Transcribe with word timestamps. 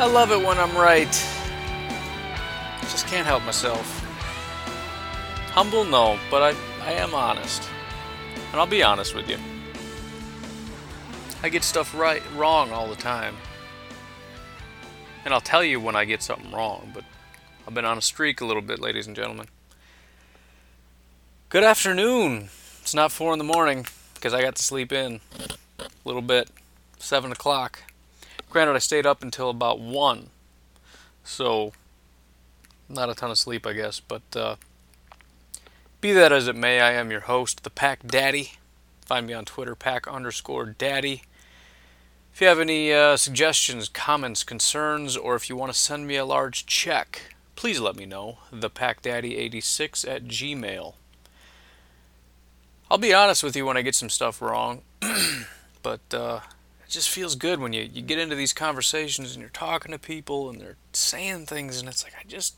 I 0.00 0.06
love 0.06 0.32
it 0.32 0.42
when 0.42 0.56
I'm 0.56 0.74
right. 0.78 1.12
Just 2.80 3.06
can't 3.06 3.26
help 3.26 3.44
myself. 3.44 3.86
Humble, 5.50 5.84
no, 5.84 6.18
but 6.30 6.42
I, 6.42 6.56
I 6.82 6.92
am 6.92 7.12
honest. 7.12 7.68
And 8.50 8.58
I'll 8.58 8.66
be 8.66 8.82
honest 8.82 9.14
with 9.14 9.28
you. 9.28 9.36
I 11.42 11.50
get 11.50 11.62
stuff 11.62 11.94
right 11.94 12.22
wrong 12.34 12.72
all 12.72 12.88
the 12.88 12.96
time. 12.96 13.36
And 15.26 15.34
I'll 15.34 15.40
tell 15.42 15.62
you 15.62 15.78
when 15.78 15.96
I 15.96 16.06
get 16.06 16.22
something 16.22 16.50
wrong, 16.50 16.92
but 16.94 17.04
I've 17.68 17.74
been 17.74 17.84
on 17.84 17.98
a 17.98 18.02
streak 18.02 18.40
a 18.40 18.46
little 18.46 18.62
bit, 18.62 18.80
ladies 18.80 19.06
and 19.06 19.14
gentlemen. 19.14 19.48
Good 21.50 21.62
afternoon. 21.62 22.48
It's 22.80 22.94
not 22.94 23.12
four 23.12 23.34
in 23.34 23.38
the 23.38 23.44
morning 23.44 23.84
because 24.14 24.32
I 24.32 24.40
got 24.40 24.56
to 24.56 24.62
sleep 24.62 24.92
in 24.92 25.20
a 25.78 25.84
little 26.06 26.22
bit. 26.22 26.48
Seven 26.98 27.32
o'clock. 27.32 27.82
Granted, 28.50 28.74
I 28.74 28.80
stayed 28.80 29.06
up 29.06 29.22
until 29.22 29.48
about 29.48 29.78
one, 29.78 30.30
so 31.22 31.72
not 32.88 33.08
a 33.08 33.14
ton 33.14 33.30
of 33.30 33.38
sleep, 33.38 33.64
I 33.64 33.72
guess. 33.72 34.00
But 34.00 34.22
uh, 34.34 34.56
be 36.00 36.12
that 36.12 36.32
as 36.32 36.48
it 36.48 36.56
may, 36.56 36.80
I 36.80 36.92
am 36.92 37.12
your 37.12 37.20
host, 37.20 37.62
the 37.62 37.70
Pack 37.70 38.06
Daddy. 38.06 38.54
Find 39.06 39.26
me 39.26 39.32
on 39.32 39.44
Twitter, 39.44 39.76
Pack 39.76 40.08
underscore 40.08 40.66
Daddy. 40.66 41.22
If 42.34 42.40
you 42.40 42.48
have 42.48 42.58
any 42.60 42.92
uh, 42.92 43.16
suggestions, 43.16 43.88
comments, 43.88 44.42
concerns, 44.42 45.16
or 45.16 45.36
if 45.36 45.48
you 45.48 45.56
want 45.56 45.72
to 45.72 45.78
send 45.78 46.06
me 46.06 46.16
a 46.16 46.24
large 46.24 46.66
check, 46.66 47.34
please 47.54 47.80
let 47.80 47.96
me 47.96 48.06
know. 48.06 48.38
ThePackDaddy86 48.52 50.08
at 50.08 50.24
gmail. 50.24 50.94
I'll 52.90 52.98
be 52.98 53.14
honest 53.14 53.44
with 53.44 53.54
you 53.54 53.64
when 53.64 53.76
I 53.76 53.82
get 53.82 53.94
some 53.94 54.10
stuff 54.10 54.42
wrong, 54.42 54.82
but 55.82 56.00
uh, 56.12 56.40
it 56.90 56.94
just 56.94 57.08
feels 57.08 57.36
good 57.36 57.60
when 57.60 57.72
you, 57.72 57.82
you 57.82 58.02
get 58.02 58.18
into 58.18 58.34
these 58.34 58.52
conversations 58.52 59.32
and 59.32 59.40
you're 59.40 59.48
talking 59.50 59.92
to 59.92 59.98
people 59.98 60.50
and 60.50 60.60
they're 60.60 60.76
saying 60.92 61.46
things 61.46 61.78
and 61.78 61.88
it's 61.88 62.02
like 62.02 62.14
I 62.18 62.24
just 62.26 62.56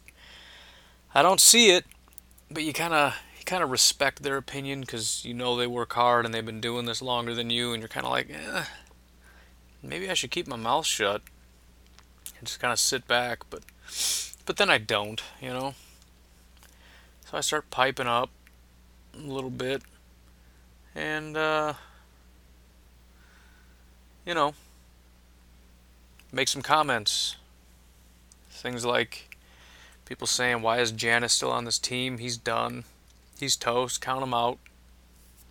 I 1.15 1.21
don't 1.21 1.39
see 1.39 1.73
it, 1.73 1.85
but 2.51 2.63
you 2.63 2.73
kind 2.73 2.95
of 2.95 3.15
you 3.39 3.45
kind 3.45 3.63
of 3.63 3.71
respect 3.71 4.23
their 4.23 4.39
opinion 4.39 4.81
because 4.81 5.23
you 5.23 5.35
know 5.35 5.55
they 5.55 5.67
work 5.67 5.93
hard 5.93 6.25
and 6.25 6.33
they've 6.33 6.47
been 6.47 6.63
doing 6.63 6.87
this 6.87 7.03
longer 7.03 7.35
than 7.35 7.51
you, 7.51 7.75
and 7.75 7.83
you're 7.83 7.91
kind 7.91 8.07
of 8.07 8.13
like, 8.13 8.31
eh, 8.31 8.65
maybe 9.83 10.09
I 10.09 10.15
should 10.15 10.31
keep 10.31 10.47
my 10.47 10.57
mouth 10.57 10.87
shut 10.87 11.21
and 12.39 12.49
just 12.49 12.59
kind 12.59 12.73
of 12.73 12.79
sit 12.79 13.07
back, 13.07 13.41
but 13.51 13.65
but 14.47 14.57
then 14.57 14.71
I 14.71 14.79
don't, 14.79 15.23
you 15.43 15.51
know. 15.51 15.75
So 17.31 17.37
I 17.37 17.43
start 17.43 17.69
piping 17.69 18.07
up 18.07 18.31
a 19.15 19.19
little 19.19 19.51
bit, 19.51 19.83
and 20.95 21.37
uh, 21.37 21.75
you 24.27 24.35
know, 24.35 24.55
make 26.33 26.49
some 26.49 26.63
comments. 26.63 27.37
Things 28.51 28.85
like 28.85 29.37
people 30.05 30.27
saying, 30.27 30.63
"Why 30.63 30.79
is 30.81 30.93
Janis 30.93 31.33
still 31.33 31.51
on 31.51 31.65
this 31.65 31.79
team? 31.79 32.19
He's 32.19 32.37
done. 32.37 32.85
He's 33.39 33.57
toast. 33.57 34.01
Count 34.01 34.23
him 34.23 34.35
out." 34.35 34.59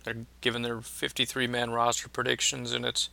They're 0.04 0.26
giving 0.40 0.62
their 0.62 0.78
53-man 0.78 1.70
roster 1.70 2.08
predictions, 2.08 2.72
and 2.72 2.84
it's 2.84 3.08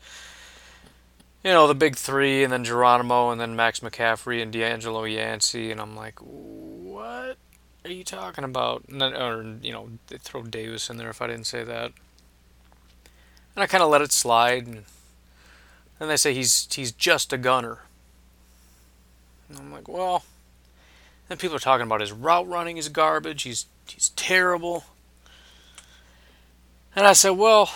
you 1.44 1.52
know 1.52 1.68
the 1.68 1.76
big 1.76 1.96
three, 1.96 2.44
and 2.44 2.52
then 2.52 2.64
Geronimo, 2.64 3.30
and 3.30 3.40
then 3.40 3.56
Max 3.56 3.80
McCaffrey 3.80 4.42
and 4.42 4.54
DeAngelo 4.54 5.12
Yancey, 5.12 5.72
and 5.72 5.80
I'm 5.80 5.96
like, 5.96 6.20
what 6.20 7.38
are 7.86 7.92
you 7.92 8.04
talking 8.04 8.44
about? 8.44 8.84
Then, 8.90 9.14
or 9.14 9.44
you 9.62 9.72
know, 9.72 9.90
they 10.08 10.18
throw 10.18 10.44
Davis 10.44 10.90
in 10.90 10.98
there 10.98 11.10
if 11.10 11.22
I 11.22 11.28
didn't 11.28 11.46
say 11.46 11.64
that, 11.64 11.92
and 13.56 13.64
I 13.64 13.68
kind 13.68 13.84
of 13.84 13.90
let 13.90 14.02
it 14.02 14.12
slide, 14.12 14.68
and 14.68 14.86
then 16.00 16.08
they 16.08 16.18
say 16.18 16.34
he's 16.34 16.68
he's 16.74 16.92
just 16.92 17.34
a 17.34 17.38
gunner. 17.38 17.80
And 19.50 19.60
I'm 19.60 19.72
like, 19.72 19.88
well. 19.88 20.24
Then 21.28 21.38
people 21.38 21.56
are 21.56 21.60
talking 21.60 21.86
about 21.86 22.02
his 22.02 22.12
route 22.12 22.48
running 22.48 22.78
is 22.78 22.90
garbage. 22.90 23.44
He's 23.44 23.68
he's 23.88 24.10
terrible. 24.10 24.86
And 26.96 27.06
I 27.06 27.14
said, 27.14 27.32
well, 27.32 27.70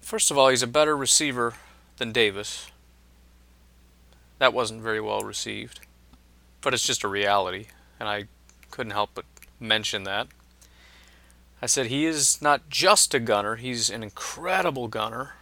first 0.00 0.30
of 0.30 0.36
all, 0.36 0.50
he's 0.50 0.62
a 0.62 0.66
better 0.66 0.96
receiver 0.96 1.54
than 1.96 2.12
Davis. 2.12 2.70
That 4.38 4.52
wasn't 4.52 4.82
very 4.82 5.00
well 5.00 5.22
received. 5.22 5.80
But 6.60 6.74
it's 6.74 6.86
just 6.86 7.02
a 7.02 7.08
reality, 7.08 7.68
and 7.98 8.08
I 8.08 8.24
couldn't 8.70 8.92
help 8.92 9.10
but 9.14 9.24
mention 9.58 10.04
that. 10.04 10.28
I 11.62 11.66
said 11.66 11.86
he 11.86 12.04
is 12.04 12.40
not 12.40 12.68
just 12.68 13.14
a 13.14 13.18
gunner, 13.18 13.56
he's 13.56 13.90
an 13.90 14.02
incredible 14.02 14.86
gunner. 14.86 15.34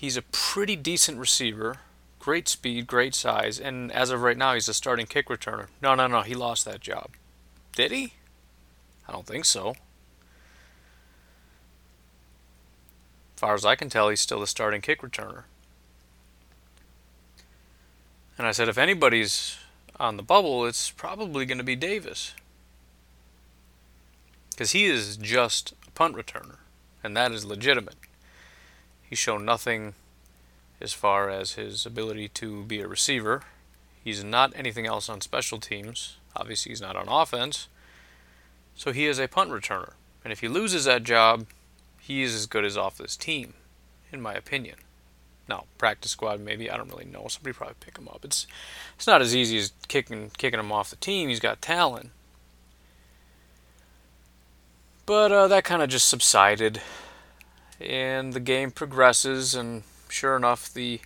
He's 0.00 0.16
a 0.16 0.22
pretty 0.22 0.76
decent 0.76 1.18
receiver, 1.18 1.80
great 2.18 2.48
speed, 2.48 2.86
great 2.86 3.14
size, 3.14 3.60
and 3.60 3.92
as 3.92 4.08
of 4.08 4.22
right 4.22 4.38
now, 4.38 4.54
he's 4.54 4.66
a 4.66 4.72
starting 4.72 5.04
kick 5.04 5.28
returner. 5.28 5.66
No, 5.82 5.94
no, 5.94 6.06
no, 6.06 6.22
he 6.22 6.34
lost 6.34 6.64
that 6.64 6.80
job. 6.80 7.10
Did 7.74 7.92
he? 7.92 8.14
I 9.06 9.12
don't 9.12 9.26
think 9.26 9.44
so. 9.44 9.74
Far 13.36 13.52
as 13.52 13.66
I 13.66 13.76
can 13.76 13.90
tell, 13.90 14.08
he's 14.08 14.22
still 14.22 14.40
the 14.40 14.46
starting 14.46 14.80
kick 14.80 15.02
returner. 15.02 15.42
And 18.38 18.46
I 18.46 18.52
said, 18.52 18.70
if 18.70 18.78
anybody's 18.78 19.58
on 19.96 20.16
the 20.16 20.22
bubble, 20.22 20.64
it's 20.64 20.90
probably 20.90 21.44
going 21.44 21.58
to 21.58 21.62
be 21.64 21.76
Davis. 21.76 22.32
Because 24.48 24.70
he 24.70 24.86
is 24.86 25.18
just 25.18 25.74
a 25.86 25.90
punt 25.90 26.16
returner, 26.16 26.56
and 27.04 27.14
that 27.18 27.32
is 27.32 27.44
legitimate. 27.44 27.96
He's 29.10 29.18
shown 29.18 29.44
nothing 29.44 29.94
as 30.80 30.92
far 30.92 31.28
as 31.28 31.54
his 31.54 31.84
ability 31.84 32.28
to 32.28 32.62
be 32.62 32.80
a 32.80 32.88
receiver. 32.88 33.42
He's 34.02 34.22
not 34.24 34.52
anything 34.54 34.86
else 34.86 35.08
on 35.08 35.20
special 35.20 35.58
teams. 35.58 36.16
Obviously, 36.36 36.70
he's 36.70 36.80
not 36.80 36.96
on 36.96 37.08
offense. 37.08 37.68
So 38.76 38.92
he 38.92 39.06
is 39.06 39.18
a 39.18 39.28
punt 39.28 39.50
returner. 39.50 39.94
And 40.24 40.32
if 40.32 40.40
he 40.40 40.48
loses 40.48 40.84
that 40.84 41.02
job, 41.02 41.46
he 41.98 42.22
is 42.22 42.34
as 42.34 42.46
good 42.46 42.64
as 42.64 42.76
off 42.76 42.96
this 42.96 43.16
team, 43.16 43.54
in 44.12 44.20
my 44.20 44.34
opinion. 44.34 44.76
Now, 45.48 45.64
practice 45.76 46.12
squad, 46.12 46.40
maybe 46.40 46.70
I 46.70 46.76
don't 46.76 46.88
really 46.88 47.04
know. 47.04 47.26
Somebody 47.28 47.54
probably 47.54 47.74
pick 47.80 47.98
him 47.98 48.06
up. 48.06 48.24
It's 48.24 48.46
it's 48.94 49.08
not 49.08 49.20
as 49.20 49.34
easy 49.34 49.58
as 49.58 49.72
kicking 49.88 50.30
kicking 50.38 50.60
him 50.60 50.70
off 50.70 50.90
the 50.90 50.96
team. 50.96 51.28
He's 51.28 51.40
got 51.40 51.60
talent, 51.60 52.10
but 55.06 55.32
uh, 55.32 55.48
that 55.48 55.64
kind 55.64 55.82
of 55.82 55.88
just 55.88 56.08
subsided, 56.08 56.80
and 57.80 58.32
the 58.32 58.40
game 58.40 58.70
progresses. 58.70 59.54
And 59.54 59.82
sure 60.08 60.36
enough, 60.36 60.72
the 60.72 61.00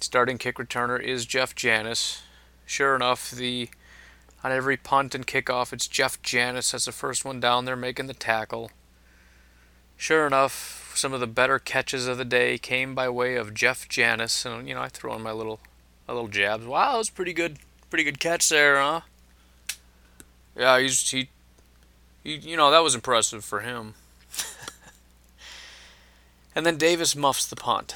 starting 0.00 0.38
kick 0.38 0.56
returner 0.56 1.00
is 1.00 1.26
Jeff 1.26 1.54
Janis. 1.54 2.22
Sure 2.66 2.96
enough, 2.96 3.30
the 3.30 3.68
on 4.44 4.52
every 4.52 4.76
punt 4.76 5.14
and 5.14 5.26
kickoff, 5.26 5.72
it's 5.72 5.88
Jeff 5.88 6.20
Janis 6.22 6.70
that's 6.70 6.84
the 6.84 6.92
first 6.92 7.24
one 7.24 7.40
down 7.40 7.64
there 7.64 7.76
making 7.76 8.06
the 8.06 8.14
tackle. 8.14 8.70
Sure 9.96 10.26
enough, 10.26 10.92
some 10.94 11.12
of 11.12 11.20
the 11.20 11.26
better 11.26 11.58
catches 11.58 12.06
of 12.06 12.18
the 12.18 12.24
day 12.24 12.58
came 12.58 12.94
by 12.94 13.08
way 13.08 13.34
of 13.34 13.54
Jeff 13.54 13.88
Janis, 13.88 14.44
and 14.44 14.68
you 14.68 14.74
know 14.74 14.82
I 14.82 14.88
throw 14.88 15.14
in 15.14 15.22
my 15.22 15.32
little, 15.32 15.58
my 16.06 16.14
little 16.14 16.28
jabs. 16.28 16.66
Wow, 16.66 16.92
that 16.92 16.98
was 16.98 17.10
pretty 17.10 17.32
good, 17.32 17.58
pretty 17.88 18.04
good 18.04 18.20
catch 18.20 18.48
there, 18.48 18.80
huh? 18.80 19.00
Yeah, 20.54 20.78
he's 20.78 21.10
he, 21.10 21.28
he 22.22 22.36
you 22.36 22.56
know 22.56 22.70
that 22.70 22.82
was 22.82 22.94
impressive 22.94 23.44
for 23.44 23.60
him. 23.60 23.94
And 26.56 26.64
then 26.64 26.78
Davis 26.78 27.14
muffs 27.14 27.46
the 27.46 27.54
punt. 27.54 27.94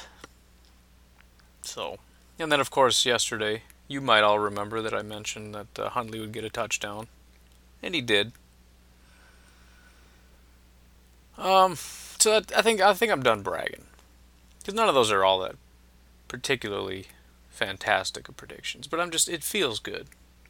So, 1.63 1.97
and 2.39 2.51
then 2.51 2.61
of 2.61 2.71
course 2.71 3.05
yesterday, 3.05 3.63
you 3.87 3.99
might 3.99 4.23
all 4.23 4.39
remember 4.39 4.81
that 4.81 4.93
I 4.93 5.01
mentioned 5.01 5.53
that 5.53 5.79
uh, 5.79 5.89
Hundley 5.89 6.19
would 6.19 6.31
get 6.31 6.45
a 6.45 6.49
touchdown, 6.49 7.07
and 7.83 7.93
he 7.93 8.01
did. 8.01 8.31
Um, 11.37 11.75
so 11.75 12.39
I 12.55 12.61
think 12.61 12.79
I 12.81 12.93
think 12.93 13.11
I'm 13.11 13.23
done 13.23 13.41
bragging, 13.41 13.85
because 14.59 14.75
none 14.75 14.87
of 14.87 14.95
those 14.95 15.11
are 15.11 15.25
all 15.25 15.39
that 15.39 15.55
particularly 16.27 17.07
fantastic 17.49 18.29
of 18.29 18.37
predictions. 18.37 18.87
But 18.87 18.99
I'm 18.99 19.11
just 19.11 19.27
it 19.27 19.43
feels 19.43 19.79
good 19.79 20.07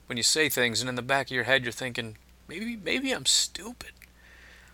when 0.08 0.18
you 0.18 0.24
say 0.24 0.50
things, 0.50 0.82
and 0.82 0.90
in 0.90 0.96
the 0.96 1.02
back 1.02 1.28
of 1.28 1.32
your 1.32 1.46
head 1.46 1.64
you're 1.64 1.72
thinking 1.72 2.18
maybe 2.48 2.76
maybe 2.76 3.12
I'm 3.14 3.26
stupid, 3.26 3.92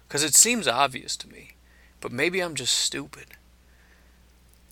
because 0.07 0.23
it 0.23 0.33
seems 0.33 0.67
obvious 0.67 1.15
to 1.17 1.29
me, 1.29 1.51
but 2.07 2.15
maybe 2.15 2.39
I'm 2.39 2.55
just 2.55 2.73
stupid. 2.73 3.25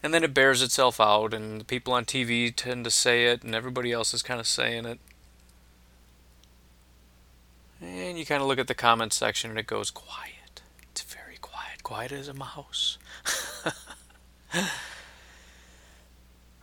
And 0.02 0.14
then 0.14 0.24
it 0.24 0.34
bears 0.34 0.62
itself 0.62 1.02
out, 1.02 1.34
and 1.34 1.60
the 1.60 1.66
people 1.66 1.92
on 1.92 2.06
TV 2.06 2.56
tend 2.56 2.86
to 2.86 2.90
say 2.90 3.26
it, 3.26 3.44
and 3.44 3.54
everybody 3.54 3.92
else 3.92 4.14
is 4.14 4.22
kind 4.22 4.40
of 4.40 4.48
saying 4.48 4.86
it. 4.86 5.00
And 7.82 8.18
you 8.18 8.26
kind 8.26 8.42
of 8.42 8.48
look 8.48 8.58
at 8.58 8.68
the 8.68 8.74
comment 8.74 9.12
section, 9.12 9.50
and 9.50 9.60
it 9.60 9.68
goes 9.68 9.92
quiet 9.92 10.62
It's 10.92 11.02
very 11.02 11.36
quiet, 11.42 11.84
quiet 11.84 12.14
as 12.14 12.30
a 12.30 12.34
mouse. 12.34 12.98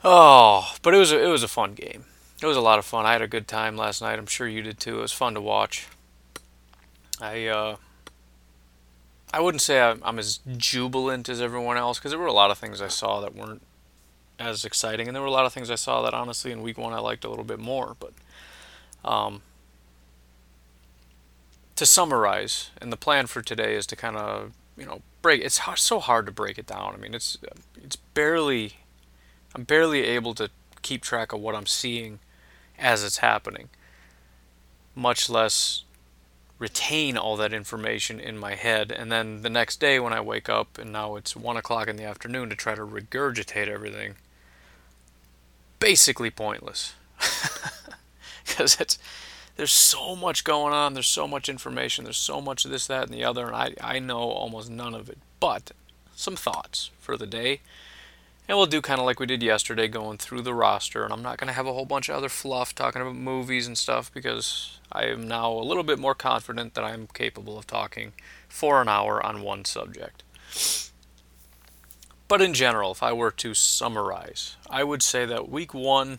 oh, 0.02 0.74
but 0.80 0.94
it 0.94 0.98
was 0.98 1.12
a, 1.12 1.22
it 1.22 1.28
was 1.28 1.42
a 1.42 1.48
fun 1.48 1.74
game. 1.74 2.06
It 2.40 2.46
was 2.46 2.56
a 2.56 2.62
lot 2.62 2.78
of 2.78 2.86
fun. 2.86 3.04
I 3.04 3.12
had 3.12 3.20
a 3.20 3.28
good 3.28 3.46
time 3.46 3.76
last 3.76 4.00
night. 4.00 4.18
I'm 4.18 4.24
sure 4.24 4.48
you 4.48 4.62
did 4.62 4.80
too. 4.80 5.00
It 5.00 5.02
was 5.02 5.12
fun 5.12 5.34
to 5.34 5.42
watch. 5.42 5.86
I 7.20 7.44
uh, 7.48 7.76
I 9.32 9.40
wouldn't 9.40 9.62
say 9.62 9.80
I'm, 9.80 10.18
as 10.18 10.40
jubilant 10.56 11.28
as 11.28 11.40
everyone 11.40 11.78
else 11.78 11.98
because 11.98 12.10
there 12.10 12.18
were 12.18 12.26
a 12.26 12.32
lot 12.32 12.50
of 12.50 12.58
things 12.58 12.82
I 12.82 12.88
saw 12.88 13.20
that 13.20 13.34
weren't 13.34 13.62
as 14.38 14.64
exciting, 14.64 15.08
and 15.08 15.14
there 15.14 15.22
were 15.22 15.28
a 15.28 15.32
lot 15.32 15.46
of 15.46 15.52
things 15.52 15.70
I 15.70 15.76
saw 15.76 16.02
that 16.02 16.12
honestly 16.12 16.52
in 16.52 16.62
week 16.62 16.76
one 16.76 16.92
I 16.92 16.98
liked 16.98 17.24
a 17.24 17.30
little 17.30 17.44
bit 17.44 17.58
more. 17.58 17.96
But 17.98 18.12
um, 19.04 19.42
to 21.76 21.86
summarize, 21.86 22.70
and 22.80 22.92
the 22.92 22.96
plan 22.96 23.26
for 23.26 23.40
today 23.40 23.74
is 23.74 23.86
to 23.86 23.96
kind 23.96 24.16
of 24.16 24.52
you 24.76 24.84
know 24.84 25.00
break. 25.22 25.42
It's 25.42 25.58
hard, 25.58 25.78
so 25.78 25.98
hard 25.98 26.26
to 26.26 26.32
break 26.32 26.58
it 26.58 26.66
down. 26.66 26.92
I 26.94 26.98
mean, 26.98 27.14
it's 27.14 27.38
it's 27.82 27.96
barely 27.96 28.74
I'm 29.54 29.64
barely 29.64 30.04
able 30.04 30.34
to 30.34 30.50
keep 30.82 31.02
track 31.02 31.32
of 31.32 31.40
what 31.40 31.54
I'm 31.54 31.66
seeing 31.66 32.18
as 32.78 33.04
it's 33.04 33.18
happening, 33.18 33.70
much 34.94 35.30
less 35.30 35.84
retain 36.62 37.18
all 37.18 37.36
that 37.36 37.52
information 37.52 38.20
in 38.20 38.38
my 38.38 38.54
head. 38.54 38.92
And 38.92 39.10
then 39.10 39.42
the 39.42 39.50
next 39.50 39.80
day 39.80 39.98
when 39.98 40.12
I 40.12 40.20
wake 40.20 40.48
up 40.48 40.78
and 40.78 40.92
now 40.92 41.16
it's 41.16 41.34
one 41.34 41.56
o'clock 41.56 41.88
in 41.88 41.96
the 41.96 42.04
afternoon 42.04 42.50
to 42.50 42.54
try 42.54 42.76
to 42.76 42.86
regurgitate 42.86 43.66
everything, 43.66 44.14
basically 45.80 46.30
pointless. 46.30 46.94
Because 48.44 48.76
it's 48.80 48.98
there's 49.56 49.72
so 49.72 50.16
much 50.16 50.44
going 50.44 50.74
on, 50.74 50.94
there's 50.94 51.06
so 51.06 51.28
much 51.28 51.48
information, 51.48 52.04
there's 52.04 52.16
so 52.16 52.40
much 52.40 52.64
this, 52.64 52.86
that, 52.88 53.04
and 53.04 53.14
the 53.14 53.24
other, 53.24 53.46
and 53.46 53.54
I, 53.54 53.74
I 53.80 53.98
know 53.98 54.18
almost 54.18 54.68
none 54.68 54.94
of 54.94 55.08
it. 55.08 55.18
But 55.40 55.70
some 56.16 56.36
thoughts 56.36 56.90
for 57.00 57.16
the 57.16 57.26
day. 57.26 57.60
And 58.48 58.58
we'll 58.58 58.66
do 58.66 58.82
kind 58.82 58.98
of 58.98 59.06
like 59.06 59.20
we 59.20 59.26
did 59.26 59.42
yesterday, 59.42 59.86
going 59.88 60.18
through 60.18 60.42
the 60.42 60.54
roster. 60.54 61.04
And 61.04 61.12
I'm 61.12 61.22
not 61.22 61.38
going 61.38 61.46
to 61.48 61.54
have 61.54 61.66
a 61.66 61.72
whole 61.72 61.84
bunch 61.84 62.08
of 62.08 62.16
other 62.16 62.28
fluff 62.28 62.74
talking 62.74 63.00
about 63.00 63.14
movies 63.14 63.66
and 63.66 63.78
stuff 63.78 64.12
because 64.12 64.80
I 64.90 65.04
am 65.04 65.28
now 65.28 65.52
a 65.52 65.62
little 65.62 65.84
bit 65.84 65.98
more 65.98 66.14
confident 66.14 66.74
that 66.74 66.84
I'm 66.84 67.06
capable 67.06 67.56
of 67.56 67.66
talking 67.66 68.12
for 68.48 68.82
an 68.82 68.88
hour 68.88 69.24
on 69.24 69.42
one 69.42 69.64
subject. 69.64 70.22
But 72.28 72.42
in 72.42 72.54
general, 72.54 72.92
if 72.92 73.02
I 73.02 73.12
were 73.12 73.30
to 73.30 73.54
summarize, 73.54 74.56
I 74.68 74.84
would 74.84 75.02
say 75.02 75.24
that 75.26 75.48
week 75.48 75.72
one. 75.72 76.18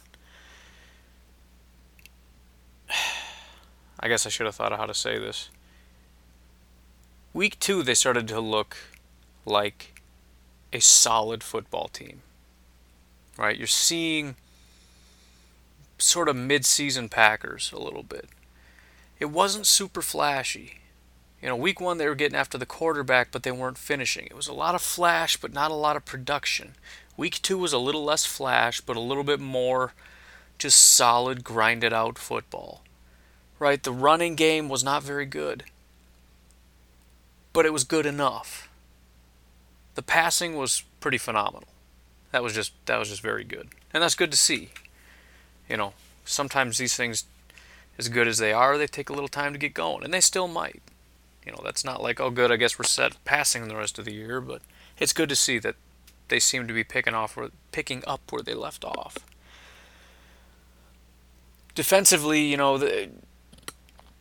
I 4.00 4.08
guess 4.08 4.26
I 4.26 4.30
should 4.30 4.46
have 4.46 4.56
thought 4.56 4.74
of 4.74 4.80
how 4.80 4.86
to 4.86 4.94
say 4.94 5.18
this. 5.18 5.50
Week 7.34 7.60
two, 7.60 7.84
they 7.84 7.96
started 7.96 8.28
to 8.28 8.40
look 8.40 8.78
like 9.46 9.93
a 10.74 10.82
solid 10.82 11.44
football 11.44 11.88
team. 11.88 12.22
Right? 13.38 13.58
You're 13.58 13.68
seeing 13.68 14.36
sort 15.98 16.28
of 16.28 16.36
mid-season 16.36 17.08
Packers 17.08 17.72
a 17.72 17.80
little 17.80 18.04
bit. 18.04 18.28
It 19.20 19.26
wasn't 19.26 19.68
super 19.68 20.02
flashy. 20.02 20.80
You 21.42 21.50
know, 21.50 21.56
week 21.56 21.80
1 21.80 21.98
they 21.98 22.08
were 22.08 22.16
getting 22.16 22.38
after 22.38 22.58
the 22.58 22.66
quarterback, 22.66 23.30
but 23.32 23.44
they 23.44 23.52
weren't 23.52 23.78
finishing. 23.78 24.26
It 24.26 24.36
was 24.36 24.48
a 24.48 24.54
lot 24.54 24.76
of 24.76 24.82
flash, 24.82 25.38
but 25.38 25.54
not 25.54 25.72
a 25.72 25.76
lot 25.76 25.96
of 25.96 26.06
production. 26.06 26.76
Week 27.16 27.42
2 27.42 27.58
was 27.58 27.74
a 27.74 27.78
little 27.78 28.04
less 28.04 28.26
flash, 28.26 28.82
but 28.82 28.98
a 28.98 29.02
little 29.02 29.24
bit 29.24 29.40
more 29.40 29.94
just 30.58 30.80
solid 30.80 31.44
grinded 31.44 31.94
out 31.94 32.18
football. 32.18 32.82
Right? 33.60 33.82
The 33.82 33.92
running 33.92 34.36
game 34.36 34.68
was 34.68 34.84
not 34.84 35.04
very 35.04 35.26
good. 35.26 35.64
But 37.54 37.66
it 37.66 37.74
was 37.74 37.84
good 37.84 38.06
enough 38.06 38.70
the 39.96 40.02
passing 40.02 40.56
was 40.56 40.84
pretty 41.00 41.18
phenomenal. 41.18 41.68
That 42.32 42.44
was 42.44 42.54
just 42.54 42.74
that 42.86 42.98
was 42.98 43.10
just 43.10 43.22
very 43.22 43.44
good, 43.44 43.70
and 43.94 44.02
that's 44.02 44.16
good 44.16 44.32
to 44.32 44.38
see. 44.38 44.70
You 45.70 45.78
know, 45.78 45.94
sometimes 46.26 46.78
these 46.78 46.96
things, 46.96 47.26
as 47.98 48.10
good 48.10 48.28
as 48.28 48.40
they 48.40 48.52
are, 48.52 48.78
they 48.78 48.88
take 48.88 49.10
a 49.10 49.14
little 49.14 49.28
time 49.28 49.54
to 49.54 49.60
get 49.60 49.74
going, 49.74 50.04
and 50.04 50.14
they 50.14 50.22
still 50.22 50.48
might. 50.48 50.82
You 51.46 51.52
know, 51.52 51.62
that's 51.64 51.86
not 51.86 52.02
like 52.02 52.20
oh 52.20 52.32
good, 52.32 52.52
I 52.52 52.56
guess 52.56 52.80
we're 52.80 52.86
set 52.86 53.24
passing 53.24 53.68
the 53.68 53.76
rest 53.76 54.00
of 54.00 54.06
the 54.06 54.14
year, 54.14 54.42
but 54.42 54.62
it's 54.98 55.14
good 55.14 55.30
to 55.30 55.36
see 55.36 55.60
that 55.60 55.76
they 56.30 56.40
seem 56.40 56.68
to 56.68 56.74
be 56.74 56.84
picking 56.84 57.14
off 57.14 57.38
where 57.38 57.50
picking 57.72 58.04
up 58.08 58.22
where 58.32 58.42
they 58.42 58.56
left 58.56 58.84
off. 58.84 59.18
Defensively, 61.76 62.42
you 62.42 62.58
know, 62.58 62.78
the, 62.78 63.10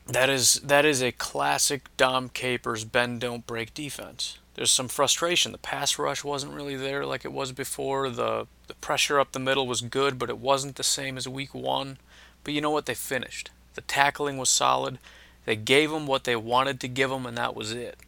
that 0.07 0.29
is 0.29 0.55
that 0.57 0.85
is 0.85 1.03
a 1.03 1.13
classic 1.13 1.89
Dom 1.97 2.29
Capers 2.29 2.85
bend 2.85 3.21
don't 3.21 3.47
break 3.47 3.73
defense 3.73 4.39
there's 4.55 4.71
some 4.71 4.89
frustration. 4.89 5.53
The 5.53 5.59
pass 5.59 5.99
rush 5.99 6.25
wasn't 6.25 6.53
really 6.53 6.77
there 6.77 7.07
like 7.07 7.25
it 7.25 7.33
was 7.33 7.53
before. 7.53 8.11
The 8.11 8.47
the 8.67 8.75
pressure 8.75 9.19
up 9.19 9.33
the 9.33 9.39
middle 9.39 9.67
was 9.67 9.81
good, 9.81 10.19
but 10.19 10.31
it 10.31 10.39
wasn't 10.39 10.77
the 10.77 10.83
same 10.83 11.17
as 11.17 11.29
week 11.29 11.55
1. 11.55 11.99
But 12.45 12.55
you 12.55 12.61
know 12.61 12.71
what? 12.71 12.87
They 12.87 12.95
finished. 12.95 13.51
The 13.75 13.81
tackling 13.83 14.37
was 14.37 14.49
solid. 14.49 14.99
They 15.45 15.57
gave 15.57 15.91
them 15.91 16.07
what 16.07 16.25
they 16.25 16.37
wanted 16.37 16.81
to 16.81 16.89
give 16.89 17.11
them 17.11 17.27
and 17.27 17.37
that 17.37 17.57
was 17.57 17.73
it. 17.73 17.99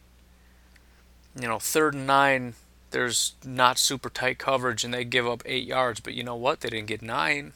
You 1.39 1.47
know, 1.47 1.59
third 1.59 1.93
and 1.93 2.07
9, 2.07 2.53
there's 2.91 3.33
not 3.43 3.77
super 3.77 4.09
tight 4.09 4.37
coverage 4.37 4.83
and 4.83 4.93
they 4.93 5.03
give 5.03 5.27
up 5.27 5.43
8 5.45 5.65
yards, 5.65 5.99
but 5.99 6.13
you 6.13 6.23
know 6.23 6.35
what? 6.35 6.61
They 6.61 6.69
didn't 6.69 6.87
get 6.87 7.01
9 7.01 7.53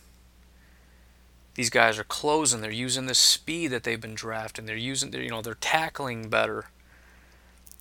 these 1.60 1.70
guys 1.70 2.00
are 2.00 2.06
closing. 2.06 2.62
They're 2.62 2.72
using 2.72 3.06
the 3.06 3.14
speed 3.14 3.68
that 3.68 3.84
they've 3.84 4.00
been 4.00 4.16
drafting. 4.16 4.66
They're 4.66 4.78
using, 4.78 5.14
you 5.14 5.30
know, 5.30 5.42
they're 5.42 5.56
tackling 5.56 6.30
better. 6.30 6.68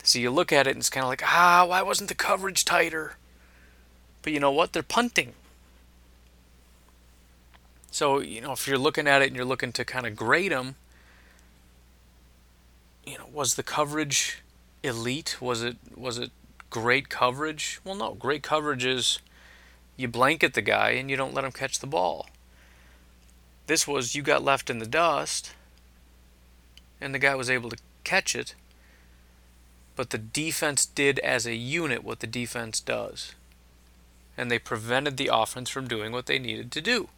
So 0.02 0.18
you 0.18 0.30
look 0.30 0.52
at 0.52 0.66
it 0.66 0.70
and 0.70 0.78
it's 0.78 0.90
kind 0.90 1.04
of 1.04 1.10
like, 1.10 1.22
ah, 1.24 1.66
why 1.68 1.82
wasn't 1.82 2.08
the 2.08 2.14
coverage 2.14 2.64
tighter? 2.64 3.16
But 4.22 4.32
you 4.32 4.40
know 4.40 4.52
what? 4.52 4.72
They're 4.72 4.82
punting. 4.82 5.34
So, 7.90 8.20
you 8.20 8.40
know, 8.40 8.52
if 8.52 8.66
you're 8.68 8.78
looking 8.78 9.06
at 9.06 9.22
it 9.22 9.28
and 9.28 9.36
you're 9.36 9.44
looking 9.44 9.72
to 9.72 9.84
kind 9.84 10.06
of 10.06 10.16
grade 10.16 10.52
them, 10.52 10.76
you 13.04 13.18
know, 13.18 13.26
was 13.32 13.54
the 13.54 13.62
coverage 13.62 14.42
elite? 14.82 15.38
Was 15.40 15.62
it 15.62 15.76
was 15.96 16.18
it 16.18 16.30
great 16.70 17.08
coverage? 17.08 17.80
Well, 17.84 17.94
no. 17.94 18.14
Great 18.14 18.42
coverage 18.42 18.84
is 18.84 19.18
you 19.96 20.08
blanket 20.08 20.54
the 20.54 20.62
guy 20.62 20.90
and 20.90 21.10
you 21.10 21.16
don't 21.16 21.34
let 21.34 21.44
him 21.44 21.52
catch 21.52 21.78
the 21.78 21.86
ball. 21.86 22.28
This 23.66 23.86
was 23.86 24.14
you 24.14 24.22
got 24.22 24.44
left 24.44 24.70
in 24.70 24.78
the 24.78 24.86
dust 24.86 25.52
and 27.00 27.14
the 27.14 27.18
guy 27.18 27.34
was 27.34 27.50
able 27.50 27.70
to 27.70 27.78
catch 28.04 28.34
it 28.34 28.54
but 29.98 30.10
the 30.10 30.18
defense 30.18 30.86
did 30.86 31.18
as 31.18 31.44
a 31.44 31.56
unit 31.56 32.04
what 32.04 32.20
the 32.20 32.26
defense 32.28 32.78
does. 32.78 33.34
And 34.36 34.48
they 34.48 34.60
prevented 34.60 35.16
the 35.16 35.28
offense 35.32 35.68
from 35.70 35.88
doing 35.88 36.12
what 36.12 36.26
they 36.26 36.38
needed 36.38 36.70
to 36.70 36.80
do. 36.80 37.08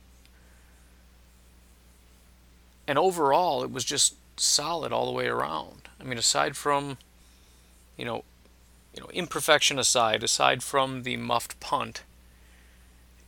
And 2.88 2.98
overall, 2.98 3.62
it 3.62 3.70
was 3.70 3.84
just 3.84 4.14
solid 4.38 4.94
all 4.94 5.04
the 5.04 5.12
way 5.12 5.26
around. 5.26 5.90
I 6.00 6.04
mean, 6.04 6.16
aside 6.16 6.56
from, 6.56 6.96
you 7.98 8.06
know, 8.06 8.24
you 8.94 9.02
know, 9.02 9.10
imperfection 9.12 9.78
aside, 9.78 10.22
aside 10.22 10.62
from 10.62 11.02
the 11.02 11.18
muffed 11.18 11.60
punt, 11.60 12.02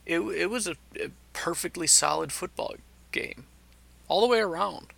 it 0.06 0.21
it 0.21 0.49
was 0.49 0.66
a, 0.66 0.76
a 0.99 1.11
perfectly 1.35 1.87
solid 1.87 2.32
football 2.32 2.76
game, 3.12 3.44
all 4.09 4.23
the 4.23 4.28
way 4.28 4.40
around. 4.40 4.94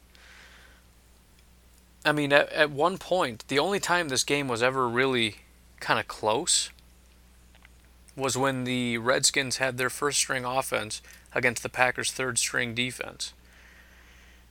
I 2.04 2.12
mean, 2.12 2.32
at, 2.32 2.50
at 2.52 2.70
one 2.70 2.98
point, 2.98 3.44
the 3.48 3.58
only 3.58 3.80
time 3.80 4.08
this 4.08 4.24
game 4.24 4.48
was 4.48 4.62
ever 4.62 4.88
really 4.88 5.36
kind 5.80 5.98
of 5.98 6.06
close 6.06 6.70
was 8.16 8.36
when 8.36 8.64
the 8.64 8.98
Redskins 8.98 9.56
had 9.56 9.76
their 9.76 9.90
first 9.90 10.18
string 10.18 10.44
offense 10.44 11.02
against 11.34 11.62
the 11.62 11.68
Packers' 11.68 12.12
third 12.12 12.38
string 12.38 12.74
defense. 12.74 13.32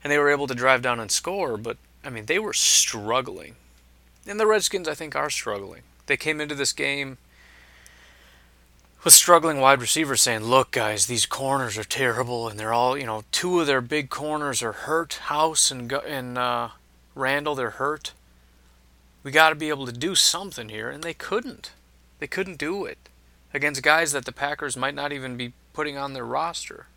And 0.03 0.12
they 0.12 0.17
were 0.17 0.31
able 0.31 0.48
to 0.48 0.55
drive 0.55 0.81
down 0.81 1.00
and 1.00 1.12
score, 1.12 1.57
but 1.57 1.77
I 2.03 2.10
mean, 2.10 2.25
they 2.25 2.39
were 2.39 2.53
struggling. 2.53 3.55
And 4.27 4.39
the 4.39 4.48
Redskins, 4.48 4.88
I 4.88 4.93
think, 4.93 5.15
are 5.15 5.29
struggling. 5.29 5.83
They 6.07 6.17
came 6.17 6.41
into 6.41 6.55
this 6.55 6.74
game 6.74 7.17
with 9.03 9.13
struggling 9.13 9.60
wide 9.60 9.81
receivers 9.81 10.22
saying, 10.22 10.43
Look, 10.43 10.72
guys, 10.72 11.05
these 11.05 11.25
corners 11.25 11.77
are 11.77 11.83
terrible, 11.83 12.48
and 12.48 12.60
they're 12.60 12.74
all, 12.74 12.98
you 12.98 13.05
know, 13.05 13.24
two 13.31 13.60
of 13.62 13.67
their 13.67 13.81
big 13.81 14.10
corners 14.10 14.62
are 14.62 14.74
hurt 14.74 15.13
House 15.13 15.72
and, 15.72 15.91
and 15.91 16.38
uh, 16.38 16.69
Randall, 17.15 17.55
they're 17.55 17.72
hurt. 17.72 18.13
We 19.24 19.32
got 19.32 19.50
to 19.50 19.55
be 19.55 19.70
able 19.70 19.86
to 19.86 19.91
do 19.91 20.15
something 20.15 20.70
here, 20.70 20.89
and 20.89 21.03
they 21.03 21.13
couldn't. 21.13 21.72
They 22.20 22.27
couldn't 22.27 22.58
do 22.58 22.86
it 22.86 22.98
against 23.53 23.84
guys 23.84 24.12
that 24.12 24.25
the 24.25 24.32
Packers 24.32 24.75
might 24.75 24.96
not 24.96 25.13
even 25.13 25.38
be 25.38 25.53
putting 25.74 25.98
on 25.98 26.13
their 26.13 26.25
roster. 26.25 26.88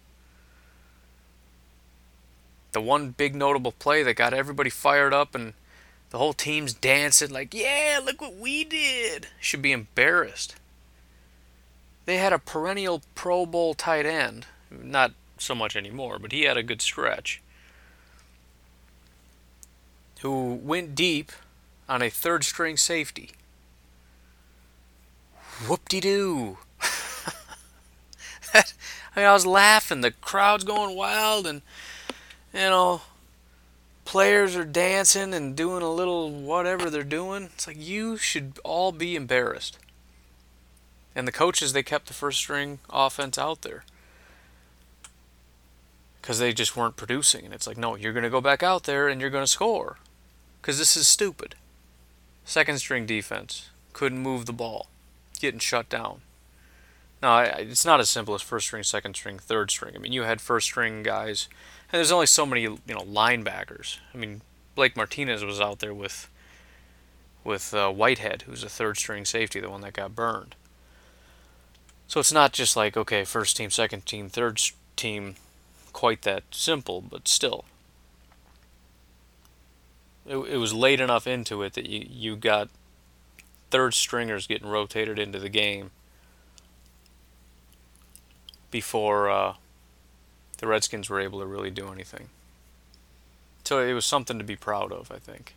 The 2.73 2.81
one 2.81 3.11
big 3.11 3.35
notable 3.35 3.73
play 3.73 4.03
that 4.03 4.15
got 4.15 4.35
everybody 4.35 4.71
fired 4.71 5.15
up 5.15 5.35
and 5.35 5.55
the 6.11 6.19
whole 6.19 6.33
team's 6.33 6.73
dancing 6.73 7.31
like, 7.31 7.55
yeah, 7.55 8.01
look 8.05 8.21
what 8.21 8.37
we 8.37 8.65
did. 8.65 9.29
Should 9.41 9.63
be 9.63 9.73
embarrassed. 9.73 10.57
They 12.05 12.19
had 12.19 12.33
a 12.33 12.39
perennial 12.39 13.03
Pro 13.15 13.47
Bowl 13.47 13.75
tight 13.75 14.07
end. 14.07 14.47
Not 14.71 15.13
so 15.39 15.55
much 15.55 15.77
anymore, 15.77 16.19
but 16.19 16.33
he 16.33 16.43
had 16.43 16.57
a 16.57 16.63
good 16.63 16.81
stretch 16.81 17.41
who 20.27 20.55
went 20.55 20.97
deep 20.97 21.31
on 21.89 22.03
a 22.03 22.11
third 22.11 22.43
string 22.43 22.77
safety. 22.77 23.31
Whoop 25.69 25.89
de 25.89 26.01
doo. 26.01 26.59
I 28.53 28.65
mean, 29.15 29.25
I 29.25 29.33
was 29.33 29.47
laughing. 29.47 30.01
The 30.01 30.11
crowd's 30.11 30.65
going 30.65 30.97
wild, 30.97 31.47
and, 31.47 31.63
you 32.53 32.59
know, 32.59 33.03
players 34.05 34.57
are 34.57 34.65
dancing 34.65 35.33
and 35.33 35.55
doing 35.55 35.83
a 35.83 35.93
little 35.93 36.29
whatever 36.29 36.91
they're 36.91 37.05
doing. 37.05 37.45
It's 37.45 37.69
like 37.69 37.79
you 37.79 38.17
should 38.17 38.59
all 38.65 38.91
be 38.91 39.15
embarrassed. 39.15 39.79
And 41.15 41.29
the 41.29 41.33
coaches, 41.33 41.73
they 41.73 41.85
kept 41.85 42.09
the 42.09 42.15
first 42.15 42.39
string 42.39 42.81
offense 42.91 43.39
out 43.39 43.63
there 43.63 43.85
because 46.21 46.41
they 46.41 46.53
just 46.53 46.77
weren't 46.77 46.97
producing. 46.97 47.45
And 47.45 47.55
it's 47.55 47.69
like, 47.69 47.79
no, 47.79 47.95
you're 47.95 48.13
going 48.13 48.25
to 48.25 48.29
go 48.29 48.41
back 48.41 48.65
out 48.65 48.83
there 48.83 49.07
and 49.07 49.21
you're 49.21 49.31
going 49.31 49.45
to 49.45 49.51
score 49.51 49.99
because 50.67 50.79
this 50.81 50.97
is 50.97 51.07
stupid. 51.07 51.55
Second 52.45 52.81
string 52.81 53.07
defense 53.07 53.71
couldn't 53.93 54.19
move 54.19 54.47
the 54.47 54.53
ball, 54.53 54.89
getting 55.39 55.61
shut 55.61 55.89
down. 55.89 56.23
No, 57.23 57.39
it's 57.39 57.85
not 57.85 58.01
as 58.01 58.11
simple 58.11 58.35
as 58.35 58.43
first 58.43 58.67
string, 58.67 58.83
second 58.83 59.15
string, 59.15 59.39
third 59.39 59.71
string. 59.71 59.95
I 59.95 60.01
mean, 60.01 60.13
you 60.13 60.25
had 60.25 60.41
first 60.41 60.67
string 60.67 61.05
guys, 61.05 61.47
and 61.93 61.99
there's 61.99 62.11
only 62.11 62.27
so 62.27 62.45
many 62.45 62.63
you 62.63 62.81
know 62.89 63.03
linebackers. 63.03 63.99
I 64.13 64.17
mean, 64.17 64.41
Blake 64.75 64.97
Martinez 64.97 65.45
was 65.45 65.61
out 65.61 65.79
there 65.79 65.95
with 65.95 66.29
with 67.45 67.73
uh, 67.73 67.93
Whitehead, 67.93 68.43
who's 68.43 68.65
a 68.65 68.69
third 68.69 68.97
string 68.97 69.25
safety, 69.25 69.61
the 69.61 69.71
one 69.71 69.83
that 69.83 69.93
got 69.93 70.17
burned. 70.17 70.57
So 72.09 72.19
it's 72.19 72.33
not 72.33 72.53
just 72.53 72.75
like 72.75 72.97
okay, 72.97 73.23
first 73.23 73.57
team, 73.57 73.71
second 73.71 74.05
team, 74.05 74.29
third 74.29 74.61
team 74.97 75.37
quite 75.93 76.23
that 76.23 76.43
simple, 76.51 77.01
but 77.03 77.29
still. 77.29 77.67
It, 80.29 80.37
it 80.37 80.57
was 80.57 80.75
late 80.75 81.01
enough 81.01 81.27
into 81.27 81.63
it 81.63 81.75
that 81.75 81.87
you, 81.89 82.07
you 82.09 82.37
got 82.37 82.69
third 83.71 83.95
stringers 83.95 84.47
getting 84.47 84.69
rotated 84.69 85.19
into 85.19 85.39
the 85.39 85.49
game 85.49 85.91
before 88.71 89.31
uh, 89.31 89.55
the 90.59 90.67
Redskins 90.67 91.09
were 91.09 91.21
able 91.21 91.41
to 91.41 91.47
really 91.47 91.71
do 91.71 91.89
anything. 91.93 92.29
So 93.65 93.81
it 93.81 93.93
was 93.93 94.05
something 94.05 94.39
to 94.39 94.45
be 94.45 94.57
proud 94.57 94.93
of, 94.93 95.11
I 95.11 95.19
think. 95.19 95.55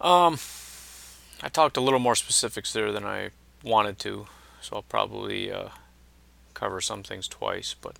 Um, 0.00 0.38
I 1.42 1.48
talked 1.48 1.76
a 1.76 1.80
little 1.80 1.98
more 1.98 2.14
specifics 2.14 2.72
there 2.72 2.92
than 2.92 3.04
I 3.04 3.30
wanted 3.62 3.98
to, 4.00 4.26
so 4.60 4.76
I'll 4.76 4.82
probably 4.82 5.50
uh, 5.50 5.68
cover 6.52 6.80
some 6.80 7.02
things 7.02 7.26
twice. 7.28 7.74
But 7.80 7.96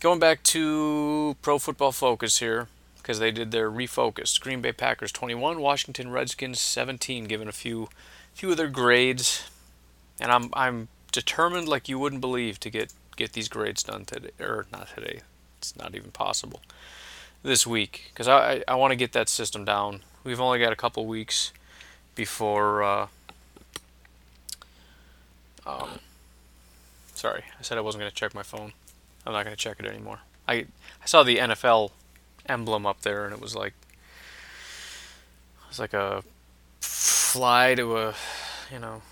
going 0.00 0.18
back 0.18 0.42
to 0.44 1.36
Pro 1.42 1.58
Football 1.58 1.92
Focus 1.92 2.38
here, 2.38 2.68
because 3.06 3.20
they 3.20 3.30
did 3.30 3.52
their 3.52 3.70
refocused 3.70 4.40
Green 4.40 4.60
Bay 4.60 4.72
Packers 4.72 5.12
21, 5.12 5.60
Washington 5.60 6.10
Redskins 6.10 6.60
17, 6.60 7.26
given 7.26 7.46
a 7.46 7.52
few 7.52 7.88
few 8.34 8.50
of 8.50 8.56
their 8.56 8.66
grades, 8.66 9.48
and 10.18 10.32
I'm 10.32 10.50
I'm 10.54 10.88
determined 11.12 11.68
like 11.68 11.88
you 11.88 12.00
wouldn't 12.00 12.20
believe 12.20 12.58
to 12.58 12.68
get 12.68 12.92
get 13.14 13.32
these 13.32 13.48
grades 13.48 13.84
done 13.84 14.06
today 14.06 14.30
or 14.40 14.66
not 14.72 14.88
today. 14.92 15.20
It's 15.58 15.76
not 15.76 15.94
even 15.94 16.10
possible 16.10 16.62
this 17.44 17.64
week 17.64 18.10
because 18.12 18.26
I 18.26 18.54
I, 18.54 18.64
I 18.66 18.74
want 18.74 18.90
to 18.90 18.96
get 18.96 19.12
that 19.12 19.28
system 19.28 19.64
down. 19.64 20.00
We've 20.24 20.40
only 20.40 20.58
got 20.58 20.72
a 20.72 20.76
couple 20.76 21.06
weeks 21.06 21.52
before. 22.16 22.82
Uh, 22.82 23.06
um, 25.64 26.00
Sorry, 27.14 27.44
I 27.56 27.62
said 27.62 27.78
I 27.78 27.82
wasn't 27.82 28.00
going 28.00 28.10
to 28.10 28.16
check 28.16 28.34
my 28.34 28.42
phone. 28.42 28.72
I'm 29.24 29.32
not 29.32 29.44
going 29.44 29.56
to 29.56 29.62
check 29.62 29.76
it 29.78 29.86
anymore. 29.86 30.18
I 30.48 30.66
I 31.00 31.06
saw 31.06 31.22
the 31.22 31.36
NFL 31.36 31.92
emblem 32.48 32.86
up 32.86 33.02
there, 33.02 33.24
and 33.24 33.32
it 33.32 33.40
was 33.40 33.54
like 33.54 33.74
it 35.62 35.68
was 35.68 35.78
like 35.78 35.94
a 35.94 36.22
fly 36.80 37.74
to 37.74 37.96
a 37.98 38.14
you 38.72 38.78
know 38.78 39.02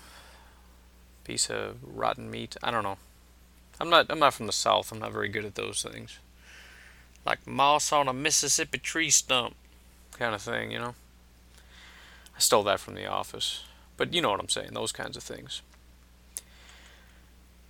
piece 1.23 1.49
of 1.49 1.77
rotten 1.83 2.29
meat. 2.29 2.55
I 2.63 2.71
don't 2.71 2.83
know. 2.83 2.97
I'm 3.79 3.89
not 3.89 4.07
I'm 4.09 4.19
not 4.19 4.33
from 4.33 4.47
the 4.47 4.53
south. 4.53 4.91
I'm 4.91 4.99
not 4.99 5.11
very 5.11 5.29
good 5.29 5.45
at 5.45 5.55
those 5.55 5.83
things. 5.83 6.19
Like 7.25 7.45
moss 7.47 7.91
on 7.91 8.07
a 8.07 8.13
Mississippi 8.13 8.77
tree 8.77 9.09
stump 9.09 9.55
kind 10.11 10.35
of 10.35 10.41
thing, 10.41 10.71
you 10.71 10.79
know. 10.79 10.95
I 12.35 12.39
stole 12.39 12.63
that 12.63 12.79
from 12.79 12.95
the 12.95 13.07
office. 13.07 13.63
But 13.97 14.13
you 14.13 14.21
know 14.21 14.29
what 14.29 14.41
I'm 14.41 14.49
saying, 14.49 14.73
those 14.73 14.91
kinds 14.91 15.15
of 15.15 15.23
things 15.23 15.61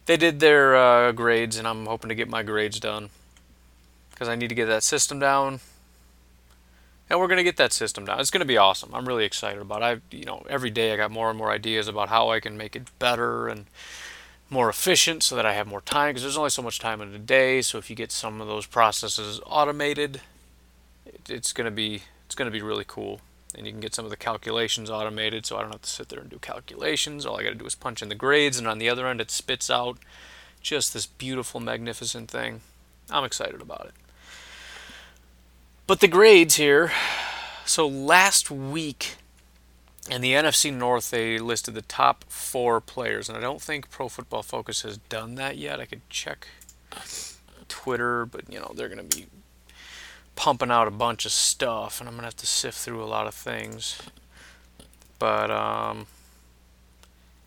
they 0.06 0.18
did 0.18 0.40
their 0.40 0.76
uh, 0.76 1.12
grades, 1.12 1.58
and 1.58 1.68
I'm 1.68 1.86
hoping 1.86 2.10
to 2.10 2.16
get 2.16 2.30
my 2.30 2.44
grades 2.44 2.80
done 2.80 3.10
because 4.16 4.28
I 4.28 4.36
need 4.36 4.48
to 4.48 4.56
get 4.56 4.66
that 4.66 4.82
system 4.82 5.20
down. 5.20 5.60
And 7.08 7.20
we're 7.20 7.28
gonna 7.28 7.44
get 7.44 7.58
that 7.58 7.74
system 7.74 8.06
down. 8.06 8.20
It's 8.20 8.32
gonna 8.32 8.46
be 8.46 8.58
awesome. 8.58 8.96
I'm 8.96 9.08
really 9.08 9.26
excited 9.26 9.62
about. 9.62 9.84
it. 9.84 10.02
I, 10.12 10.16
you 10.16 10.26
know, 10.26 10.44
every 10.50 10.72
day 10.72 10.92
I 10.92 10.98
got 10.98 11.12
more 11.12 11.30
and 11.30 11.38
more 11.38 11.52
ideas 11.52 11.88
about 11.88 12.10
how 12.10 12.30
I 12.30 12.40
can 12.40 12.58
make 12.58 12.76
it 12.76 12.98
better 12.98 13.48
and 13.48 13.66
more 14.50 14.70
efficient, 14.70 15.22
so 15.22 15.36
that 15.36 15.46
I 15.46 15.54
have 15.54 15.68
more 15.68 15.82
time. 15.82 16.10
Because 16.10 16.24
there's 16.24 16.38
only 16.38 16.50
so 16.50 16.64
much 16.64 16.80
time 16.80 17.02
in 17.02 17.14
a 17.14 17.20
day. 17.20 17.62
So 17.62 17.78
if 17.78 17.92
you 17.92 17.96
get 17.96 18.12
some 18.12 18.42
of 18.42 18.48
those 18.48 18.66
processes 18.66 19.40
automated, 19.46 20.22
it, 21.06 21.30
it's 21.30 21.54
gonna 21.54 21.70
be 21.70 22.04
it's 22.26 22.34
gonna 22.36 22.50
be 22.50 22.64
really 22.64 22.86
cool 22.88 23.22
and 23.58 23.66
you 23.66 23.72
can 23.72 23.80
get 23.80 23.96
some 23.96 24.06
of 24.06 24.12
the 24.12 24.18
calculations 24.18 24.90
automated 24.90 25.46
so 25.46 25.58
I 25.58 25.62
don't 25.62 25.72
have 25.72 25.82
to 25.82 25.90
sit 25.90 26.10
there 26.10 26.20
and 26.20 26.30
do 26.30 26.40
calculations. 26.40 27.26
All 27.26 27.40
I 27.40 27.44
got 27.44 27.50
to 27.50 27.56
do 27.56 27.66
is 27.66 27.76
punch 27.76 28.02
in 28.02 28.10
the 28.10 28.16
grades, 28.16 28.58
and 28.58 28.68
on 28.68 28.80
the 28.80 28.90
other 28.90 29.08
end, 29.08 29.22
it 29.22 29.32
spits 29.32 29.70
out 29.70 29.98
just 30.62 30.94
this 30.94 31.06
beautiful, 31.06 31.60
magnificent 31.60 32.30
thing. 32.30 32.62
I'm 33.10 33.24
excited 33.24 33.62
about 33.62 33.86
it. 33.86 34.05
But 35.88 36.00
the 36.00 36.08
grades 36.08 36.56
here 36.56 36.92
so 37.64 37.88
last 37.88 38.50
week 38.50 39.18
in 40.10 40.22
the 40.22 40.34
NFC 40.34 40.74
North, 40.74 41.12
they 41.12 41.38
listed 41.38 41.76
the 41.76 41.84
top 41.84 42.26
four 42.28 42.82
players, 42.82 43.30
and 43.30 43.38
I 43.38 43.42
don't 43.42 43.62
think 43.62 43.92
Pro 43.92 44.10
Football 44.10 44.42
Focus 44.44 44.82
has 44.82 44.98
done 44.98 45.36
that 45.36 45.58
yet. 45.58 45.80
I 45.80 45.86
could 45.86 46.08
check 46.10 46.48
Twitter, 47.68 48.26
but 48.26 48.52
you 48.52 48.60
know 48.60 48.72
they're 48.76 48.90
going 48.90 49.08
to 49.08 49.18
be 49.18 49.28
pumping 50.36 50.72
out 50.72 50.88
a 50.88 50.92
bunch 50.92 51.26
of 51.26 51.32
stuff, 51.32 52.00
and 52.00 52.10
I'm 52.10 52.16
gonna 52.16 52.28
have 52.28 52.38
to 52.38 52.48
sift 52.48 52.78
through 52.80 53.04
a 53.04 53.06
lot 53.06 53.28
of 53.28 53.36
things. 53.36 54.00
But 55.20 55.52
um, 55.52 56.08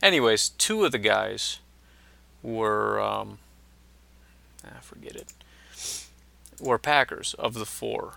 anyways, 0.00 0.50
two 0.50 0.84
of 0.84 0.92
the 0.92 0.98
guys 0.98 1.58
were 2.42 3.00
um, 3.00 3.38
ah, 4.64 4.78
forget 4.80 5.16
it 5.16 5.32
were 6.60 6.78
Packers 6.78 7.34
of 7.34 7.54
the 7.54 7.66
four, 7.66 8.14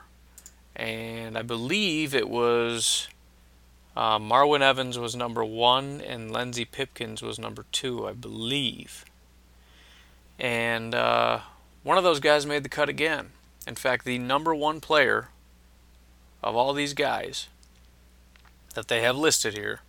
and 0.82 1.38
I 1.38 1.44
believe 1.44 2.16
it 2.16 2.28
was 2.28 3.08
uh, 3.96 4.18
Marwin 4.18 4.62
Evans 4.62 4.98
was 4.98 5.16
number 5.16 5.46
one 5.46 6.02
and 6.02 6.32
Lenzy 6.32 6.66
Pipkins 6.66 7.22
was 7.22 7.38
number 7.38 7.66
two, 7.72 8.08
I 8.08 8.14
believe. 8.14 9.06
And 10.40 10.96
uh, 10.96 11.42
one 11.84 12.00
of 12.00 12.04
those 12.04 12.20
guys 12.20 12.48
made 12.48 12.64
the 12.64 12.70
cut 12.70 12.90
again. 12.90 13.30
In 13.68 13.76
fact, 13.76 14.06
the 14.06 14.18
number 14.18 14.56
one 14.56 14.82
player 14.82 15.28
of 16.42 16.56
all 16.56 16.74
these 16.74 16.96
guys 16.96 17.48
that 18.74 18.88
they 18.88 19.04
have 19.04 19.16
listed 19.16 19.56
here 19.56 19.82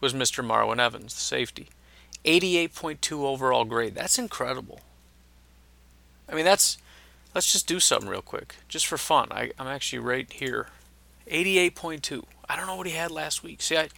was 0.00 0.14
Mr. 0.14 0.42
Marwin 0.42 0.80
Evans, 0.80 1.12
the 1.12 1.20
safety. 1.20 1.68
88.2 2.24 3.12
overall 3.24 3.66
grade. 3.66 3.94
That's 3.94 4.18
incredible. 4.18 4.80
I 6.30 6.34
mean, 6.34 6.46
that's. 6.46 6.78
Let's 7.34 7.52
just 7.52 7.66
do 7.66 7.80
something 7.80 8.08
real 8.08 8.22
quick, 8.22 8.56
just 8.68 8.86
for 8.86 8.98
fun. 8.98 9.28
I, 9.30 9.52
I'm 9.58 9.66
actually 9.66 10.00
right 10.00 10.30
here. 10.30 10.68
88.2. 11.30 12.24
I 12.48 12.56
don't 12.56 12.66
know 12.66 12.76
what 12.76 12.86
he 12.86 12.92
had 12.92 13.10
last 13.10 13.42
week. 13.42 13.62
See, 13.62 13.76
I, 13.76 13.88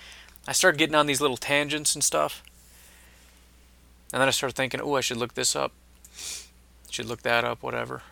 I 0.46 0.52
started 0.52 0.78
getting 0.78 0.94
on 0.94 1.06
these 1.06 1.20
little 1.20 1.36
tangents 1.36 1.94
and 1.94 2.04
stuff. 2.04 2.44
And 4.12 4.20
then 4.20 4.28
I 4.28 4.30
started 4.30 4.54
thinking, 4.54 4.80
oh, 4.80 4.94
I 4.94 5.00
should 5.00 5.16
look 5.16 5.34
this 5.34 5.56
up. 5.56 5.72
Should 6.90 7.06
look 7.06 7.22
that 7.22 7.44
up, 7.44 7.62
whatever. 7.62 8.02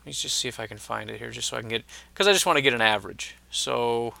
Let 0.00 0.06
me 0.06 0.12
just 0.12 0.36
see 0.36 0.48
if 0.48 0.60
I 0.60 0.66
can 0.66 0.76
find 0.76 1.08
it 1.08 1.18
here, 1.18 1.30
just 1.30 1.48
so 1.48 1.56
I 1.56 1.60
can 1.60 1.70
get, 1.70 1.84
because 2.12 2.26
I 2.26 2.32
just 2.32 2.44
want 2.44 2.56
to 2.56 2.62
get 2.62 2.74
an 2.74 2.82
average. 2.82 3.36
So 3.50 4.12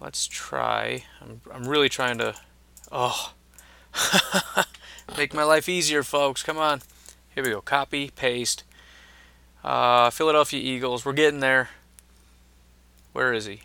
let's 0.00 0.26
try. 0.26 1.04
I'm, 1.20 1.42
I'm 1.52 1.64
really 1.64 1.90
trying 1.90 2.16
to, 2.18 2.34
oh, 2.90 3.34
make 5.16 5.34
my 5.34 5.44
life 5.44 5.68
easier, 5.68 6.02
folks. 6.02 6.42
Come 6.42 6.58
on. 6.58 6.82
Here 7.34 7.44
we 7.44 7.50
go. 7.50 7.60
Copy, 7.60 8.10
paste. 8.10 8.64
Uh, 9.64 10.10
Philadelphia 10.10 10.60
Eagles. 10.60 11.04
We're 11.04 11.12
getting 11.12 11.40
there. 11.40 11.70
Where 13.12 13.32
is 13.32 13.46
he? 13.46 13.62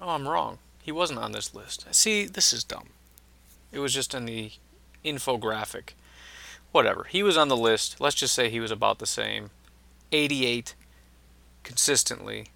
Oh, 0.00 0.10
I'm 0.10 0.28
wrong. 0.28 0.58
He 0.82 0.92
wasn't 0.92 1.20
on 1.20 1.32
this 1.32 1.54
list. 1.54 1.86
See, 1.94 2.26
this 2.26 2.52
is 2.52 2.64
dumb. 2.64 2.90
It 3.72 3.78
was 3.78 3.94
just 3.94 4.14
in 4.14 4.26
the 4.26 4.52
infographic. 5.04 5.90
Whatever. 6.72 7.04
He 7.04 7.22
was 7.22 7.36
on 7.36 7.48
the 7.48 7.56
list. 7.56 8.00
Let's 8.00 8.16
just 8.16 8.34
say 8.34 8.48
he 8.48 8.60
was 8.60 8.70
about 8.70 8.98
the 8.98 9.06
same. 9.06 9.50
88 10.12 10.74
consistently. 11.62 12.48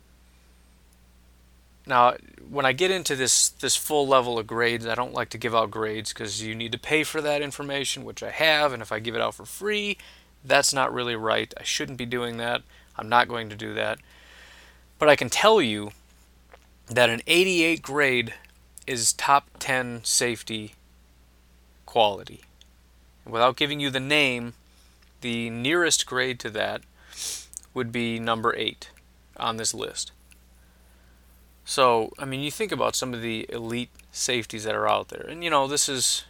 Now, 1.89 2.17
when 2.51 2.67
I 2.67 2.73
get 2.73 2.91
into 2.91 3.17
this 3.17 3.49
this 3.49 3.75
full 3.75 4.07
level 4.07 4.39
of 4.39 4.47
grades, 4.47 4.87
I 4.87 4.95
don't 4.95 5.15
like 5.15 5.31
to 5.31 5.39
give 5.39 5.55
out 5.55 5.71
grades 5.71 6.13
because 6.13 6.43
you 6.43 6.55
need 6.55 6.71
to 6.73 6.79
pay 6.79 7.03
for 7.03 7.23
that 7.23 7.41
information, 7.41 8.05
which 8.05 8.23
I 8.23 8.31
have, 8.31 8.75
and 8.75 8.83
if 8.83 8.93
I 8.93 8.99
give 8.99 9.15
it 9.15 9.23
out 9.23 9.35
for 9.35 9.47
free, 9.47 9.97
that's 10.45 10.75
not 10.75 10.93
really 10.93 11.17
right. 11.17 11.53
I 11.57 11.63
shouldn't 11.63 11.97
be 11.99 12.07
doing 12.07 12.37
that. 12.37 12.63
I'm 12.97 13.09
not 13.09 13.27
going 13.27 13.49
to 13.49 13.57
do 13.57 13.73
that. 13.75 13.99
But 14.99 15.09
I 15.09 15.17
can 15.17 15.31
tell 15.31 15.63
you 15.63 15.93
that 16.89 17.09
an 17.09 17.23
88 17.27 17.81
grade 17.81 18.35
is 18.87 19.13
top 19.15 19.49
10 19.59 20.05
safety 20.05 20.75
quality. 21.87 22.43
Without 23.27 23.57
giving 23.57 23.81
you 23.81 23.89
the 23.89 24.01
name, 24.01 24.55
the 25.23 25.49
nearest 25.49 26.07
grade 26.07 26.39
to 26.41 26.51
that 26.51 26.83
would 27.73 27.93
be 27.93 28.19
number 28.19 28.55
eight 28.57 28.91
on 29.37 29.57
this 29.57 29.73
list. 29.73 30.13
So, 31.69 32.15
I 32.19 32.25
mean, 32.25 32.41
you 32.41 32.51
think 32.51 32.73
about 32.73 32.97
some 32.97 33.13
of 33.13 33.21
the 33.21 33.45
elite 33.51 33.91
safeties 34.11 34.65
that 34.65 34.75
are 34.75 34.89
out 34.89 35.11
there, 35.11 35.27
and 35.29 35.45
you 35.45 35.51
know, 35.51 35.67
this 35.67 35.87
is, 35.87 36.25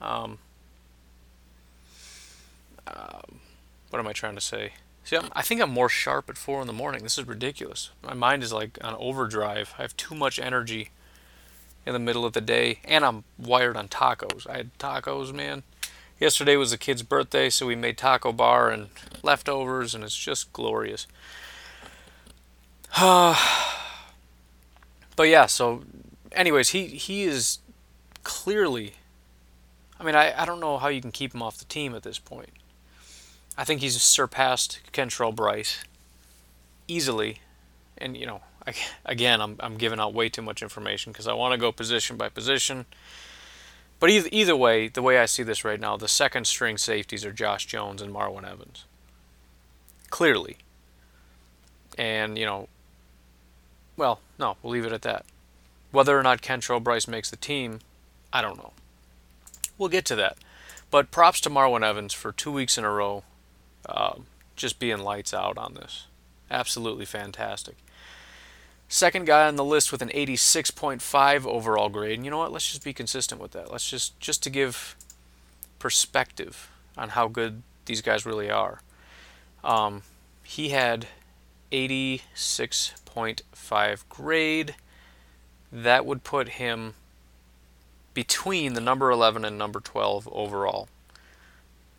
um, 0.00 0.38
uh, 2.84 3.20
what 3.90 4.00
am 4.00 4.08
I 4.08 4.12
trying 4.12 4.34
to 4.34 4.40
say? 4.40 4.72
See, 5.04 5.14
I'm, 5.14 5.28
I 5.32 5.42
think 5.42 5.60
I'm 5.60 5.70
more 5.70 5.88
sharp 5.88 6.28
at 6.28 6.36
four 6.36 6.60
in 6.60 6.66
the 6.66 6.72
morning. 6.72 7.04
This 7.04 7.18
is 7.18 7.28
ridiculous. 7.28 7.90
My 8.02 8.14
mind 8.14 8.42
is 8.42 8.52
like 8.52 8.76
on 8.82 8.96
overdrive. 8.96 9.74
I 9.78 9.82
have 9.82 9.96
too 9.96 10.16
much 10.16 10.40
energy 10.40 10.90
in 11.86 11.92
the 11.92 12.00
middle 12.00 12.24
of 12.24 12.32
the 12.32 12.40
day, 12.40 12.80
and 12.84 13.04
I'm 13.04 13.22
wired 13.38 13.76
on 13.76 13.86
tacos. 13.86 14.44
I 14.50 14.56
had 14.56 14.76
tacos, 14.80 15.32
man. 15.32 15.62
Yesterday 16.18 16.56
was 16.56 16.72
the 16.72 16.78
kid's 16.78 17.04
birthday, 17.04 17.48
so 17.48 17.64
we 17.64 17.76
made 17.76 17.96
taco 17.96 18.32
bar 18.32 18.70
and 18.70 18.88
leftovers, 19.22 19.94
and 19.94 20.02
it's 20.02 20.18
just 20.18 20.52
glorious. 20.52 21.06
but 25.18 25.28
yeah, 25.28 25.46
so 25.46 25.82
anyways, 26.30 26.68
he 26.68 26.86
he 26.86 27.24
is 27.24 27.58
clearly. 28.22 28.92
I 29.98 30.04
mean, 30.04 30.14
I, 30.14 30.32
I 30.40 30.44
don't 30.44 30.60
know 30.60 30.78
how 30.78 30.86
you 30.86 31.00
can 31.00 31.10
keep 31.10 31.34
him 31.34 31.42
off 31.42 31.58
the 31.58 31.64
team 31.64 31.92
at 31.96 32.04
this 32.04 32.20
point. 32.20 32.50
I 33.56 33.64
think 33.64 33.80
he's 33.80 34.00
surpassed 34.00 34.78
Kentrell 34.92 35.34
Brice 35.34 35.82
easily, 36.86 37.40
and 37.96 38.16
you 38.16 38.26
know, 38.26 38.42
I, 38.64 38.74
again, 39.04 39.40
I'm 39.40 39.56
I'm 39.58 39.76
giving 39.76 39.98
out 39.98 40.14
way 40.14 40.28
too 40.28 40.40
much 40.40 40.62
information 40.62 41.10
because 41.10 41.26
I 41.26 41.32
want 41.32 41.50
to 41.50 41.58
go 41.58 41.72
position 41.72 42.16
by 42.16 42.28
position. 42.28 42.86
But 43.98 44.10
either 44.10 44.28
either 44.30 44.54
way, 44.54 44.86
the 44.86 45.02
way 45.02 45.18
I 45.18 45.26
see 45.26 45.42
this 45.42 45.64
right 45.64 45.80
now, 45.80 45.96
the 45.96 46.06
second 46.06 46.46
string 46.46 46.78
safeties 46.78 47.24
are 47.24 47.32
Josh 47.32 47.66
Jones 47.66 48.00
and 48.00 48.14
Marwin 48.14 48.48
Evans. 48.48 48.84
Clearly. 50.10 50.58
And 51.98 52.38
you 52.38 52.46
know, 52.46 52.68
well, 53.98 54.20
no, 54.38 54.56
we'll 54.62 54.72
leave 54.72 54.86
it 54.86 54.92
at 54.92 55.02
that. 55.02 55.26
Whether 55.90 56.18
or 56.18 56.22
not 56.22 56.40
Kentrell 56.40 56.82
Brice 56.82 57.08
makes 57.08 57.28
the 57.28 57.36
team, 57.36 57.80
I 58.32 58.40
don't 58.40 58.56
know. 58.56 58.72
We'll 59.76 59.88
get 59.88 60.04
to 60.06 60.16
that. 60.16 60.38
But 60.90 61.10
props 61.10 61.40
to 61.42 61.50
Marwin 61.50 61.84
Evans 61.84 62.14
for 62.14 62.32
two 62.32 62.52
weeks 62.52 62.78
in 62.78 62.84
a 62.84 62.90
row 62.90 63.24
uh, 63.86 64.14
just 64.56 64.78
being 64.78 64.98
lights 64.98 65.34
out 65.34 65.58
on 65.58 65.74
this. 65.74 66.06
Absolutely 66.50 67.04
fantastic. 67.04 67.76
Second 68.88 69.26
guy 69.26 69.46
on 69.46 69.56
the 69.56 69.64
list 69.64 69.92
with 69.92 70.00
an 70.00 70.08
86.5 70.08 71.44
overall 71.46 71.90
grade. 71.90 72.14
And 72.14 72.24
you 72.24 72.30
know 72.30 72.38
what? 72.38 72.52
Let's 72.52 72.70
just 72.70 72.84
be 72.84 72.94
consistent 72.94 73.40
with 73.40 73.50
that. 73.52 73.70
Let's 73.70 73.88
just 73.88 74.18
just 74.18 74.42
to 74.44 74.50
give 74.50 74.96
perspective 75.78 76.70
on 76.96 77.10
how 77.10 77.28
good 77.28 77.62
these 77.84 78.00
guys 78.00 78.24
really 78.24 78.50
are. 78.50 78.80
Um, 79.62 80.02
he 80.42 80.70
had 80.70 81.06
86.5 83.08 84.08
grade. 84.08 84.74
That 85.70 86.06
would 86.06 86.24
put 86.24 86.50
him 86.50 86.94
between 88.14 88.74
the 88.74 88.80
number 88.80 89.10
11 89.10 89.44
and 89.44 89.58
number 89.58 89.80
12 89.80 90.28
overall. 90.32 90.88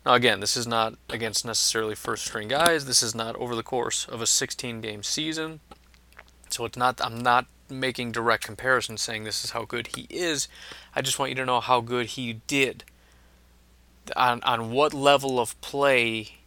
Now, 0.04 0.14
again, 0.14 0.40
this 0.40 0.56
is 0.56 0.66
not 0.66 0.94
against 1.08 1.44
necessarily 1.44 1.94
first 1.94 2.24
string 2.26 2.48
guys. 2.48 2.86
This 2.86 3.02
is 3.02 3.14
not 3.14 3.36
over 3.36 3.54
the 3.54 3.62
course 3.62 4.06
of 4.06 4.20
a 4.20 4.26
16 4.26 4.80
game 4.80 5.02
season. 5.02 5.60
So 6.48 6.64
it's 6.64 6.76
not, 6.76 7.00
I'm 7.04 7.18
not 7.18 7.46
making 7.68 8.12
direct 8.12 8.44
comparisons 8.44 9.02
saying 9.02 9.24
this 9.24 9.44
is 9.44 9.50
how 9.50 9.64
good 9.64 9.88
he 9.94 10.06
is. 10.10 10.48
I 10.94 11.02
just 11.02 11.18
want 11.18 11.30
you 11.30 11.36
to 11.36 11.44
know 11.44 11.60
how 11.60 11.80
good 11.80 12.06
he 12.06 12.40
did. 12.46 12.84
On, 14.16 14.42
on 14.42 14.72
what 14.72 14.92
level 14.92 15.38
of 15.38 15.60
play 15.60 16.38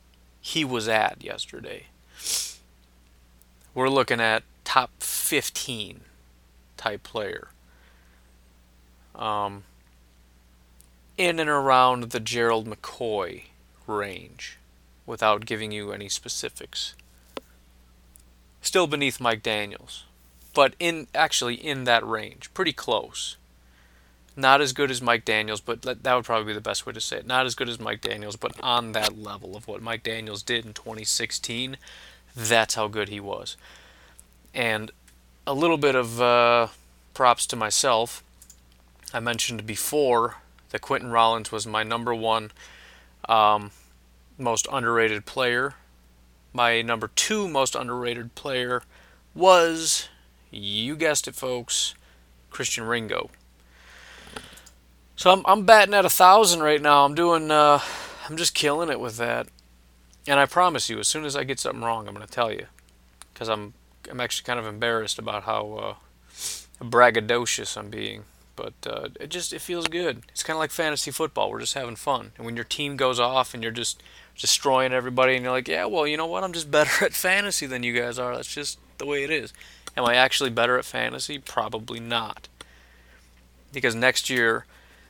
he 0.42 0.66
was 0.66 0.90
at 0.90 1.24
yesterday. 1.24 1.86
We're 3.74 3.90
looking 3.90 4.20
at 4.20 4.44
top 4.64 4.92
15 5.00 6.02
type 6.78 7.04
player. 7.04 7.50
Um, 9.16 9.64
in 11.18 11.40
and 11.40 11.50
around 11.50 12.12
the 12.12 12.20
Gerald 12.20 12.68
McCoy 12.68 13.44
range 13.86 14.58
without 15.06 15.46
giving 15.46 15.72
you 15.72 15.92
any 15.92 16.10
specifics. 16.10 16.96
Still 18.62 18.88
beneath 18.88 19.20
Mike 19.20 19.44
Daniels, 19.44 20.06
but 20.54 20.76
in 20.80 21.08
actually 21.14 21.56
in 21.56 21.84
that 21.84 22.06
range, 22.08 22.54
pretty 22.54 22.74
close. 22.74 23.38
Not 24.36 24.62
as 24.62 24.74
good 24.74 24.90
as 24.90 25.02
Mike 25.02 25.26
Daniels, 25.26 25.62
but 25.62 25.84
that 25.84 26.16
would 26.16 26.26
probably 26.26 26.48
be 26.48 26.54
the 26.54 26.62
best 26.62 26.86
way 26.86 26.94
to 26.94 27.02
say 27.02 27.18
it. 27.18 27.28
Not 27.28 27.46
as 27.46 27.54
good 27.54 27.70
as 27.70 27.80
Mike 27.80 28.02
Daniels, 28.02 28.36
but 28.36 28.60
on 28.64 28.94
that 28.94 29.22
level 29.22 29.56
of 29.56 29.68
what 29.68 29.82
Mike 29.82 30.02
Daniels 30.02 30.42
did 30.42 30.66
in 30.66 30.74
2016. 30.74 31.78
That's 32.36 32.74
how 32.74 32.88
good 32.88 33.10
he 33.10 33.20
was. 33.20 33.58
And 34.54 34.92
a 35.48 35.54
little 35.54 35.78
bit 35.78 35.96
of 35.96 36.22
uh, 36.22 36.68
props 37.14 37.46
to 37.48 37.56
myself. 37.56 38.24
I 39.14 39.20
mentioned 39.20 39.66
before 39.66 40.38
that 40.70 40.82
Quinten 40.82 41.12
Rollins 41.12 41.52
was 41.52 41.68
my 41.68 41.84
number 41.84 42.14
one 42.14 42.52
um, 43.28 43.72
most 44.38 44.68
underrated 44.72 45.26
player. 45.26 45.76
My 46.54 46.82
number 46.82 47.10
two 47.16 47.48
most 47.48 47.76
underrated 47.76 48.36
player 48.36 48.84
was, 49.34 50.10
you 50.52 50.96
guessed 50.96 51.28
it, 51.28 51.36
folks, 51.36 51.96
Christian 52.52 52.84
Ringo. 52.84 53.30
So 55.16 55.32
I'm, 55.32 55.44
I'm 55.46 55.66
batting 55.66 55.94
at 55.94 56.06
a 56.06 56.10
thousand 56.10 56.62
right 56.62 56.82
now. 56.82 57.06
I'm 57.06 57.16
doing, 57.16 57.50
uh, 57.50 57.80
I'm 58.28 58.38
just 58.38 58.54
killing 58.54 58.90
it 58.90 59.00
with 59.00 59.18
that. 59.18 59.48
And 60.28 60.40
I 60.40 60.46
promise 60.46 60.90
you, 60.90 61.00
as 61.00 61.08
soon 61.08 61.26
as 61.26 61.36
I 61.36 61.44
get 61.44 61.60
something 61.60 61.84
wrong, 61.84 62.08
I'm 62.08 62.14
going 62.14 62.26
to 62.26 62.32
tell 62.32 62.52
you, 62.52 62.68
because 63.34 63.50
I'm, 63.50 63.74
I'm 64.10 64.20
actually 64.20 64.46
kind 64.46 64.60
of 64.60 64.66
embarrassed 64.66 65.20
about 65.20 65.44
how 65.44 65.98
uh, 66.32 66.84
braggadocious 66.84 67.78
I'm 67.78 67.90
being 67.90 68.26
but 68.56 68.74
uh, 68.86 69.10
it 69.20 69.30
just 69.30 69.54
it 69.54 69.62
feels 69.62 69.88
good. 69.88 70.24
It's 70.30 70.44
kind 70.44 70.56
of 70.56 70.60
like 70.60 70.72
fantasy 70.72 71.12
football. 71.12 71.50
We're 71.50 71.60
just 71.60 71.74
having 71.74 71.96
fun, 71.96 72.32
and 72.38 72.46
when 72.46 72.56
your 72.56 72.66
team 72.66 72.98
goes 72.98 73.20
off 73.20 73.54
and 73.54 73.64
you're 73.64 73.72
just 73.72 74.02
destroying 74.38 74.94
everybody, 74.94 75.36
and 75.36 75.44
you're 75.44 75.52
like, 75.52 75.68
yeah, 75.68 75.86
well, 75.86 76.08
you 76.08 76.18
know 76.18 76.26
what? 76.26 76.44
I'm 76.44 76.54
just 76.54 76.72
better 76.72 77.06
at 77.06 77.14
fantasy 77.14 77.66
than 77.66 77.84
you 77.84 77.94
guys 77.94 78.20
are. 78.20 78.36
That's 78.36 78.54
just 78.54 78.80
the 78.98 79.06
way 79.06 79.24
it 79.24 79.32
is. 79.32 79.54
Am 79.96 80.06
I 80.06 80.16
actually 80.16 80.50
better 80.50 80.78
at 80.78 80.86
fantasy? 80.86 81.38
Probably 81.38 82.00
not. 82.00 82.48
Because 83.72 83.96
next 83.96 84.30
year, 84.30 84.66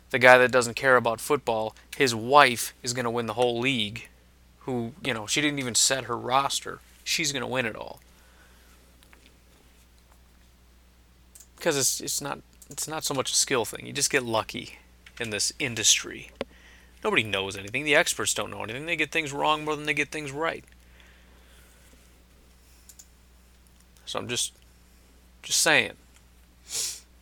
the 0.09 0.19
guy 0.19 0.37
that 0.37 0.51
doesn't 0.51 0.75
care 0.75 0.97
about 0.97 1.21
football, 1.21 1.75
his 1.95 2.13
wife 2.13 2.73
is 2.83 2.93
going 2.93 3.05
to 3.05 3.09
win 3.09 3.25
the 3.25 3.33
whole 3.33 3.59
league. 3.59 4.09
Who, 4.59 4.93
you 5.03 5.13
know, 5.13 5.27
she 5.27 5.41
didn't 5.41 5.59
even 5.59 5.75
set 5.75 6.05
her 6.05 6.17
roster. 6.17 6.79
She's 7.03 7.33
going 7.33 7.41
to 7.41 7.47
win 7.47 7.65
it 7.65 7.75
all. 7.75 7.99
Because 11.63 11.77
it's 11.77 12.01
it's 12.01 12.19
not 12.19 12.39
it's 12.69 12.89
not 12.89 13.05
so 13.05 13.13
much 13.13 13.31
a 13.31 13.35
skill 13.35 13.63
thing. 13.63 13.85
You 13.85 13.93
just 13.93 14.09
get 14.09 14.23
lucky 14.23 14.79
in 15.17 15.29
this 15.29 15.53
industry. 15.59 16.29
Nobody 17.05 17.23
knows 17.23 17.55
anything. 17.55 17.85
The 17.85 17.95
experts 17.95 18.33
don't 18.33 18.51
know 18.51 18.63
anything. 18.63 18.85
They 18.85 18.97
get 18.97 19.13
things 19.13 19.31
wrong 19.31 19.63
more 19.63 19.77
than 19.77 19.85
they 19.85 19.93
get 19.93 20.09
things 20.09 20.33
right. 20.33 20.65
So 24.05 24.19
I'm 24.19 24.27
just 24.27 24.51
just 25.41 25.61
saying. 25.61 25.93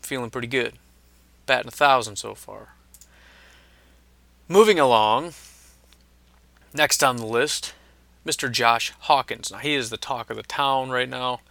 Feeling 0.02 0.32
pretty 0.32 0.48
good. 0.48 0.74
Batting 1.46 1.68
a 1.68 1.72
thousand 1.72 2.16
so 2.16 2.34
far. 2.34 2.70
Moving 4.48 4.80
along. 4.80 5.34
Next 6.74 7.04
on 7.04 7.18
the 7.18 7.28
list, 7.28 7.76
Mr. 8.26 8.52
Josh 8.52 8.92
Hawkins. 9.02 9.52
Now 9.52 9.60
he 9.60 9.76
is 9.76 9.92
the 9.92 9.98
talk 9.98 10.32
of 10.32 10.38
the 10.38 10.42
town 10.42 10.90
right 10.90 11.08
now. 11.08 11.42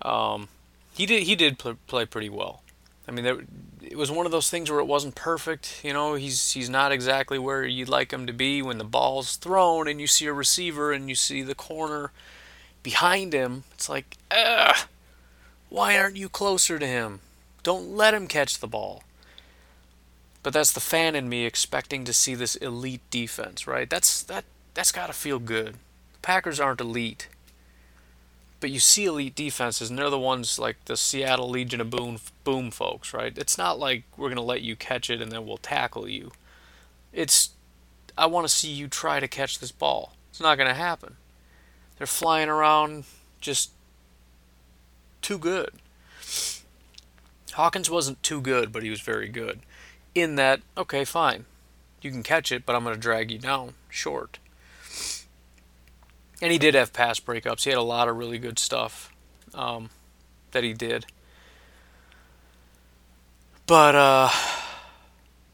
Um, 0.00 0.48
he 0.94 1.06
did 1.06 1.24
he 1.24 1.34
did 1.34 1.58
play 1.86 2.06
pretty 2.06 2.28
well. 2.28 2.62
I 3.06 3.10
mean, 3.10 3.24
there, 3.24 3.40
it 3.82 3.96
was 3.96 4.10
one 4.10 4.26
of 4.26 4.32
those 4.32 4.48
things 4.48 4.70
where 4.70 4.78
it 4.78 4.86
wasn't 4.86 5.14
perfect. 5.14 5.80
You 5.82 5.92
know, 5.92 6.14
he's 6.14 6.52
he's 6.52 6.70
not 6.70 6.92
exactly 6.92 7.38
where 7.38 7.64
you'd 7.64 7.88
like 7.88 8.12
him 8.12 8.26
to 8.26 8.32
be 8.32 8.62
when 8.62 8.78
the 8.78 8.84
ball's 8.84 9.36
thrown 9.36 9.88
and 9.88 10.00
you 10.00 10.06
see 10.06 10.26
a 10.26 10.32
receiver 10.32 10.92
and 10.92 11.08
you 11.08 11.14
see 11.14 11.42
the 11.42 11.54
corner 11.54 12.12
behind 12.82 13.32
him. 13.32 13.64
It's 13.74 13.88
like, 13.88 14.16
ugh, 14.30 14.86
why 15.68 15.98
aren't 15.98 16.16
you 16.16 16.28
closer 16.28 16.78
to 16.78 16.86
him? 16.86 17.20
Don't 17.62 17.96
let 17.96 18.14
him 18.14 18.26
catch 18.26 18.58
the 18.58 18.66
ball. 18.66 19.02
But 20.42 20.52
that's 20.52 20.72
the 20.72 20.80
fan 20.80 21.14
in 21.14 21.28
me 21.28 21.44
expecting 21.44 22.04
to 22.04 22.12
see 22.12 22.34
this 22.34 22.56
elite 22.56 23.08
defense, 23.10 23.66
right? 23.66 23.88
That's 23.88 24.22
that 24.24 24.44
that's 24.74 24.92
got 24.92 25.06
to 25.06 25.12
feel 25.12 25.38
good. 25.38 25.74
The 26.14 26.18
Packers 26.22 26.60
aren't 26.60 26.80
elite. 26.80 27.28
But 28.62 28.70
you 28.70 28.78
see 28.78 29.06
elite 29.06 29.34
defenses, 29.34 29.90
and 29.90 29.98
they're 29.98 30.08
the 30.08 30.16
ones 30.16 30.56
like 30.56 30.84
the 30.84 30.96
Seattle 30.96 31.50
Legion 31.50 31.80
of 31.80 31.90
Boom, 31.90 32.20
boom 32.44 32.70
folks, 32.70 33.12
right? 33.12 33.36
It's 33.36 33.58
not 33.58 33.80
like 33.80 34.04
we're 34.16 34.28
going 34.28 34.36
to 34.36 34.42
let 34.42 34.62
you 34.62 34.76
catch 34.76 35.10
it 35.10 35.20
and 35.20 35.32
then 35.32 35.44
we'll 35.44 35.56
tackle 35.56 36.08
you. 36.08 36.30
It's, 37.12 37.50
I 38.16 38.26
want 38.26 38.46
to 38.46 38.54
see 38.54 38.70
you 38.70 38.86
try 38.86 39.18
to 39.18 39.26
catch 39.26 39.58
this 39.58 39.72
ball. 39.72 40.14
It's 40.30 40.40
not 40.40 40.58
going 40.58 40.68
to 40.68 40.74
happen. 40.74 41.16
They're 41.98 42.06
flying 42.06 42.48
around 42.48 43.02
just 43.40 43.72
too 45.22 45.38
good. 45.38 45.70
Hawkins 47.54 47.90
wasn't 47.90 48.22
too 48.22 48.40
good, 48.40 48.70
but 48.70 48.84
he 48.84 48.90
was 48.90 49.00
very 49.00 49.28
good. 49.28 49.58
In 50.14 50.36
that, 50.36 50.60
okay, 50.78 51.04
fine. 51.04 51.46
You 52.00 52.12
can 52.12 52.22
catch 52.22 52.52
it, 52.52 52.64
but 52.64 52.76
I'm 52.76 52.84
going 52.84 52.94
to 52.94 53.00
drag 53.00 53.32
you 53.32 53.38
down 53.38 53.74
short. 53.88 54.38
And 56.42 56.52
he 56.52 56.58
did 56.58 56.74
have 56.74 56.92
pass 56.92 57.20
breakups. 57.20 57.62
He 57.62 57.70
had 57.70 57.78
a 57.78 57.82
lot 57.82 58.08
of 58.08 58.16
really 58.16 58.38
good 58.38 58.58
stuff 58.58 59.14
um, 59.54 59.90
that 60.50 60.64
he 60.64 60.74
did. 60.74 61.06
But 63.66 63.94
uh, 63.94 64.28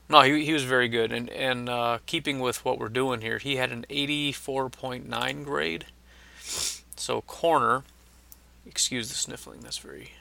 no, 0.08 0.22
he 0.22 0.46
he 0.46 0.54
was 0.54 0.64
very 0.64 0.88
good, 0.88 1.12
and 1.12 1.28
and 1.28 1.68
uh, 1.68 1.98
keeping 2.06 2.40
with 2.40 2.64
what 2.64 2.78
we're 2.78 2.88
doing 2.88 3.20
here, 3.20 3.38
he 3.38 3.56
had 3.56 3.70
an 3.70 3.84
84.9 3.90 5.44
grade. 5.44 5.84
So 6.96 7.20
corner, 7.20 7.84
excuse 8.66 9.10
the 9.10 9.14
sniffling. 9.14 9.60
That's 9.60 9.78
very 9.78 10.12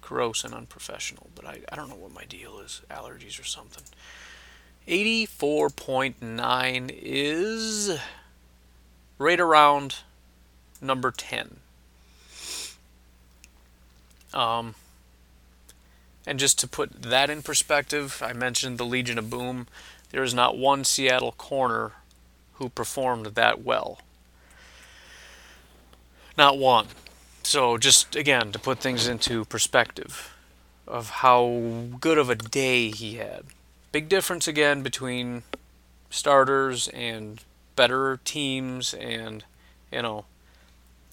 gross 0.00 0.42
and 0.42 0.52
unprofessional. 0.52 1.28
But 1.36 1.46
I 1.46 1.60
I 1.70 1.76
don't 1.76 1.88
know 1.88 1.94
what 1.94 2.12
my 2.12 2.24
deal 2.24 2.58
is, 2.58 2.82
allergies 2.90 3.40
or 3.40 3.44
something. 3.44 3.84
84.9 4.88 6.90
is 6.90 8.00
right 9.20 9.38
around 9.38 9.96
number 10.80 11.10
10. 11.10 11.58
Um, 14.32 14.74
and 16.26 16.38
just 16.38 16.58
to 16.60 16.66
put 16.66 17.02
that 17.02 17.28
in 17.28 17.42
perspective, 17.42 18.22
I 18.24 18.32
mentioned 18.32 18.78
the 18.78 18.84
Legion 18.84 19.18
of 19.18 19.28
Boom. 19.28 19.66
There 20.10 20.22
is 20.22 20.32
not 20.32 20.56
one 20.56 20.84
Seattle 20.84 21.32
corner 21.32 21.92
who 22.54 22.70
performed 22.70 23.26
that 23.26 23.62
well. 23.62 23.98
Not 26.38 26.56
one. 26.56 26.86
So, 27.42 27.76
just 27.76 28.16
again, 28.16 28.52
to 28.52 28.58
put 28.58 28.78
things 28.78 29.06
into 29.06 29.44
perspective 29.44 30.34
of 30.86 31.10
how 31.10 31.88
good 32.00 32.16
of 32.16 32.30
a 32.30 32.36
day 32.36 32.90
he 32.90 33.16
had. 33.16 33.44
Big 33.92 34.08
difference 34.08 34.48
again 34.48 34.82
between 34.82 35.42
starters 36.08 36.88
and 36.88 37.42
better 37.80 38.20
teams, 38.26 38.92
and, 38.92 39.42
you 39.90 40.02
know, 40.02 40.26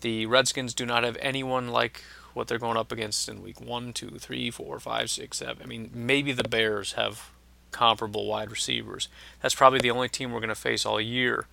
the 0.01 0.25
Redskins 0.25 0.73
do 0.73 0.86
not 0.86 1.06
have 1.06 1.15
anyone 1.21 1.69
like 1.69 2.03
what 2.34 2.49
they're 2.49 2.60
going 2.60 2.75
up 2.75 2.91
against 2.91 3.30
in 3.30 3.41
week 3.41 3.62
one, 3.62 3.93
two, 3.93 4.17
three, 4.19 4.51
four, 4.51 4.77
five, 4.77 5.10
six, 5.10 5.38
seven. 5.38 5.63
I 5.63 5.65
mean, 5.65 5.89
maybe 5.93 6.34
the 6.34 6.43
Bears 6.43 6.93
have 6.93 7.30
comparable 7.71 8.25
wide 8.27 8.51
receivers. 8.51 9.08
That's 9.41 9.56
probably 9.56 9.80
the 9.80 9.91
only 9.91 10.10
team 10.10 10.34
we're 10.34 10.41
going 10.41 10.49
to 10.49 10.56
face 10.56 10.86
all 10.86 10.99
year 10.99 11.47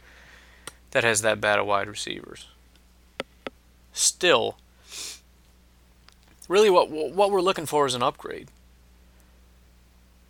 that 0.91 1.05
has 1.05 1.23
that 1.23 1.41
bad 1.41 1.61
of 1.61 1.67
wide 1.67 1.87
receivers. 1.87 2.49
Still, 3.93 4.57
really 6.49 6.71
what 6.71 6.91
what 6.91 7.31
we're 7.31 7.41
looking 7.41 7.67
for 7.67 7.87
is 7.87 7.95
an 7.95 8.03
upgrade. 8.03 8.49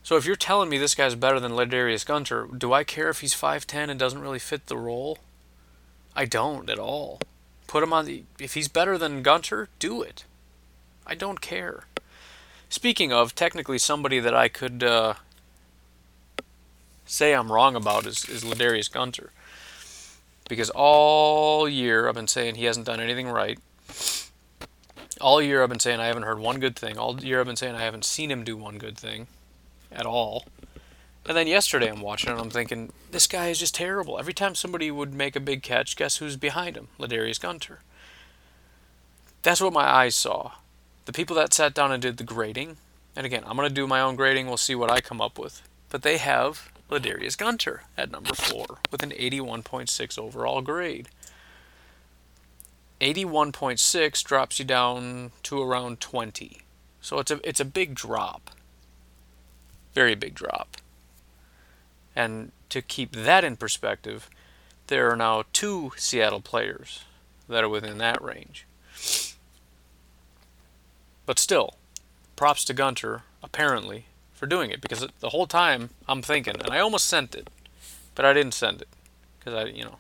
So 0.05 0.19
if 0.19 0.27
you're 0.27 0.37
telling 0.37 0.69
me 0.69 0.77
this 0.77 0.95
guy's 0.95 1.15
better 1.15 1.41
than 1.41 1.53
Ladarius 1.53 2.05
Gunter, 2.05 2.47
do 2.47 2.75
I 2.75 2.85
care 2.85 3.09
if 3.09 3.21
he's 3.21 3.35
5'10 3.35 3.89
and 3.89 3.99
doesn't 3.99 4.21
really 4.21 4.39
fit 4.39 4.67
the 4.67 4.77
role? 4.77 5.19
I 6.15 6.27
don't 6.27 6.69
at 6.69 6.79
all. 6.79 7.21
Put 7.67 7.83
him 7.83 7.95
on 7.95 8.05
the 8.05 8.25
if 8.39 8.53
he's 8.53 8.69
better 8.69 8.99
than 8.99 9.23
Gunter, 9.23 9.71
do 9.79 10.03
it. 10.03 10.25
I 11.07 11.15
don't 11.15 11.41
care. 11.41 11.85
Speaking 12.69 13.15
of, 13.15 13.35
technically 13.35 13.79
somebody 13.79 14.21
that 14.21 14.35
I 14.35 14.49
could 14.49 14.85
uh, 14.85 15.15
say 17.07 17.35
I'm 17.35 17.51
wrong 17.51 17.75
about 17.75 18.05
is, 18.05 18.29
is 18.29 18.45
Ladarius 18.45 18.93
Gunter. 18.93 19.31
Because 20.51 20.69
all 20.69 21.67
year 21.67 22.09
I've 22.09 22.15
been 22.15 22.29
saying 22.29 22.57
he 22.57 22.67
hasn't 22.67 22.87
done 22.87 23.01
anything 23.01 23.29
right. 23.29 23.59
All 25.23 25.41
year 25.41 25.63
I've 25.63 25.71
been 25.71 25.81
saying 25.81 25.99
I 25.99 26.09
haven't 26.09 26.25
heard 26.25 26.39
one 26.39 26.61
good 26.61 26.77
thing. 26.77 26.99
All 26.99 27.19
year 27.19 27.41
I've 27.41 27.47
been 27.47 27.57
saying 27.57 27.75
I 27.75 27.85
haven't 27.85 28.05
seen 28.05 28.31
him 28.31 28.45
do 28.45 28.55
one 28.55 28.77
good 28.77 28.99
thing 28.99 29.29
at 29.95 30.07
all. 30.07 30.47
And 31.27 31.37
then 31.37 31.47
yesterday 31.47 31.89
I'm 31.89 32.03
watching 32.03 32.31
and 32.31 32.41
I'm 32.41 32.51
thinking, 32.51 32.93
this 33.11 33.27
guy 33.27 33.49
is 33.49 33.59
just 33.59 33.75
terrible. 33.75 34.19
Every 34.19 34.35
time 34.35 34.55
somebody 34.55 34.91
would 34.91 35.15
make 35.15 35.37
a 35.37 35.41
big 35.41 35.63
catch, 35.63 35.97
guess 35.97 36.19
who's 36.19 36.37
behind 36.37 36.77
him? 36.77 36.89
Ladarius 36.99 37.41
Gunter. 37.41 37.81
That's 39.43 39.61
what 39.61 39.73
my 39.73 39.85
eyes 39.85 40.15
saw 40.15 40.53
the 41.05 41.13
people 41.13 41.37
that 41.37 41.53
sat 41.53 41.75
down 41.75 41.93
and 41.93 42.03
did 42.03 42.17
the 42.17 42.25
grading, 42.25 42.77
and 43.17 43.27
again, 43.27 43.43
I'm 43.47 43.57
going 43.57 43.69
to 43.69 43.75
do 43.75 43.87
my 43.87 44.01
own 44.01 44.17
grading. 44.17 44.47
We'll 44.47 44.57
see 44.57 44.75
what 44.75 44.91
I 44.91 45.01
come 45.01 45.21
up 45.21 45.39
with. 45.39 45.63
But 45.91 46.03
they 46.03 46.19
have 46.19 46.73
Ladarius 46.91 47.37
Gunter 47.37 47.83
at 47.97 48.11
number 48.11 48.35
four 48.35 48.79
with 48.91 49.03
an 49.03 49.11
81.6 49.11 50.19
overall 50.19 50.63
grade. 50.63 51.09
81.6 53.01 54.25
drops 54.25 54.59
you 54.59 54.65
down 54.65 55.33
to 55.43 55.63
around 55.63 56.01
20. 56.01 56.59
So 57.01 57.19
it's 57.19 57.31
a 57.31 57.41
it's 57.47 57.61
a 57.61 57.67
big 57.67 57.95
drop. 57.95 58.51
Very 59.95 60.15
big 60.15 60.35
drop. 60.35 60.77
And 62.17 62.53
to 62.69 62.83
keep 62.83 63.13
that 63.13 63.45
in 63.45 63.57
perspective, 63.57 64.29
there 64.89 65.11
are 65.11 65.17
now 65.17 65.45
two 65.53 65.93
Seattle 65.97 66.41
players 66.41 67.05
that 67.49 67.65
are 67.65 67.69
within 67.69 67.99
that 67.99 68.23
range. 68.23 68.67
But 71.27 71.39
still, 71.39 71.75
props 72.37 72.65
to 72.67 72.75
Gunter, 72.75 73.23
apparently, 73.43 74.07
for 74.33 74.47
doing 74.47 74.71
it 74.71 74.81
because 74.81 75.07
the 75.21 75.31
whole 75.31 75.47
time 75.47 75.91
I'm 76.07 76.23
thinking, 76.23 76.57
and 76.61 76.71
I 76.71 76.81
almost 76.81 77.07
sent 77.07 77.35
it, 77.35 77.49
but 78.15 78.25
I 78.25 78.33
didn't 78.33 78.55
send 78.55 78.83
it 78.83 78.89
because 79.39 79.55
I, 79.55 79.65
you 79.71 79.85
know, 79.85 79.97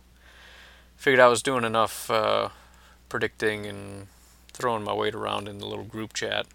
figured 0.96 1.20
I 1.20 1.28
was 1.28 1.42
doing 1.42 1.64
enough 1.64 2.10
uh, 2.10 2.50
predicting 3.08 3.66
and 3.66 4.08
throwing 4.52 4.84
my 4.84 4.92
weight 4.92 5.14
around 5.14 5.48
in 5.48 5.58
the 5.58 5.66
little 5.66 5.84
group 5.84 6.12
chat. 6.12 6.46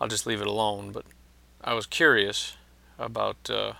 I'll 0.00 0.08
just 0.08 0.26
leave 0.26 0.40
it 0.40 0.46
alone. 0.46 0.92
But 0.92 1.04
I 1.66 1.72
was 1.72 1.86
curious 1.86 2.56
about 2.98 3.48
uh, 3.48 3.72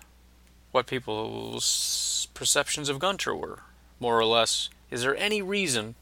what 0.72 0.86
people's 0.86 2.28
perceptions 2.32 2.88
of 2.88 2.98
Gunter 2.98 3.36
were, 3.36 3.60
more 4.00 4.18
or 4.18 4.24
less. 4.24 4.70
Is 4.90 5.02
there 5.02 5.14
any 5.16 5.42
reason 5.42 5.94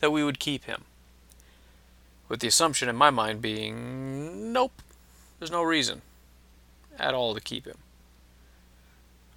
that 0.00 0.10
we 0.10 0.24
would 0.24 0.38
keep 0.38 0.64
him? 0.64 0.84
With 2.30 2.40
the 2.40 2.48
assumption 2.48 2.88
in 2.88 2.96
my 2.96 3.10
mind 3.10 3.42
being, 3.42 4.54
nope, 4.54 4.80
there's 5.38 5.50
no 5.50 5.62
reason 5.62 6.00
at 6.98 7.12
all 7.12 7.34
to 7.34 7.40
keep 7.42 7.66
him. 7.66 7.76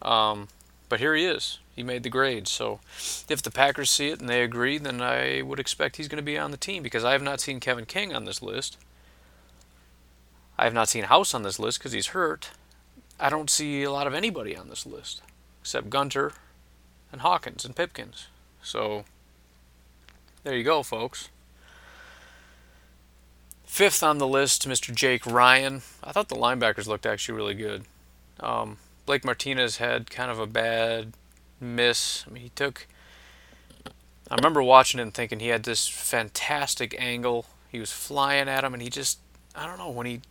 Um, 0.01 0.47
but 0.88 1.01
here 1.01 1.13
he 1.13 1.25
is. 1.25 1.60
He 1.75 1.84
made 1.84 2.03
the 2.03 2.10
grade. 2.10 2.47
So 2.47 2.79
if 3.27 3.41
the 3.41 3.51
Packers 3.51 3.91
see 3.91 4.10
it 4.10 4.21
and 4.21 4.29
they 4.29 4.43
agree, 4.43 4.77
then 4.77 5.01
I 5.01 5.41
would 5.41 5.60
expect 5.60 5.97
he's 5.97 6.08
going 6.08 6.17
to 6.17 6.23
be 6.23 6.38
on 6.38 6.51
the 6.51 6.58
team 6.58 6.84
because 6.84 7.03
I 7.03 7.12
have 7.12 7.21
not 7.21 7.41
seen 7.41 7.60
Kevin 7.60 7.86
King 7.86 8.15
on 8.15 8.23
this 8.23 8.41
list. 8.41 8.77
I 10.63 10.65
have 10.65 10.73
not 10.73 10.88
seen 10.88 11.04
House 11.04 11.34
on 11.34 11.43
this 11.43 11.60
list 11.60 11.78
because 11.78 11.91
he's 11.91 12.08
hurt. 12.08 12.52
I 13.19 13.30
don't 13.30 13.49
see 13.49 13.84
a 13.84 13.91
lot 13.91 14.08
of 14.08 14.13
anybody 14.13 14.56
on 14.56 14.69
this 14.69 14.86
list 14.86 15.21
except 15.60 15.89
Gunter 15.89 16.32
and 17.12 17.19
Hawkins 17.19 17.65
and 17.65 17.76
Pipkins. 17.76 18.28
So 18.62 19.04
there 20.45 20.56
you 20.56 20.63
go, 20.63 20.82
folks. 20.82 21.28
Fifth 23.65 24.02
on 24.04 24.19
the 24.19 24.28
list, 24.28 24.65
Mr. 24.65 24.95
Jake 24.95 25.26
Ryan. 25.26 25.82
I 26.02 26.13
thought 26.13 26.30
the 26.30 26.36
linebackers 26.36 26.88
looked 26.88 27.06
actually 27.06 27.36
really 27.36 27.56
good. 27.56 27.84
Um, 28.39 28.78
Blake 29.06 29.26
Martinez 29.26 29.78
had 29.78 30.10
kind 30.10 30.32
of 30.32 30.39
a 30.39 30.47
bad 30.47 31.12
miss. 31.60 32.23
I 32.26 32.32
mean, 32.32 32.43
he 32.43 32.49
took. 32.56 32.88
I 34.32 34.36
remember 34.36 34.63
watching 34.63 35.02
and 35.02 35.13
thinking 35.13 35.41
he 35.41 35.49
had 35.49 35.63
this 35.63 35.89
fantastic 35.89 36.95
angle. 36.97 37.47
He 37.69 37.82
was 37.82 37.91
flying 37.91 38.47
at 38.47 38.63
him, 38.63 38.73
and 38.73 38.82
he 38.82 38.89
just. 38.89 39.19
I 39.54 39.65
don't 39.67 39.78
know 39.78 39.89
when 39.89 40.08
he. 40.08 40.21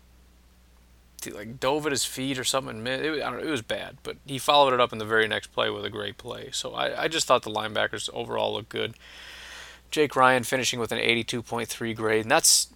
Like 1.31 1.61
dove 1.61 1.87
at 1.87 1.93
his 1.93 2.05
feet 2.05 2.39
or 2.39 2.45
something. 2.45 2.87
It, 2.87 3.19
know, 3.19 3.39
it 3.39 3.47
was 3.47 3.63
bad, 3.63 3.99
but 4.03 4.17
he 4.27 4.39
followed 4.39 4.75
it 4.75 4.81
up 4.81 4.93
in 4.93 4.99
the 4.99 5.05
very 5.05 5.29
next 5.29 5.49
play 5.49 5.71
with 5.71 5.85
a 5.85 5.91
great 5.91 6.19
play. 6.19 6.51
So 6.53 6.75
I, 6.75 7.05
I 7.05 7.09
just 7.09 7.27
thought 7.27 7.43
the 7.43 7.51
linebackers 7.51 8.11
overall 8.13 8.55
looked 8.55 8.69
good. 8.69 8.95
Jake 9.91 10.17
Ryan 10.17 10.43
finishing 10.43 10.81
with 10.81 10.91
an 10.91 10.99
82.3 10.99 11.95
grade, 11.95 12.23
and 12.23 12.31
that's 12.31 12.69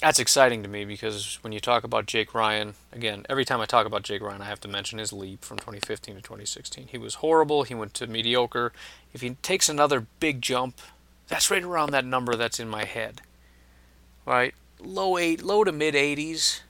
that's 0.00 0.18
exciting 0.18 0.62
to 0.62 0.68
me 0.68 0.84
because 0.84 1.38
when 1.42 1.52
you 1.52 1.60
talk 1.60 1.84
about 1.84 2.06
Jake 2.06 2.34
Ryan, 2.34 2.74
again, 2.92 3.24
every 3.30 3.44
time 3.44 3.60
I 3.60 3.66
talk 3.66 3.86
about 3.86 4.02
Jake 4.02 4.20
Ryan, 4.20 4.42
I 4.42 4.46
have 4.46 4.60
to 4.60 4.68
mention 4.68 4.98
his 4.98 5.12
leap 5.12 5.44
from 5.44 5.58
2015 5.58 6.16
to 6.16 6.20
2016. 6.20 6.88
He 6.88 6.98
was 6.98 7.16
horrible. 7.16 7.62
He 7.62 7.74
went 7.74 7.94
to 7.94 8.06
mediocre. 8.06 8.72
If 9.12 9.20
he 9.20 9.30
takes 9.36 9.68
another 9.68 10.06
big 10.20 10.42
jump, 10.42 10.80
that's 11.28 11.50
right 11.50 11.62
around 11.62 11.92
that 11.92 12.04
number 12.04 12.34
that's 12.34 12.60
in 12.60 12.68
my 12.68 12.84
head. 12.84 13.22
Right? 14.26 14.54
Low 14.80 15.16
eight, 15.16 15.42
low 15.42 15.64
to 15.64 15.72
mid 15.72 15.94
80s, 15.94 16.60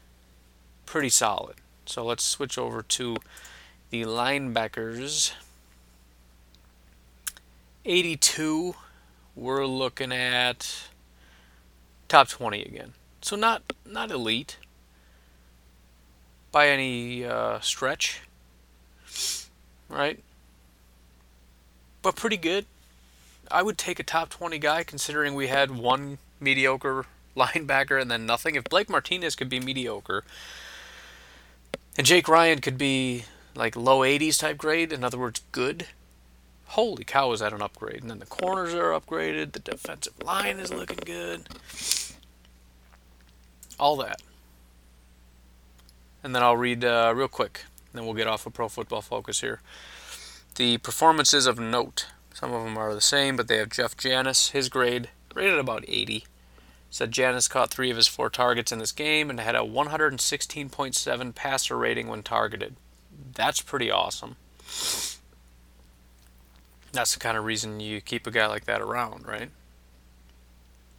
pretty 0.87 1.09
solid. 1.09 1.57
So 1.87 2.05
let's 2.05 2.25
switch 2.25 2.59
over 2.59 2.83
to 2.83 3.17
the 3.91 4.03
linebackers. 4.03 5.33
82, 7.85 8.75
we're 9.37 9.67
looking 9.67 10.13
at 10.13 10.89
top 12.09 12.29
20 12.29 12.63
again. 12.63 12.93
So 13.21 13.37
not 13.37 13.63
not 13.87 14.11
elite 14.11 14.59
by 16.53 16.69
any 16.69 17.25
uh, 17.25 17.59
stretch, 17.61 18.21
right? 19.89 20.21
But 22.03 22.17
pretty 22.17 22.37
good. 22.37 22.67
I 23.51 23.63
would 23.63 23.79
take 23.79 23.99
a 23.99 24.03
top 24.03 24.31
20 24.31 24.59
guy 24.59 24.85
considering 24.85 25.35
we 25.35 25.49
had 25.49 25.71
one 25.71 26.19
mediocre 26.41 27.07
linebacker 27.37 28.01
and 28.01 28.11
then 28.11 28.27
nothing. 28.27 28.55
If 28.55 28.65
Blake 28.65 28.89
Martinez 28.89 29.35
could 29.35 29.49
be 29.49 29.59
mediocre 29.59 30.25
and 31.97 32.07
Jake 32.07 32.29
Ryan 32.29 32.61
could 32.61 32.79
be 32.79 33.25
like 33.55 33.77
low 33.77 34.01
80s 34.01 34.39
type 34.39 34.59
grade, 34.59 34.93
in 34.93 35.05
other 35.05 35.19
words, 35.19 35.43
good, 35.53 35.87
holy 36.67 37.05
cow, 37.05 37.33
is 37.33 37.41
that 37.41 37.53
an 37.53 37.63
upgrade? 37.63 38.01
And 38.03 38.11
then 38.11 38.19
the 38.19 38.27
corners 38.27 38.75
are 38.75 38.99
upgraded, 38.99 39.53
the 39.53 39.61
defensive 39.61 40.15
line 40.23 40.59
is 40.59 40.73
looking 40.73 40.99
good 41.05 41.49
all 43.79 43.97
that. 43.97 44.23
and 46.23 46.35
then 46.35 46.43
I'll 46.43 46.57
read 46.57 46.85
uh, 46.85 47.13
real 47.15 47.29
quick. 47.29 47.65
And 47.93 47.99
Then 47.99 48.07
we'll 48.07 48.15
get 48.15 48.27
off 48.27 48.47
of 48.47 48.55
Pro 48.55 48.69
Football 48.69 49.03
Focus 49.03 49.41
here. 49.41 49.61
The 50.57 50.79
performances 50.79 51.47
of 51.47 51.59
note. 51.59 52.07
Some 52.33 52.53
of 52.53 52.65
them 52.65 52.79
are 52.79 52.95
the 52.95 53.01
same, 53.01 53.37
but 53.37 53.49
they 53.49 53.59
have 53.59 53.71
Jeff 53.71 53.97
Janis, 53.97 54.51
his 54.51 54.69
grade 54.69 55.11
rated 55.35 55.59
about 55.59 55.85
80. 55.87 56.25
Said 56.95 57.11
Janis 57.11 57.49
caught 57.49 57.73
three 57.73 57.91
of 57.91 57.97
his 57.97 58.07
four 58.07 58.31
targets 58.31 58.71
in 58.71 58.79
this 58.79 58.93
game 58.93 59.29
and 59.29 59.41
had 59.41 59.57
a 59.57 59.63
116.7 59.63 61.35
passer 61.35 61.77
rating 61.77 62.07
when 62.07 62.23
targeted. 62.23 62.77
That's 63.35 63.61
pretty 63.61 63.91
awesome. 63.91 64.37
That's 66.93 67.13
the 67.13 67.19
kind 67.19 67.37
of 67.37 67.45
reason 67.45 67.81
you 67.81 68.01
keep 68.01 68.29
a 68.29 68.31
guy 68.31 68.47
like 68.47 68.67
that 68.67 68.81
around, 68.81 69.27
right? 69.27 69.51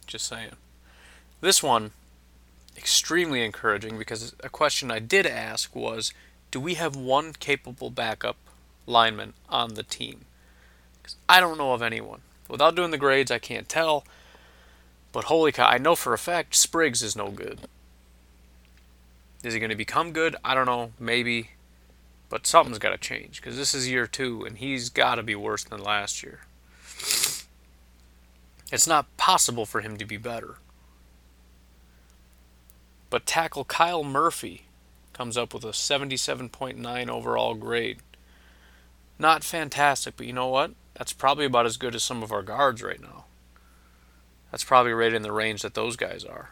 Just 0.06 0.26
saying. 0.26 0.56
This 1.40 1.62
one, 1.62 1.92
extremely 2.76 3.42
encouraging 3.42 3.96
because 3.96 4.34
a 4.40 4.50
question 4.50 4.90
I 4.90 4.98
did 4.98 5.24
ask 5.24 5.74
was 5.74 6.12
do 6.50 6.60
we 6.60 6.74
have 6.74 6.94
one 6.94 7.32
capable 7.32 7.88
backup 7.88 8.36
lineman 8.84 9.32
on 9.48 9.72
the 9.72 9.82
team? 9.82 10.26
Because 11.00 11.16
I 11.26 11.40
don't 11.40 11.56
know 11.56 11.72
of 11.72 11.80
anyone. 11.80 12.20
Without 12.50 12.76
doing 12.76 12.90
the 12.90 12.98
grades, 12.98 13.30
I 13.30 13.38
can't 13.38 13.66
tell. 13.66 14.04
But 15.16 15.24
holy 15.24 15.50
cow, 15.50 15.66
I 15.66 15.78
know 15.78 15.96
for 15.96 16.12
a 16.12 16.18
fact 16.18 16.54
Spriggs 16.54 17.02
is 17.02 17.16
no 17.16 17.30
good. 17.30 17.60
Is 19.42 19.54
he 19.54 19.60
going 19.60 19.70
to 19.70 19.74
become 19.74 20.12
good? 20.12 20.36
I 20.44 20.54
don't 20.54 20.66
know. 20.66 20.92
Maybe. 20.98 21.52
But 22.28 22.46
something's 22.46 22.78
got 22.78 22.90
to 22.90 22.98
change 22.98 23.40
because 23.40 23.56
this 23.56 23.72
is 23.72 23.88
year 23.88 24.06
two 24.06 24.44
and 24.44 24.58
he's 24.58 24.90
got 24.90 25.14
to 25.14 25.22
be 25.22 25.34
worse 25.34 25.64
than 25.64 25.82
last 25.82 26.22
year. 26.22 26.40
It's 28.70 28.86
not 28.86 29.16
possible 29.16 29.64
for 29.64 29.80
him 29.80 29.96
to 29.96 30.04
be 30.04 30.18
better. 30.18 30.56
But 33.08 33.24
tackle 33.24 33.64
Kyle 33.64 34.04
Murphy 34.04 34.66
comes 35.14 35.38
up 35.38 35.54
with 35.54 35.64
a 35.64 35.68
77.9 35.68 37.08
overall 37.08 37.54
grade. 37.54 38.00
Not 39.18 39.44
fantastic, 39.44 40.18
but 40.18 40.26
you 40.26 40.34
know 40.34 40.48
what? 40.48 40.72
That's 40.92 41.14
probably 41.14 41.46
about 41.46 41.64
as 41.64 41.78
good 41.78 41.94
as 41.94 42.02
some 42.02 42.22
of 42.22 42.32
our 42.32 42.42
guards 42.42 42.82
right 42.82 43.00
now. 43.00 43.24
That's 44.50 44.64
probably 44.64 44.92
right 44.92 45.12
in 45.12 45.22
the 45.22 45.32
range 45.32 45.62
that 45.62 45.74
those 45.74 45.96
guys 45.96 46.24
are. 46.24 46.50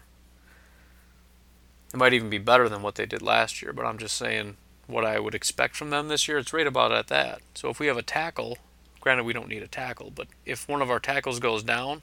It 1.92 1.96
might 1.96 2.12
even 2.12 2.28
be 2.28 2.38
better 2.38 2.68
than 2.68 2.82
what 2.82 2.96
they 2.96 3.06
did 3.06 3.22
last 3.22 3.62
year, 3.62 3.72
but 3.72 3.86
I'm 3.86 3.98
just 3.98 4.16
saying 4.16 4.56
what 4.86 5.04
I 5.04 5.18
would 5.18 5.34
expect 5.34 5.76
from 5.76 5.90
them 5.90 6.08
this 6.08 6.28
year, 6.28 6.38
it's 6.38 6.52
right 6.52 6.66
about 6.66 6.92
at 6.92 7.06
that. 7.08 7.40
So 7.54 7.68
if 7.70 7.80
we 7.80 7.86
have 7.86 7.96
a 7.96 8.02
tackle, 8.02 8.58
granted 9.00 9.24
we 9.24 9.32
don't 9.32 9.48
need 9.48 9.62
a 9.62 9.68
tackle, 9.68 10.12
but 10.14 10.28
if 10.44 10.68
one 10.68 10.82
of 10.82 10.90
our 10.90 11.00
tackles 11.00 11.40
goes 11.40 11.62
down, 11.62 12.02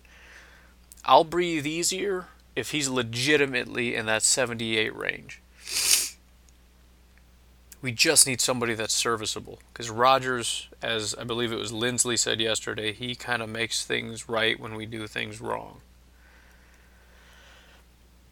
I'll 1.05 1.23
breathe 1.23 1.65
easier 1.65 2.27
if 2.55 2.71
he's 2.71 2.89
legitimately 2.89 3.95
in 3.95 4.05
that 4.05 4.23
78 4.23 4.95
range. 4.95 5.41
We 7.81 7.91
just 7.91 8.27
need 8.27 8.41
somebody 8.41 8.73
that's 8.73 8.93
serviceable. 8.93 9.59
Because 9.73 9.89
Rodgers, 9.89 10.67
as 10.81 11.15
I 11.15 11.23
believe 11.23 11.51
it 11.51 11.59
was 11.59 11.71
Linsley 11.71 12.17
said 12.17 12.39
yesterday, 12.39 12.93
he 12.93 13.15
kind 13.15 13.41
of 13.41 13.49
makes 13.49 13.85
things 13.85 14.29
right 14.29 14.59
when 14.59 14.75
we 14.75 14.85
do 14.85 15.07
things 15.07 15.41
wrong. 15.41 15.81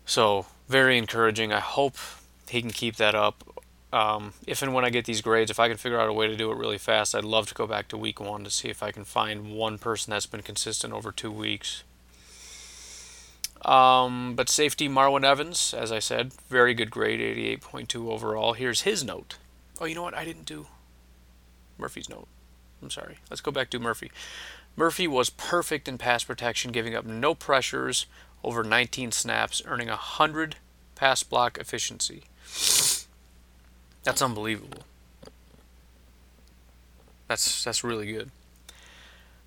So, 0.05 0.45
very 0.67 0.97
encouraging. 0.97 1.51
I 1.53 1.59
hope 1.59 1.95
he 2.49 2.62
can 2.62 2.71
keep 2.71 2.95
that 2.97 3.15
up. 3.15 3.43
Um, 3.91 4.33
if 4.45 4.62
and 4.62 4.73
when 4.73 4.85
I 4.85 4.91
get 4.91 5.05
these 5.05 5.21
grades, 5.21 5.49
if 5.49 5.59
I 5.59 5.67
can 5.67 5.77
figure 5.77 5.99
out 5.99 6.09
a 6.09 6.13
way 6.13 6.27
to 6.27 6.35
do 6.35 6.51
it 6.51 6.57
really 6.57 6.77
fast, 6.77 7.15
I'd 7.15 7.23
love 7.23 7.47
to 7.47 7.55
go 7.55 7.65
back 7.65 7.88
to 7.89 7.97
week 7.97 8.19
one 8.19 8.43
to 8.43 8.51
see 8.51 8.69
if 8.69 8.83
I 8.83 8.91
can 8.91 9.03
find 9.03 9.51
one 9.51 9.79
person 9.79 10.12
that's 10.12 10.27
been 10.27 10.43
consistent 10.43 10.93
over 10.93 11.12
two 11.12 11.31
weeks. 11.31 11.83
Um, 13.65 14.35
but 14.35 14.49
safety, 14.49 14.87
Marwin 14.87 15.25
Evans, 15.25 15.73
as 15.73 15.91
I 15.91 15.99
said, 15.99 16.33
very 16.49 16.73
good 16.73 16.91
grade, 16.91 17.19
88.2 17.19 18.09
overall. 18.09 18.53
Here's 18.53 18.81
his 18.81 19.03
note. 19.03 19.37
Oh, 19.81 19.85
you 19.85 19.95
know 19.95 20.03
what? 20.03 20.13
I 20.13 20.23
didn't 20.25 20.45
do 20.45 20.67
Murphy's 21.77 22.09
note. 22.09 22.27
I'm 22.81 22.89
sorry. 22.89 23.17
Let's 23.29 23.41
go 23.41 23.51
back 23.51 23.69
to 23.71 23.79
Murphy. 23.79 24.11
Murphy 24.75 25.07
was 25.07 25.29
perfect 25.29 25.87
in 25.87 25.97
pass 25.97 26.23
protection, 26.23 26.71
giving 26.71 26.95
up 26.95 27.05
no 27.05 27.35
pressures 27.35 28.05
over 28.43 28.63
19 28.63 29.11
snaps, 29.11 29.61
earning 29.65 29.89
100 29.89 30.55
pass 30.95 31.23
block 31.23 31.57
efficiency. 31.57 32.23
That's 34.03 34.21
unbelievable. 34.21 34.83
That's 37.27 37.63
that's 37.63 37.83
really 37.83 38.11
good. 38.11 38.31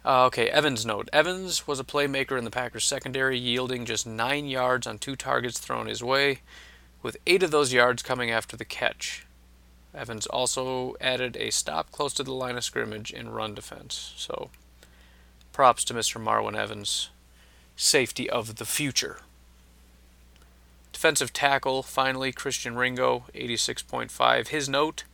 Uh, 0.04 0.24
okay, 0.26 0.48
Evans 0.48 0.84
note. 0.84 1.08
Evans 1.12 1.66
was 1.66 1.78
a 1.78 1.84
playmaker 1.84 2.36
in 2.36 2.44
the 2.44 2.50
Packers 2.50 2.84
secondary, 2.84 3.38
yielding 3.38 3.84
just 3.84 4.06
nine 4.06 4.46
yards 4.46 4.86
on 4.86 4.98
two 4.98 5.14
targets 5.14 5.58
thrown 5.60 5.86
his 5.86 6.02
way, 6.02 6.40
with 7.02 7.16
eight 7.26 7.42
of 7.42 7.52
those 7.52 7.72
yards 7.72 8.02
coming 8.02 8.30
after 8.30 8.56
the 8.56 8.64
catch. 8.64 9.26
Evans 9.94 10.26
also 10.26 10.96
added 11.00 11.36
a 11.36 11.50
stop 11.50 11.92
close 11.92 12.14
to 12.14 12.22
the 12.22 12.32
line 12.32 12.56
of 12.56 12.64
scrimmage 12.64 13.12
in 13.12 13.30
run 13.30 13.54
defense. 13.54 14.12
So, 14.16 14.50
props 15.52 15.84
to 15.84 15.94
Mr. 15.94 16.20
Marwin 16.20 16.56
Evans. 16.56 17.10
Safety 17.76 18.28
of 18.28 18.56
the 18.56 18.64
future. 18.64 19.18
Defensive 20.92 21.32
tackle, 21.32 21.82
finally, 21.82 22.32
Christian 22.32 22.74
Ringo, 22.76 23.24
86.5. 23.34 24.48
His 24.48 24.68
note 24.68 25.04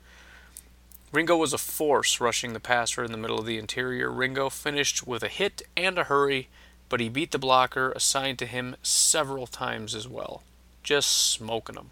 Ringo 1.10 1.36
was 1.36 1.52
a 1.52 1.58
force 1.58 2.20
rushing 2.20 2.52
the 2.52 2.60
passer 2.60 3.02
in 3.02 3.12
the 3.12 3.18
middle 3.18 3.38
of 3.38 3.46
the 3.46 3.58
interior. 3.58 4.10
Ringo 4.10 4.50
finished 4.50 5.06
with 5.06 5.22
a 5.22 5.28
hit 5.28 5.62
and 5.76 5.98
a 5.98 6.04
hurry, 6.04 6.48
but 6.88 7.00
he 7.00 7.08
beat 7.08 7.30
the 7.30 7.38
blocker 7.38 7.92
assigned 7.92 8.38
to 8.40 8.46
him 8.46 8.76
several 8.82 9.46
times 9.46 9.94
as 9.94 10.06
well. 10.06 10.42
Just 10.82 11.10
smoking. 11.32 11.90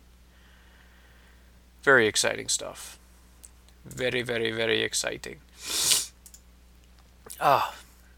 Very 1.82 2.06
exciting 2.06 2.48
stuff. 2.48 2.98
Very, 3.84 4.22
very, 4.22 4.50
very 4.50 4.82
exciting. 4.82 5.36
Ah, 7.40 7.74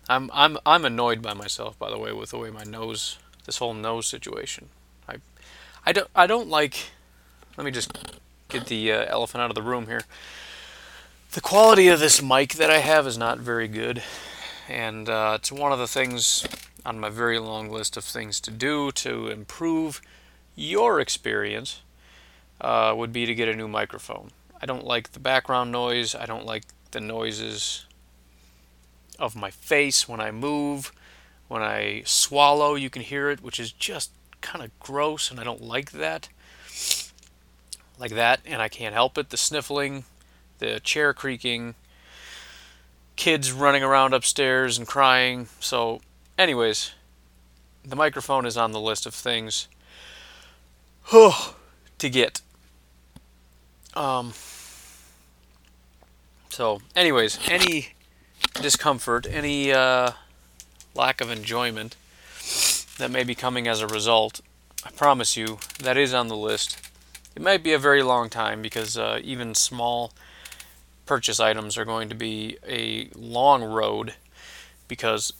I'm 0.08 0.30
I'm 0.32 0.58
I'm 0.64 0.84
annoyed 0.84 1.20
by 1.20 1.34
myself, 1.34 1.78
by 1.78 1.90
the 1.90 1.98
way, 1.98 2.12
with 2.12 2.30
the 2.30 2.38
way 2.38 2.50
my 2.50 2.64
nose, 2.64 3.18
this 3.44 3.58
whole 3.58 3.74
nose 3.74 4.06
situation. 4.06 4.68
I, 5.08 5.16
I 5.84 5.92
don't 5.92 6.08
I 6.14 6.26
don't 6.26 6.48
like. 6.48 6.90
Let 7.56 7.64
me 7.64 7.70
just 7.70 7.92
get 8.48 8.66
the 8.66 8.92
uh, 8.92 9.04
elephant 9.08 9.42
out 9.42 9.50
of 9.50 9.54
the 9.54 9.62
room 9.62 9.86
here. 9.86 10.02
The 11.32 11.42
quality 11.42 11.88
of 11.88 12.00
this 12.00 12.22
mic 12.22 12.54
that 12.54 12.70
I 12.70 12.78
have 12.78 13.06
is 13.06 13.18
not 13.18 13.38
very 13.38 13.68
good, 13.68 14.02
and 14.66 15.10
uh, 15.10 15.32
it's 15.38 15.52
one 15.52 15.72
of 15.72 15.78
the 15.78 15.86
things 15.86 16.46
on 16.86 16.98
my 16.98 17.10
very 17.10 17.38
long 17.38 17.68
list 17.68 17.98
of 17.98 18.04
things 18.04 18.40
to 18.40 18.50
do 18.50 18.90
to 18.92 19.28
improve 19.28 20.00
your 20.56 21.00
experience. 21.00 21.82
Uh, 22.62 22.94
would 22.96 23.12
be 23.12 23.26
to 23.26 23.34
get 23.34 23.46
a 23.46 23.54
new 23.54 23.68
microphone. 23.68 24.30
I 24.60 24.66
don't 24.66 24.84
like 24.84 25.12
the 25.12 25.20
background 25.20 25.70
noise. 25.70 26.14
I 26.14 26.24
don't 26.24 26.46
like 26.46 26.64
the 26.92 27.00
noises 27.00 27.84
of 29.18 29.36
my 29.36 29.50
face 29.50 30.08
when 30.08 30.20
I 30.20 30.30
move. 30.30 30.92
When 31.46 31.62
I 31.62 32.02
swallow, 32.06 32.74
you 32.74 32.88
can 32.88 33.02
hear 33.02 33.28
it, 33.28 33.42
which 33.42 33.60
is 33.60 33.70
just 33.70 34.10
kind 34.40 34.64
of 34.64 34.76
gross, 34.80 35.30
and 35.30 35.38
I 35.38 35.44
don't 35.44 35.62
like 35.62 35.92
that. 35.92 36.30
Like 37.98 38.12
that, 38.12 38.40
and 38.46 38.62
I 38.62 38.68
can't 38.68 38.94
help 38.94 39.18
it. 39.18 39.28
The 39.28 39.36
sniffling, 39.36 40.04
the 40.58 40.80
chair 40.80 41.12
creaking, 41.12 41.74
kids 43.16 43.52
running 43.52 43.82
around 43.82 44.14
upstairs 44.14 44.78
and 44.78 44.86
crying. 44.86 45.48
So, 45.60 46.00
anyways, 46.36 46.92
the 47.84 47.96
microphone 47.96 48.46
is 48.46 48.56
on 48.56 48.72
the 48.72 48.80
list 48.80 49.06
of 49.06 49.14
things 49.14 49.68
to 51.10 52.10
get. 52.10 52.40
Um, 53.94 54.32
so, 56.50 56.80
anyways, 56.94 57.38
any 57.48 57.88
discomfort, 58.60 59.26
any 59.28 59.72
uh, 59.72 60.12
lack 60.94 61.20
of 61.20 61.30
enjoyment 61.30 61.96
that 62.98 63.10
may 63.10 63.24
be 63.24 63.34
coming 63.34 63.66
as 63.66 63.80
a 63.80 63.86
result, 63.86 64.40
I 64.84 64.90
promise 64.90 65.36
you 65.36 65.58
that 65.80 65.96
is 65.96 66.14
on 66.14 66.28
the 66.28 66.36
list. 66.36 66.78
It 67.34 67.42
might 67.42 67.62
be 67.62 67.72
a 67.72 67.78
very 67.78 68.02
long 68.02 68.28
time 68.28 68.62
because 68.62 68.98
uh, 68.98 69.20
even 69.22 69.54
small 69.54 70.12
purchase 71.08 71.40
items 71.40 71.78
are 71.78 71.86
going 71.86 72.10
to 72.10 72.14
be 72.14 72.58
a 72.68 73.08
long 73.16 73.64
road 73.64 74.14
because 74.88 75.32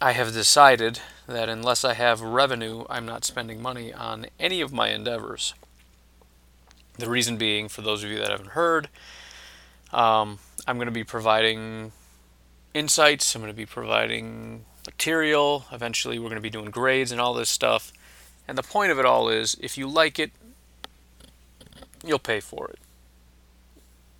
I 0.00 0.12
have 0.12 0.32
decided 0.32 1.00
that 1.26 1.48
unless 1.48 1.84
I 1.84 1.94
have 1.94 2.20
revenue, 2.20 2.84
I'm 2.88 3.04
not 3.04 3.24
spending 3.24 3.60
money 3.60 3.92
on 3.92 4.26
any 4.38 4.60
of 4.60 4.72
my 4.72 4.90
endeavors. 4.90 5.54
The 6.98 7.10
reason 7.10 7.36
being, 7.36 7.68
for 7.68 7.82
those 7.82 8.04
of 8.04 8.10
you 8.10 8.18
that 8.18 8.30
haven't 8.30 8.50
heard, 8.50 8.88
um, 9.92 10.38
I'm 10.68 10.76
going 10.76 10.86
to 10.86 10.92
be 10.92 11.04
providing 11.04 11.90
insights, 12.72 13.34
I'm 13.34 13.42
going 13.42 13.52
to 13.52 13.56
be 13.56 13.66
providing 13.66 14.66
material. 14.86 15.64
Eventually, 15.72 16.18
we're 16.18 16.28
going 16.28 16.36
to 16.36 16.40
be 16.40 16.48
doing 16.48 16.70
grades 16.70 17.10
and 17.10 17.20
all 17.20 17.34
this 17.34 17.50
stuff. 17.50 17.92
And 18.46 18.56
the 18.56 18.62
point 18.62 18.92
of 18.92 19.00
it 19.00 19.04
all 19.04 19.28
is 19.28 19.56
if 19.60 19.76
you 19.76 19.88
like 19.88 20.20
it, 20.20 20.30
you'll 22.04 22.20
pay 22.20 22.38
for 22.38 22.68
it. 22.68 22.78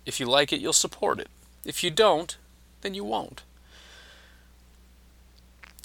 If 0.05 0.19
you 0.19 0.25
like 0.25 0.51
it, 0.51 0.61
you'll 0.61 0.73
support 0.73 1.19
it. 1.19 1.29
If 1.65 1.83
you 1.83 1.91
don't, 1.91 2.37
then 2.81 2.93
you 2.93 3.03
won't. 3.03 3.43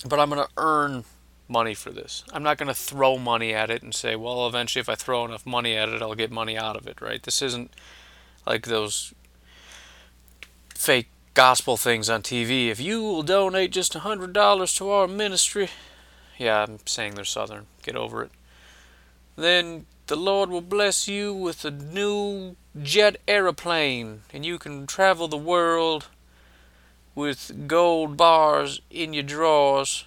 But 0.08 0.18
I'm 0.18 0.30
going 0.30 0.44
to 0.44 0.52
earn 0.56 1.04
money 1.48 1.74
for 1.74 1.90
this. 1.90 2.24
I'm 2.32 2.42
not 2.42 2.58
going 2.58 2.68
to 2.68 2.74
throw 2.74 3.18
money 3.18 3.54
at 3.54 3.70
it 3.70 3.82
and 3.82 3.94
say, 3.94 4.16
well, 4.16 4.46
eventually 4.46 4.80
if 4.80 4.88
I 4.88 4.94
throw 4.94 5.24
enough 5.24 5.46
money 5.46 5.76
at 5.76 5.88
it, 5.88 6.02
I'll 6.02 6.14
get 6.14 6.30
money 6.30 6.56
out 6.56 6.76
of 6.76 6.86
it, 6.86 7.00
right? 7.00 7.22
This 7.22 7.42
isn't 7.42 7.72
like 8.46 8.66
those 8.66 9.14
fake 10.74 11.08
gospel 11.34 11.76
things 11.76 12.08
on 12.08 12.22
TV. 12.22 12.68
If 12.68 12.80
you 12.80 13.02
will 13.02 13.22
donate 13.22 13.70
just 13.70 13.94
a 13.94 14.00
$100 14.00 14.76
to 14.78 14.90
our 14.90 15.06
ministry, 15.06 15.68
yeah, 16.38 16.64
I'm 16.64 16.78
saying 16.86 17.14
they're 17.14 17.24
Southern. 17.24 17.66
Get 17.82 17.96
over 17.96 18.22
it. 18.22 18.30
Then 19.36 19.86
the 20.06 20.16
Lord 20.16 20.50
will 20.50 20.62
bless 20.62 21.08
you 21.08 21.32
with 21.34 21.64
a 21.64 21.70
new 21.70 22.56
jet 22.82 23.16
aeroplane, 23.26 24.22
and 24.32 24.44
you 24.44 24.58
can 24.58 24.86
travel 24.86 25.28
the 25.28 25.36
world 25.36 26.08
with 27.14 27.66
gold 27.66 28.16
bars 28.16 28.80
in 28.90 29.14
your 29.14 29.22
drawers, 29.22 30.06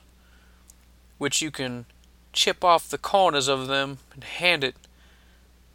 which 1.17 1.41
you 1.41 1.49
can 1.51 1.85
chip 2.31 2.63
off 2.63 2.89
the 2.89 2.97
corners 2.97 3.47
of 3.47 3.67
them 3.67 3.97
and 4.13 4.23
hand 4.23 4.63
it 4.63 4.75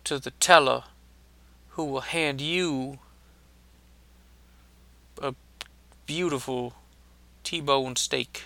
to 0.05 0.19
the 0.19 0.31
teller, 0.33 0.85
who 1.71 1.85
will 1.85 2.03
hand 2.03 2.41
you 2.41 2.99
a 5.21 5.35
beautiful 6.07 6.75
T-bone 7.43 7.97
steak. 7.97 8.45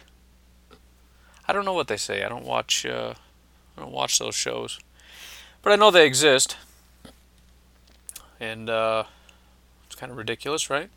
I 1.47 1.53
don't 1.53 1.65
know 1.65 1.75
what 1.75 1.89
they 1.89 1.97
say. 1.97 2.25
I 2.25 2.29
don't 2.29 2.45
watch. 2.45 2.87
Uh, 2.87 3.15
I 3.77 3.81
don't 3.81 3.93
watch 3.93 4.19
those 4.19 4.35
shows, 4.35 4.81
but 5.63 5.73
I 5.73 5.77
know 5.77 5.91
they 5.91 6.07
exist, 6.07 6.57
and 8.41 8.71
uh, 8.71 9.05
it's 9.87 9.95
kind 9.95 10.13
of 10.13 10.19
ridiculous, 10.19 10.71
right? 10.71 10.91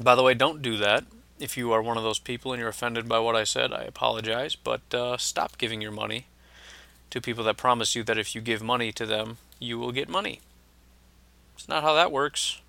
By 0.00 0.14
the 0.14 0.22
way, 0.22 0.34
don't 0.34 0.62
do 0.62 0.76
that. 0.78 1.04
If 1.38 1.56
you 1.56 1.72
are 1.72 1.82
one 1.82 1.96
of 1.96 2.02
those 2.02 2.18
people 2.18 2.52
and 2.52 2.60
you're 2.60 2.68
offended 2.68 3.08
by 3.08 3.18
what 3.18 3.36
I 3.36 3.44
said, 3.44 3.72
I 3.72 3.82
apologize, 3.82 4.56
but 4.56 4.82
uh, 4.94 5.16
stop 5.16 5.58
giving 5.58 5.80
your 5.80 5.92
money 5.92 6.26
to 7.10 7.20
people 7.20 7.44
that 7.44 7.56
promise 7.56 7.94
you 7.94 8.02
that 8.04 8.18
if 8.18 8.34
you 8.34 8.40
give 8.40 8.62
money 8.62 8.92
to 8.92 9.06
them, 9.06 9.38
you 9.58 9.78
will 9.78 9.92
get 9.92 10.08
money. 10.08 10.40
It's 11.54 11.68
not 11.68 11.82
how 11.82 11.94
that 11.94 12.12
works. 12.12 12.60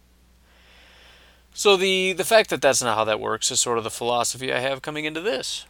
So 1.53 1.75
the 1.75 2.13
the 2.13 2.23
fact 2.23 2.49
that 2.49 2.61
that's 2.61 2.81
not 2.81 2.97
how 2.97 3.03
that 3.03 3.19
works 3.19 3.51
is 3.51 3.59
sort 3.59 3.77
of 3.77 3.83
the 3.83 3.89
philosophy 3.89 4.53
I 4.53 4.59
have 4.59 4.81
coming 4.81 5.05
into 5.05 5.21
this. 5.21 5.65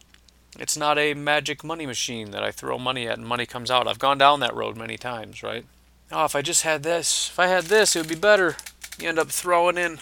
It's 0.58 0.76
not 0.76 0.98
a 0.98 1.14
magic 1.14 1.64
money 1.64 1.86
machine 1.86 2.30
that 2.32 2.42
I 2.42 2.50
throw 2.50 2.78
money 2.78 3.08
at 3.08 3.18
and 3.18 3.26
money 3.26 3.46
comes 3.46 3.70
out. 3.70 3.88
I've 3.88 3.98
gone 3.98 4.18
down 4.18 4.40
that 4.40 4.54
road 4.54 4.76
many 4.76 4.96
times, 4.96 5.42
right? 5.42 5.64
Oh, 6.14 6.26
if 6.26 6.36
I 6.36 6.42
just 6.42 6.62
had 6.62 6.82
this, 6.82 7.30
if 7.30 7.38
I 7.38 7.46
had 7.46 7.64
this, 7.64 7.96
it 7.96 8.00
would 8.00 8.08
be 8.08 8.14
better. 8.14 8.56
You 9.00 9.08
end 9.08 9.18
up 9.18 9.30
throwing 9.30 9.78
in 9.78 9.92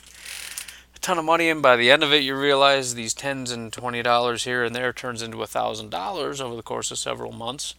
a 0.94 0.98
ton 1.00 1.18
of 1.18 1.24
money, 1.24 1.48
and 1.48 1.62
by 1.62 1.76
the 1.76 1.88
end 1.88 2.02
of 2.02 2.12
it, 2.12 2.24
you 2.24 2.34
realize 2.34 2.94
these 2.94 3.14
tens 3.14 3.52
and 3.52 3.72
twenty 3.72 4.02
dollars 4.02 4.42
here 4.42 4.64
and 4.64 4.74
there 4.74 4.92
turns 4.92 5.22
into 5.22 5.42
a 5.42 5.46
thousand 5.46 5.90
dollars 5.90 6.40
over 6.40 6.56
the 6.56 6.64
course 6.64 6.90
of 6.90 6.98
several 6.98 7.30
months, 7.30 7.76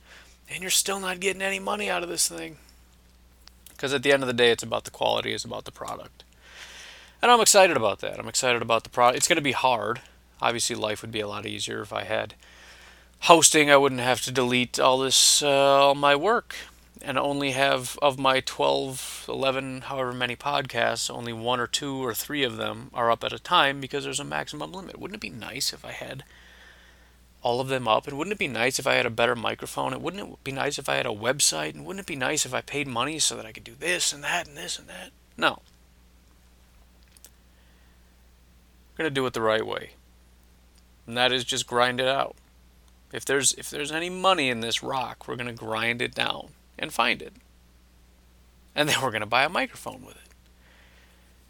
and 0.50 0.62
you're 0.62 0.70
still 0.70 1.02
not 1.02 1.20
getting 1.20 1.41
any 1.41 1.60
money 1.60 1.89
out 1.89 2.04
of 2.04 2.10
this 2.10 2.30
thing. 2.30 2.56
Because 3.70 3.94
at 3.94 4.02
the 4.02 4.13
end 4.13 4.24
of 4.24 4.28
the 4.28 4.34
day, 4.34 4.52
it's 4.52 4.63
about 4.63 4.86
the 4.86 4.91
quality, 4.91 5.34
it's 5.34 5.44
about 5.44 5.65
the 5.65 5.72
product. 5.72 6.24
And 7.22 7.30
I'm 7.30 7.41
excited 7.41 7.76
about 7.76 8.00
that. 8.00 8.17
I'm 8.17 8.30
excited 8.30 8.62
about 8.62 8.84
the 8.84 8.89
product. 8.89 9.17
It's 9.17 9.28
going 9.28 9.36
to 9.36 9.41
be 9.41 9.52
hard. 9.52 10.02
Obviously, 10.41 10.76
life 10.76 11.02
would 11.02 11.12
be 11.12 11.20
a 11.20 11.28
lot 11.28 11.46
easier 11.46 11.82
if 11.82 11.91
I 11.91 12.04
had 12.04 12.34
hosting, 13.22 13.70
I 13.70 13.78
wouldn't 13.78 14.02
have 14.02 14.22
to 14.22 14.32
delete 14.32 14.80
all 14.80 15.00
this, 15.00 15.44
uh, 15.44 15.48
all 15.48 15.96
my 15.96 16.15
work, 16.15 16.56
and 17.04 17.18
only 17.18 17.52
have 17.52 17.98
of 18.02 18.20
my 18.20 18.40
12, 18.42 19.26
11, 19.28 19.82
however 19.82 20.14
many 20.14 20.36
podcasts, 20.36 21.10
only 21.10 21.34
one 21.34 21.60
or 21.60 21.68
two 21.68 22.04
or 22.04 22.14
three 22.14 22.44
of 22.44 22.58
them 22.58 22.90
are 22.94 23.12
up 23.12 23.24
at 23.24 23.34
a 23.34 23.40
time 23.40 23.82
because 23.82 24.04
there's 24.04 24.20
a 24.20 24.26
maximum 24.26 24.72
limit. 24.72 25.00
Wouldn't 25.00 25.16
it 25.16 25.22
be 25.22 25.30
nice 25.30 25.74
if 25.74 25.84
I 25.84 25.92
had 25.92 26.24
all 27.42 27.60
of 27.60 27.70
them 27.70 27.88
up? 27.88 28.08
And 28.08 28.18
wouldn't 28.18 28.34
it 28.34 28.40
be 28.40 28.48
nice 28.48 28.80
if 28.80 28.88
I 28.88 28.96
had 28.96 29.06
a 29.06 29.12
better 29.12 29.36
microphone? 29.36 29.94
And 29.94 30.04
wouldn't 30.04 30.34
it 30.34 30.44
be 30.44 30.52
nice 30.52 30.78
if 30.78 30.88
I 30.88 30.96
had 30.96 31.06
a 31.06 31.10
website? 31.10 31.74
And 31.74 31.86
wouldn't 31.86 32.02
it 32.02 32.08
be 32.08 32.16
nice 32.16 32.46
if 32.46 32.54
I 32.54 32.62
paid 32.62 32.88
money 32.88 33.20
so 33.20 33.36
that 33.36 33.46
I 33.46 33.52
could 33.52 33.64
do 33.64 33.76
this 33.78 34.14
and 34.14 34.24
that 34.24 34.48
and 34.48 34.56
this 34.56 34.78
and 34.78 34.88
that? 34.90 35.12
No. 35.38 35.62
I'm 38.90 38.98
going 38.98 39.10
to 39.10 39.14
do 39.14 39.26
it 39.26 39.34
the 39.34 39.42
right 39.42 39.66
way. 39.66 39.92
And 41.08 41.18
that 41.18 41.32
is 41.32 41.44
just 41.44 41.68
grind 41.68 42.00
it 42.00 42.08
out. 42.08 42.36
If 43.12 43.26
there's 43.26 43.54
if 43.54 43.70
there's 43.70 43.92
any 43.92 44.10
money 44.10 44.50
in 44.50 44.62
this 44.62 44.82
rock, 44.82 45.28
we're 45.28 45.36
going 45.36 45.48
to 45.48 45.54
grind 45.54 46.02
it 46.02 46.16
down 46.16 46.52
and 46.82 46.91
find 46.91 47.22
it. 47.22 47.32
And 48.76 48.89
then 48.89 49.02
we're 49.02 49.12
going 49.12 49.22
to 49.22 49.28
buy 49.28 49.44
a 49.44 49.50
microphone 49.50 50.04
with 50.06 50.15
it. 50.15 50.32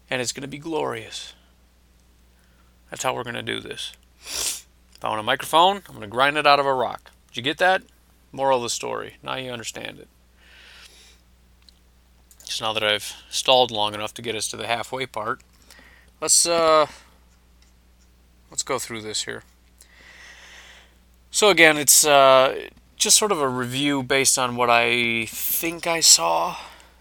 And 0.08 0.22
it's 0.22 0.32
going 0.32 0.42
to 0.42 0.48
be 0.48 0.58
glorious. 0.58 1.34
That's 2.90 3.02
how 3.02 3.14
we're 3.14 3.24
going 3.24 3.34
to 3.34 3.42
do 3.42 3.58
this. 3.58 3.92
If 4.24 4.66
I 5.02 5.08
want 5.08 5.20
a 5.20 5.24
microphone, 5.24 5.78
I'm 5.88 5.94
going 5.94 6.02
to 6.02 6.06
grind 6.06 6.36
it 6.36 6.46
out 6.46 6.60
of 6.60 6.66
a 6.66 6.74
rock. 6.74 7.10
Did 7.28 7.38
you 7.38 7.42
get 7.42 7.58
that? 7.58 7.82
Moral 8.30 8.58
of 8.58 8.64
the 8.64 8.70
story. 8.70 9.14
Now 9.22 9.36
you 9.36 9.50
understand 9.50 9.98
it. 9.98 10.08
Just 12.44 12.60
now 12.60 12.72
that 12.74 12.84
I've 12.84 13.14
stalled 13.30 13.70
long 13.70 13.94
enough 13.94 14.12
to 14.14 14.22
get 14.22 14.36
us 14.36 14.46
to 14.48 14.56
the 14.56 14.66
halfway 14.66 15.06
part, 15.06 15.40
let's 16.20 16.46
uh 16.46 16.86
let's 18.50 18.62
go 18.62 18.78
through 18.78 19.00
this 19.00 19.24
here. 19.24 19.42
So 21.30 21.48
again, 21.48 21.78
it's 21.78 22.04
uh, 22.04 22.68
just 23.02 23.18
sort 23.18 23.32
of 23.32 23.40
a 23.40 23.48
review 23.48 24.00
based 24.02 24.38
on 24.38 24.54
what 24.54 24.70
I 24.70 25.26
think 25.26 25.88
I 25.88 25.98
saw. 25.98 26.56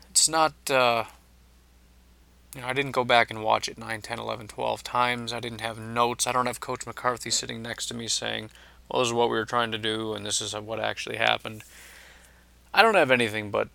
It's 0.09 0.27
not, 0.27 0.53
uh, 0.67 1.03
you 2.55 2.61
know, 2.61 2.67
I 2.67 2.73
didn't 2.73 2.93
go 2.93 3.03
back 3.03 3.29
and 3.29 3.43
watch 3.43 3.67
it 3.67 3.77
9, 3.77 4.01
10, 4.01 4.17
11, 4.19 4.47
12 4.47 4.83
times. 4.83 5.31
I 5.31 5.39
didn't 5.39 5.61
have 5.61 5.77
notes. 5.77 6.25
I 6.25 6.31
don't 6.31 6.47
have 6.47 6.59
Coach 6.59 6.87
McCarthy 6.87 7.29
sitting 7.29 7.61
next 7.61 7.85
to 7.87 7.93
me 7.93 8.07
saying, 8.07 8.49
well, 8.89 9.01
this 9.01 9.09
is 9.09 9.13
what 9.13 9.29
we 9.29 9.37
were 9.37 9.45
trying 9.45 9.71
to 9.73 9.77
do 9.77 10.15
and 10.15 10.25
this 10.25 10.41
is 10.41 10.55
what 10.55 10.79
actually 10.79 11.17
happened. 11.17 11.63
I 12.73 12.81
don't 12.81 12.95
have 12.95 13.11
anything 13.11 13.51
but 13.51 13.69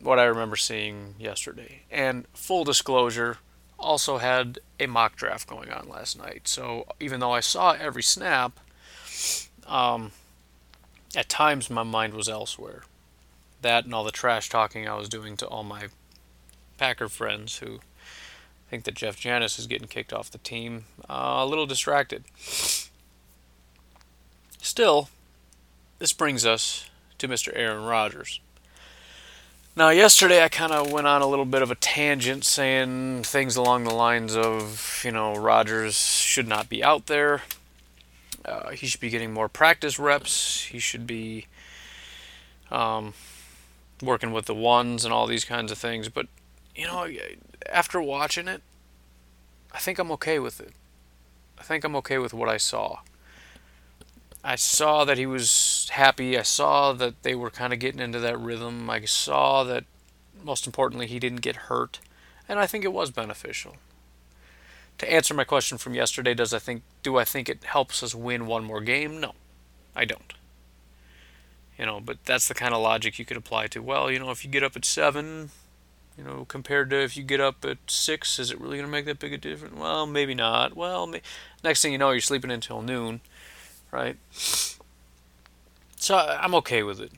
what 0.00 0.20
I 0.20 0.24
remember 0.24 0.56
seeing 0.56 1.16
yesterday. 1.18 1.82
And 1.90 2.26
full 2.32 2.62
disclosure, 2.62 3.38
also 3.76 4.18
had 4.18 4.60
a 4.78 4.86
mock 4.86 5.16
draft 5.16 5.48
going 5.48 5.72
on 5.72 5.88
last 5.88 6.16
night. 6.16 6.46
So 6.46 6.86
even 7.00 7.18
though 7.18 7.32
I 7.32 7.40
saw 7.40 7.72
every 7.72 8.04
snap, 8.04 8.60
um, 9.66 10.12
at 11.14 11.28
times 11.28 11.70
my 11.70 11.82
mind 11.82 12.14
was 12.14 12.28
elsewhere. 12.28 12.82
That 13.60 13.84
and 13.84 13.94
all 13.94 14.04
the 14.04 14.10
trash 14.10 14.48
talking 14.48 14.88
I 14.88 14.96
was 14.96 15.08
doing 15.08 15.36
to 15.38 15.46
all 15.46 15.62
my 15.62 15.88
Packer 16.78 17.08
friends 17.08 17.58
who 17.58 17.80
think 18.68 18.84
that 18.84 18.94
Jeff 18.94 19.20
Janis 19.20 19.58
is 19.58 19.66
getting 19.66 19.88
kicked 19.88 20.12
off 20.12 20.30
the 20.30 20.38
team. 20.38 20.84
Uh, 21.08 21.36
a 21.38 21.46
little 21.46 21.66
distracted. 21.66 22.24
Still, 24.60 25.10
this 25.98 26.12
brings 26.12 26.46
us 26.46 26.88
to 27.18 27.28
Mr. 27.28 27.52
Aaron 27.54 27.84
Rodgers. 27.84 28.40
Now, 29.74 29.88
yesterday 29.88 30.42
I 30.42 30.48
kind 30.48 30.72
of 30.72 30.92
went 30.92 31.06
on 31.06 31.22
a 31.22 31.26
little 31.26 31.44
bit 31.44 31.62
of 31.62 31.70
a 31.70 31.74
tangent 31.74 32.44
saying 32.44 33.22
things 33.22 33.56
along 33.56 33.84
the 33.84 33.94
lines 33.94 34.36
of, 34.36 35.02
you 35.04 35.12
know, 35.12 35.34
Rodgers 35.34 35.94
should 35.94 36.46
not 36.46 36.68
be 36.68 36.84
out 36.84 37.06
there. 37.06 37.42
Uh, 38.44 38.70
he 38.70 38.86
should 38.86 39.00
be 39.00 39.10
getting 39.10 39.32
more 39.32 39.48
practice 39.48 39.98
reps. 39.98 40.64
He 40.64 40.78
should 40.78 41.06
be 41.06 41.46
um, 42.70 43.14
working 44.02 44.32
with 44.32 44.46
the 44.46 44.54
ones 44.54 45.04
and 45.04 45.14
all 45.14 45.26
these 45.26 45.44
kinds 45.44 45.70
of 45.70 45.78
things. 45.78 46.08
But, 46.08 46.26
you 46.74 46.86
know, 46.86 47.06
after 47.70 48.02
watching 48.02 48.48
it, 48.48 48.62
I 49.72 49.78
think 49.78 49.98
I'm 49.98 50.10
okay 50.12 50.38
with 50.38 50.60
it. 50.60 50.72
I 51.58 51.62
think 51.62 51.84
I'm 51.84 51.96
okay 51.96 52.18
with 52.18 52.34
what 52.34 52.48
I 52.48 52.56
saw. 52.56 53.00
I 54.44 54.56
saw 54.56 55.04
that 55.04 55.18
he 55.18 55.26
was 55.26 55.88
happy. 55.92 56.36
I 56.36 56.42
saw 56.42 56.92
that 56.94 57.22
they 57.22 57.36
were 57.36 57.50
kind 57.50 57.72
of 57.72 57.78
getting 57.78 58.00
into 58.00 58.18
that 58.18 58.40
rhythm. 58.40 58.90
I 58.90 59.04
saw 59.04 59.62
that, 59.64 59.84
most 60.42 60.66
importantly, 60.66 61.06
he 61.06 61.20
didn't 61.20 61.42
get 61.42 61.56
hurt. 61.56 62.00
And 62.48 62.58
I 62.58 62.66
think 62.66 62.84
it 62.84 62.92
was 62.92 63.12
beneficial 63.12 63.76
to 64.98 65.12
answer 65.12 65.34
my 65.34 65.44
question 65.44 65.78
from 65.78 65.94
yesterday, 65.94 66.34
does 66.34 66.54
I 66.54 66.58
think 66.58 66.82
do 67.02 67.16
I 67.16 67.24
think 67.24 67.48
it 67.48 67.64
helps 67.64 68.02
us 68.02 68.14
win 68.14 68.46
one 68.46 68.64
more 68.64 68.80
game? 68.80 69.20
No, 69.20 69.32
I 69.94 70.04
don't. 70.04 70.32
You 71.78 71.86
know, 71.86 72.00
but 72.00 72.18
that's 72.24 72.48
the 72.48 72.54
kind 72.54 72.74
of 72.74 72.82
logic 72.82 73.18
you 73.18 73.24
could 73.24 73.36
apply 73.36 73.66
to. 73.68 73.82
Well, 73.82 74.10
you 74.10 74.18
know, 74.18 74.30
if 74.30 74.44
you 74.44 74.50
get 74.50 74.62
up 74.62 74.76
at 74.76 74.84
seven, 74.84 75.50
you 76.16 76.24
know, 76.24 76.44
compared 76.46 76.90
to 76.90 77.02
if 77.02 77.16
you 77.16 77.22
get 77.22 77.40
up 77.40 77.64
at 77.64 77.78
six, 77.86 78.38
is 78.38 78.50
it 78.50 78.60
really 78.60 78.76
going 78.76 78.86
to 78.86 78.92
make 78.92 79.06
that 79.06 79.18
big 79.18 79.32
a 79.32 79.38
difference? 79.38 79.74
Well, 79.74 80.06
maybe 80.06 80.34
not. 80.34 80.76
Well, 80.76 81.06
may- 81.06 81.22
next 81.64 81.82
thing 81.82 81.92
you 81.92 81.98
know, 81.98 82.10
you're 82.10 82.20
sleeping 82.20 82.50
until 82.50 82.82
noon, 82.82 83.20
right? 83.90 84.16
So 85.96 86.16
I'm 86.16 86.54
okay 86.56 86.82
with 86.82 87.00
it. 87.00 87.12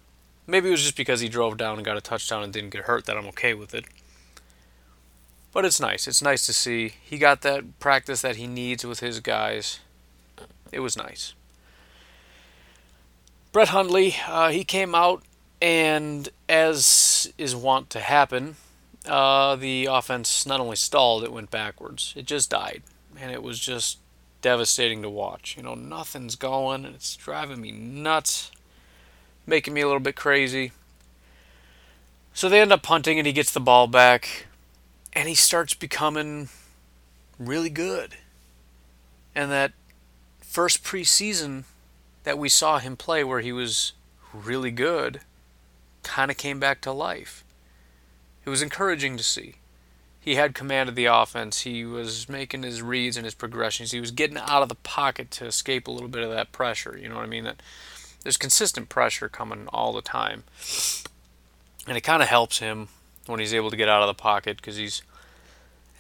Maybe 0.47 0.69
it 0.69 0.73
was 0.73 0.83
just 0.83 0.97
because 0.97 1.21
he 1.21 1.29
drove 1.29 1.57
down 1.57 1.77
and 1.77 1.85
got 1.85 1.97
a 1.97 2.03
touchdown 2.03 2.43
and 2.43 2.53
didn't 2.53 2.71
get 2.71 2.83
hurt 2.83 3.07
that 3.07 3.17
I'm 3.17 3.27
okay 3.29 3.55
with 3.55 3.75
it. 3.75 3.85
But 5.55 5.65
it's 5.65 5.79
nice. 5.79 6.09
It's 6.09 6.21
nice 6.21 6.45
to 6.47 6.53
see. 6.53 6.95
He 7.01 7.17
got 7.17 7.43
that 7.43 7.79
practice 7.79 8.23
that 8.23 8.37
he 8.37 8.49
needs 8.49 8.85
with 8.85 8.99
his 8.99 9.21
guys. 9.21 9.79
It 10.73 10.81
was 10.81 10.97
nice. 10.97 11.35
Brett 13.53 13.69
Hundley, 13.69 14.17
uh, 14.27 14.51
he 14.51 14.65
came 14.65 14.97
out, 14.97 15.23
and 15.63 16.29
as 16.49 17.33
is 17.39 17.55
wont 17.55 17.89
to 17.91 18.01
happen, 18.01 18.57
uh, 19.07 19.55
the 19.55 19.87
offense 19.87 20.45
not 20.45 20.59
only 20.59 20.75
stalled, 20.75 21.23
it 21.23 21.33
went 21.33 21.53
backwards. 21.53 22.13
It 22.17 22.27
just 22.27 22.51
died. 22.51 22.83
And 23.17 23.31
it 23.31 23.41
was 23.45 23.61
just 23.61 23.99
devastating 24.43 25.03
to 25.03 25.09
watch. 25.09 25.57
You 25.57 25.63
know, 25.63 25.77
nothing's 25.77 26.35
going, 26.35 26.85
and 26.85 26.97
it's 26.97 27.15
driving 27.15 27.61
me 27.61 27.71
nuts, 27.71 28.51
making 29.47 29.73
me 29.73 29.83
a 29.83 29.87
little 29.87 30.01
bit 30.01 30.17
crazy. 30.17 30.73
So 32.33 32.49
they 32.49 32.61
end 32.61 32.73
up 32.73 32.83
punting, 32.83 33.21
and 33.21 33.27
he 33.27 33.33
gets 33.33 33.53
the 33.53 33.61
ball 33.61 33.87
back, 33.87 34.49
and 35.15 35.29
he 35.29 35.35
starts 35.35 35.75
becoming 35.75 36.49
really 37.39 37.71
good. 37.71 38.17
And 39.35 39.51
that 39.51 39.73
first 40.41 40.85
preseason 40.85 41.65
that 42.25 42.39
we 42.39 42.49
saw 42.49 42.79
him 42.79 42.97
play, 42.97 43.25
where 43.25 43.41
he 43.41 43.53
was 43.53 43.93
really 44.33 44.71
good, 44.71 45.21
kind 46.03 46.31
of 46.31 46.37
came 46.37 46.59
back 46.59 46.81
to 46.83 46.93
life. 46.93 47.45
It 48.45 48.51
was 48.51 48.63
encouraging 48.63 49.17
to 49.17 49.23
see 49.23 49.57
he 50.25 50.37
had 50.37 50.55
command 50.55 50.89
of 50.89 50.95
the 50.95 51.05
offense. 51.05 51.61
He 51.61 51.85
was 51.85 52.31
making 52.31 52.63
his 52.63 52.81
reads 52.81 53.19
and 53.19 53.27
his 53.27 53.35
progressions. 53.35 53.93
He 53.93 54.01
was 54.01 54.11
getting 54.11 54.39
out 54.39 54.63
of 54.63 54.71
the 54.71 54.75
pocket 54.75 55.31
to 55.33 55.45
escape 55.45 55.87
a 55.87 55.91
little 55.91 56.09
bit 56.09 56.23
of 56.23 56.31
that 56.31 56.51
pressure. 56.51 56.97
You 56.97 57.11
know 57.11 57.17
what 57.17 57.25
I 57.25 57.29
mean? 57.29 57.45
That 57.45 57.61
there's 58.23 58.39
consistent 58.39 58.89
pressure 58.89 59.29
coming 59.29 59.69
all 59.69 59.93
the 59.93 60.01
time, 60.01 60.45
and 61.87 61.99
it 61.99 62.01
kind 62.01 62.23
of 62.23 62.29
helps 62.31 62.61
him 62.61 62.89
when 63.27 63.41
he's 63.41 63.55
able 63.55 63.71
to 63.71 63.77
get 63.77 63.89
out 63.89 64.03
of 64.03 64.09
the 64.09 64.15
pocket 64.15 64.57
because 64.57 64.77
he's, 64.77 65.03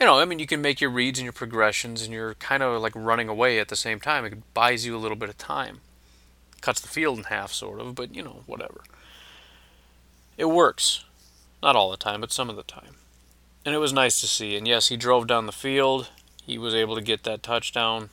you 0.01 0.07
know, 0.07 0.18
I 0.18 0.25
mean, 0.25 0.39
you 0.39 0.47
can 0.47 0.62
make 0.62 0.81
your 0.81 0.91
reads 0.91 1.18
and 1.18 1.25
your 1.25 1.33
progressions, 1.33 2.03
and 2.03 2.12
you're 2.12 2.35
kind 2.35 2.62
of 2.62 2.81
like 2.81 2.93
running 2.95 3.29
away 3.29 3.59
at 3.59 3.68
the 3.68 3.77
same 3.77 4.01
time. 4.01 4.25
It 4.25 4.55
buys 4.55 4.85
you 4.85 4.97
a 4.97 4.99
little 4.99 5.16
bit 5.16 5.29
of 5.29 5.39
time, 5.39 5.81
cuts 6.61 6.81
the 6.81 6.89
field 6.89 7.18
in 7.18 7.25
half, 7.25 7.53
sort 7.53 7.81
of, 7.81 7.95
but 7.95 8.14
you 8.14 8.22
know, 8.22 8.43
whatever. 8.47 8.83
It 10.37 10.47
works, 10.47 11.05
not 11.62 11.77
all 11.77 11.91
the 11.91 11.97
time, 11.97 12.20
but 12.20 12.33
some 12.33 12.51
of 12.51 12.57
the 12.57 12.64
time 12.64 12.97
and 13.64 13.75
it 13.75 13.79
was 13.79 13.93
nice 13.93 14.20
to 14.20 14.27
see. 14.27 14.57
And 14.57 14.68
yes, 14.68 14.89
he 14.89 14.97
drove 14.97 15.27
down 15.27 15.47
the 15.47 15.53
field. 15.53 16.11
He 16.45 16.59
was 16.59 16.75
able 16.75 16.95
to 16.95 17.01
get 17.01 17.22
that 17.25 17.43
touchdown. 17.43 18.11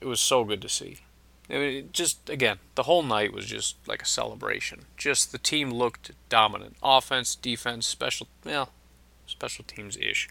It 0.00 0.06
was 0.06 0.20
so 0.20 0.44
good 0.44 0.60
to 0.62 0.68
see. 0.68 0.98
Just 1.92 2.30
again, 2.30 2.58
the 2.76 2.84
whole 2.84 3.02
night 3.02 3.32
was 3.32 3.46
just 3.46 3.76
like 3.86 4.02
a 4.02 4.06
celebration. 4.06 4.82
Just 4.96 5.32
the 5.32 5.38
team 5.38 5.70
looked 5.70 6.12
dominant. 6.28 6.76
Offense, 6.82 7.34
defense, 7.34 7.86
special, 7.86 8.28
well, 8.44 8.70
special 9.26 9.64
teams 9.64 9.96
ish. 9.96 10.28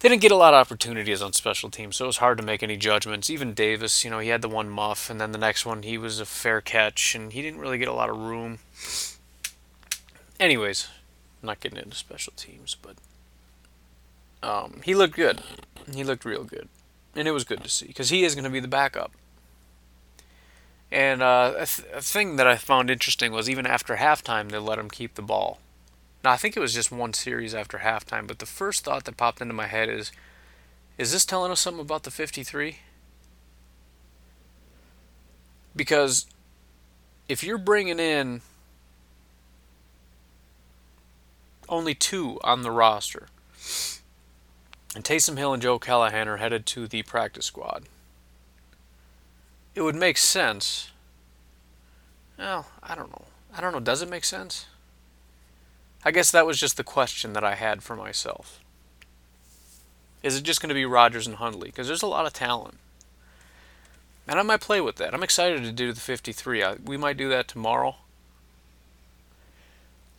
They 0.00 0.08
didn't 0.08 0.22
get 0.22 0.32
a 0.32 0.36
lot 0.36 0.52
of 0.52 0.60
opportunities 0.60 1.22
on 1.22 1.32
special 1.32 1.70
teams, 1.70 1.96
so 1.96 2.04
it 2.04 2.08
was 2.08 2.18
hard 2.18 2.38
to 2.38 2.44
make 2.44 2.62
any 2.62 2.76
judgments. 2.76 3.30
Even 3.30 3.54
Davis, 3.54 4.04
you 4.04 4.10
know, 4.10 4.18
he 4.18 4.28
had 4.28 4.42
the 4.42 4.48
one 4.48 4.68
muff, 4.68 5.08
and 5.08 5.20
then 5.20 5.32
the 5.32 5.38
next 5.38 5.64
one 5.64 5.84
he 5.84 5.96
was 5.96 6.20
a 6.20 6.26
fair 6.26 6.60
catch, 6.60 7.14
and 7.14 7.32
he 7.32 7.40
didn't 7.40 7.60
really 7.60 7.78
get 7.78 7.88
a 7.88 7.94
lot 7.94 8.10
of 8.10 8.18
room. 8.18 8.58
Anyways, 10.38 10.88
I'm 11.40 11.46
not 11.46 11.60
getting 11.60 11.78
into 11.78 11.96
special 11.96 12.34
teams, 12.36 12.76
but 12.80 12.96
um, 14.42 14.80
he 14.84 14.94
looked 14.94 15.14
good. 15.14 15.40
He 15.94 16.04
looked 16.04 16.24
real 16.24 16.44
good, 16.44 16.68
and 17.14 17.26
it 17.26 17.30
was 17.30 17.44
good 17.44 17.62
to 17.62 17.68
see 17.68 17.86
because 17.86 18.10
he 18.10 18.24
is 18.24 18.34
going 18.34 18.44
to 18.44 18.50
be 18.50 18.60
the 18.60 18.68
backup. 18.68 19.12
And 20.90 21.22
uh, 21.22 21.54
a, 21.56 21.66
th- 21.66 21.88
a 21.92 22.00
thing 22.00 22.36
that 22.36 22.46
I 22.46 22.56
found 22.56 22.90
interesting 22.90 23.32
was 23.32 23.50
even 23.50 23.66
after 23.66 23.96
halftime, 23.96 24.50
they 24.50 24.58
let 24.58 24.78
him 24.78 24.88
keep 24.88 25.14
the 25.14 25.22
ball. 25.22 25.58
Now 26.22 26.32
I 26.32 26.36
think 26.36 26.56
it 26.56 26.60
was 26.60 26.74
just 26.74 26.92
one 26.92 27.12
series 27.12 27.54
after 27.54 27.78
halftime, 27.78 28.26
but 28.26 28.38
the 28.38 28.46
first 28.46 28.84
thought 28.84 29.04
that 29.04 29.16
popped 29.16 29.40
into 29.40 29.54
my 29.54 29.66
head 29.66 29.88
is, 29.88 30.12
is 30.98 31.12
this 31.12 31.24
telling 31.24 31.52
us 31.52 31.60
something 31.60 31.80
about 31.80 32.04
the 32.04 32.10
53? 32.10 32.78
Because 35.74 36.26
if 37.28 37.42
you're 37.42 37.58
bringing 37.58 37.98
in 37.98 38.40
only 41.68 41.94
two 41.94 42.38
on 42.44 42.62
the 42.62 42.70
roster. 42.70 43.28
And 44.94 45.04
Taysom 45.04 45.36
Hill 45.36 45.52
and 45.52 45.62
Joe 45.62 45.78
Callahan 45.78 46.28
are 46.28 46.38
headed 46.38 46.64
to 46.66 46.86
the 46.86 47.02
practice 47.02 47.46
squad. 47.46 47.84
It 49.76 49.82
would 49.82 49.94
make 49.94 50.16
sense. 50.16 50.90
Well, 52.38 52.66
I 52.82 52.94
don't 52.94 53.10
know. 53.10 53.24
I 53.54 53.60
don't 53.60 53.72
know. 53.72 53.80
Does 53.80 54.00
it 54.00 54.08
make 54.08 54.24
sense? 54.24 54.66
I 56.02 56.10
guess 56.10 56.30
that 56.30 56.46
was 56.46 56.58
just 56.58 56.78
the 56.78 56.84
question 56.84 57.34
that 57.34 57.44
I 57.44 57.54
had 57.56 57.82
for 57.82 57.94
myself. 57.94 58.60
Is 60.22 60.36
it 60.36 60.44
just 60.44 60.62
going 60.62 60.70
to 60.70 60.74
be 60.74 60.86
Rodgers 60.86 61.26
and 61.26 61.36
Hundley? 61.36 61.68
Because 61.68 61.86
there's 61.86 62.02
a 62.02 62.06
lot 62.06 62.26
of 62.26 62.32
talent. 62.32 62.78
And 64.26 64.40
I 64.40 64.42
might 64.42 64.60
play 64.60 64.80
with 64.80 64.96
that. 64.96 65.12
I'm 65.12 65.22
excited 65.22 65.62
to 65.62 65.72
do 65.72 65.92
the 65.92 66.00
53. 66.00 66.62
I, 66.62 66.74
we 66.84 66.96
might 66.96 67.18
do 67.18 67.28
that 67.28 67.46
tomorrow 67.46 67.96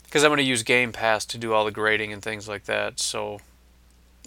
because 0.04 0.24
I'm 0.24 0.30
going 0.30 0.38
to 0.38 0.44
use 0.44 0.64
Game 0.64 0.92
Pass 0.92 1.26
to 1.26 1.38
do 1.38 1.54
all 1.54 1.66
the 1.66 1.72
grading 1.72 2.14
and 2.14 2.22
things 2.22 2.48
like 2.48 2.66
that. 2.66 3.00
So 3.00 3.40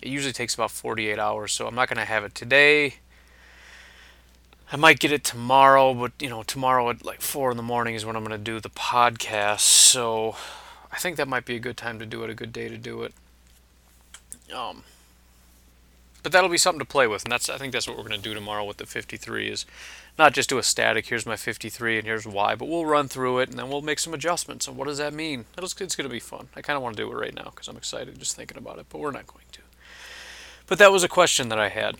it 0.03 0.09
usually 0.09 0.33
takes 0.33 0.55
about 0.55 0.72
48 0.72 1.18
hours. 1.18 1.53
So 1.53 1.66
I'm 1.66 1.74
not 1.74 1.89
going 1.89 1.99
to 1.99 2.05
have 2.05 2.24
it 2.24 2.35
today. 2.35 2.97
I 4.72 4.76
might 4.76 5.00
get 5.00 5.10
it 5.10 5.24
tomorrow, 5.24 5.94
but 5.94 6.12
you 6.20 6.28
know, 6.28 6.44
tomorrow 6.44 6.90
at 6.90 7.04
like 7.04 7.20
four 7.20 7.50
in 7.50 7.56
the 7.56 7.62
morning 7.62 7.94
is 7.96 8.04
when 8.04 8.14
I'm 8.14 8.24
going 8.24 8.38
to 8.38 8.44
do 8.44 8.60
the 8.60 8.70
podcast. 8.70 9.60
So 9.60 10.36
I 10.92 10.96
think 10.98 11.16
that 11.16 11.26
might 11.26 11.44
be 11.44 11.56
a 11.56 11.60
good 11.60 11.76
time 11.76 11.98
to 11.98 12.06
do 12.06 12.22
it, 12.22 12.30
a 12.30 12.34
good 12.34 12.52
day 12.52 12.68
to 12.68 12.76
do 12.76 13.02
it. 13.02 13.12
Um, 14.54 14.84
but 16.22 16.32
that'll 16.32 16.50
be 16.50 16.58
something 16.58 16.78
to 16.80 16.84
play 16.84 17.06
with, 17.06 17.24
and 17.24 17.32
that's 17.32 17.48
I 17.48 17.58
think 17.58 17.72
that's 17.72 17.88
what 17.88 17.96
we're 17.96 18.04
going 18.04 18.20
to 18.20 18.28
do 18.28 18.34
tomorrow 18.34 18.64
with 18.64 18.76
the 18.76 18.86
53 18.86 19.48
is 19.48 19.66
not 20.18 20.34
just 20.34 20.48
do 20.48 20.58
a 20.58 20.62
static. 20.62 21.06
Here's 21.06 21.26
my 21.26 21.36
53 21.36 21.98
and 21.98 22.06
here's 22.06 22.26
why, 22.26 22.54
but 22.54 22.68
we'll 22.68 22.86
run 22.86 23.08
through 23.08 23.40
it 23.40 23.48
and 23.48 23.58
then 23.58 23.68
we'll 23.70 23.82
make 23.82 23.98
some 23.98 24.14
adjustments. 24.14 24.68
And 24.68 24.76
what 24.76 24.86
does 24.86 24.98
that 24.98 25.14
mean? 25.14 25.46
It's, 25.58 25.80
it's 25.80 25.96
going 25.96 26.08
to 26.08 26.12
be 26.12 26.20
fun. 26.20 26.48
I 26.54 26.62
kind 26.62 26.76
of 26.76 26.82
want 26.82 26.96
to 26.96 27.02
do 27.02 27.10
it 27.10 27.14
right 27.14 27.34
now 27.34 27.44
because 27.44 27.68
I'm 27.68 27.76
excited 27.76 28.18
just 28.18 28.36
thinking 28.36 28.58
about 28.58 28.78
it, 28.78 28.86
but 28.88 28.98
we're 28.98 29.10
not 29.10 29.26
going 29.26 29.46
to. 29.52 29.60
But 30.66 30.78
that 30.78 30.92
was 30.92 31.02
a 31.02 31.08
question 31.08 31.48
that 31.48 31.58
I 31.58 31.70
had. 31.70 31.96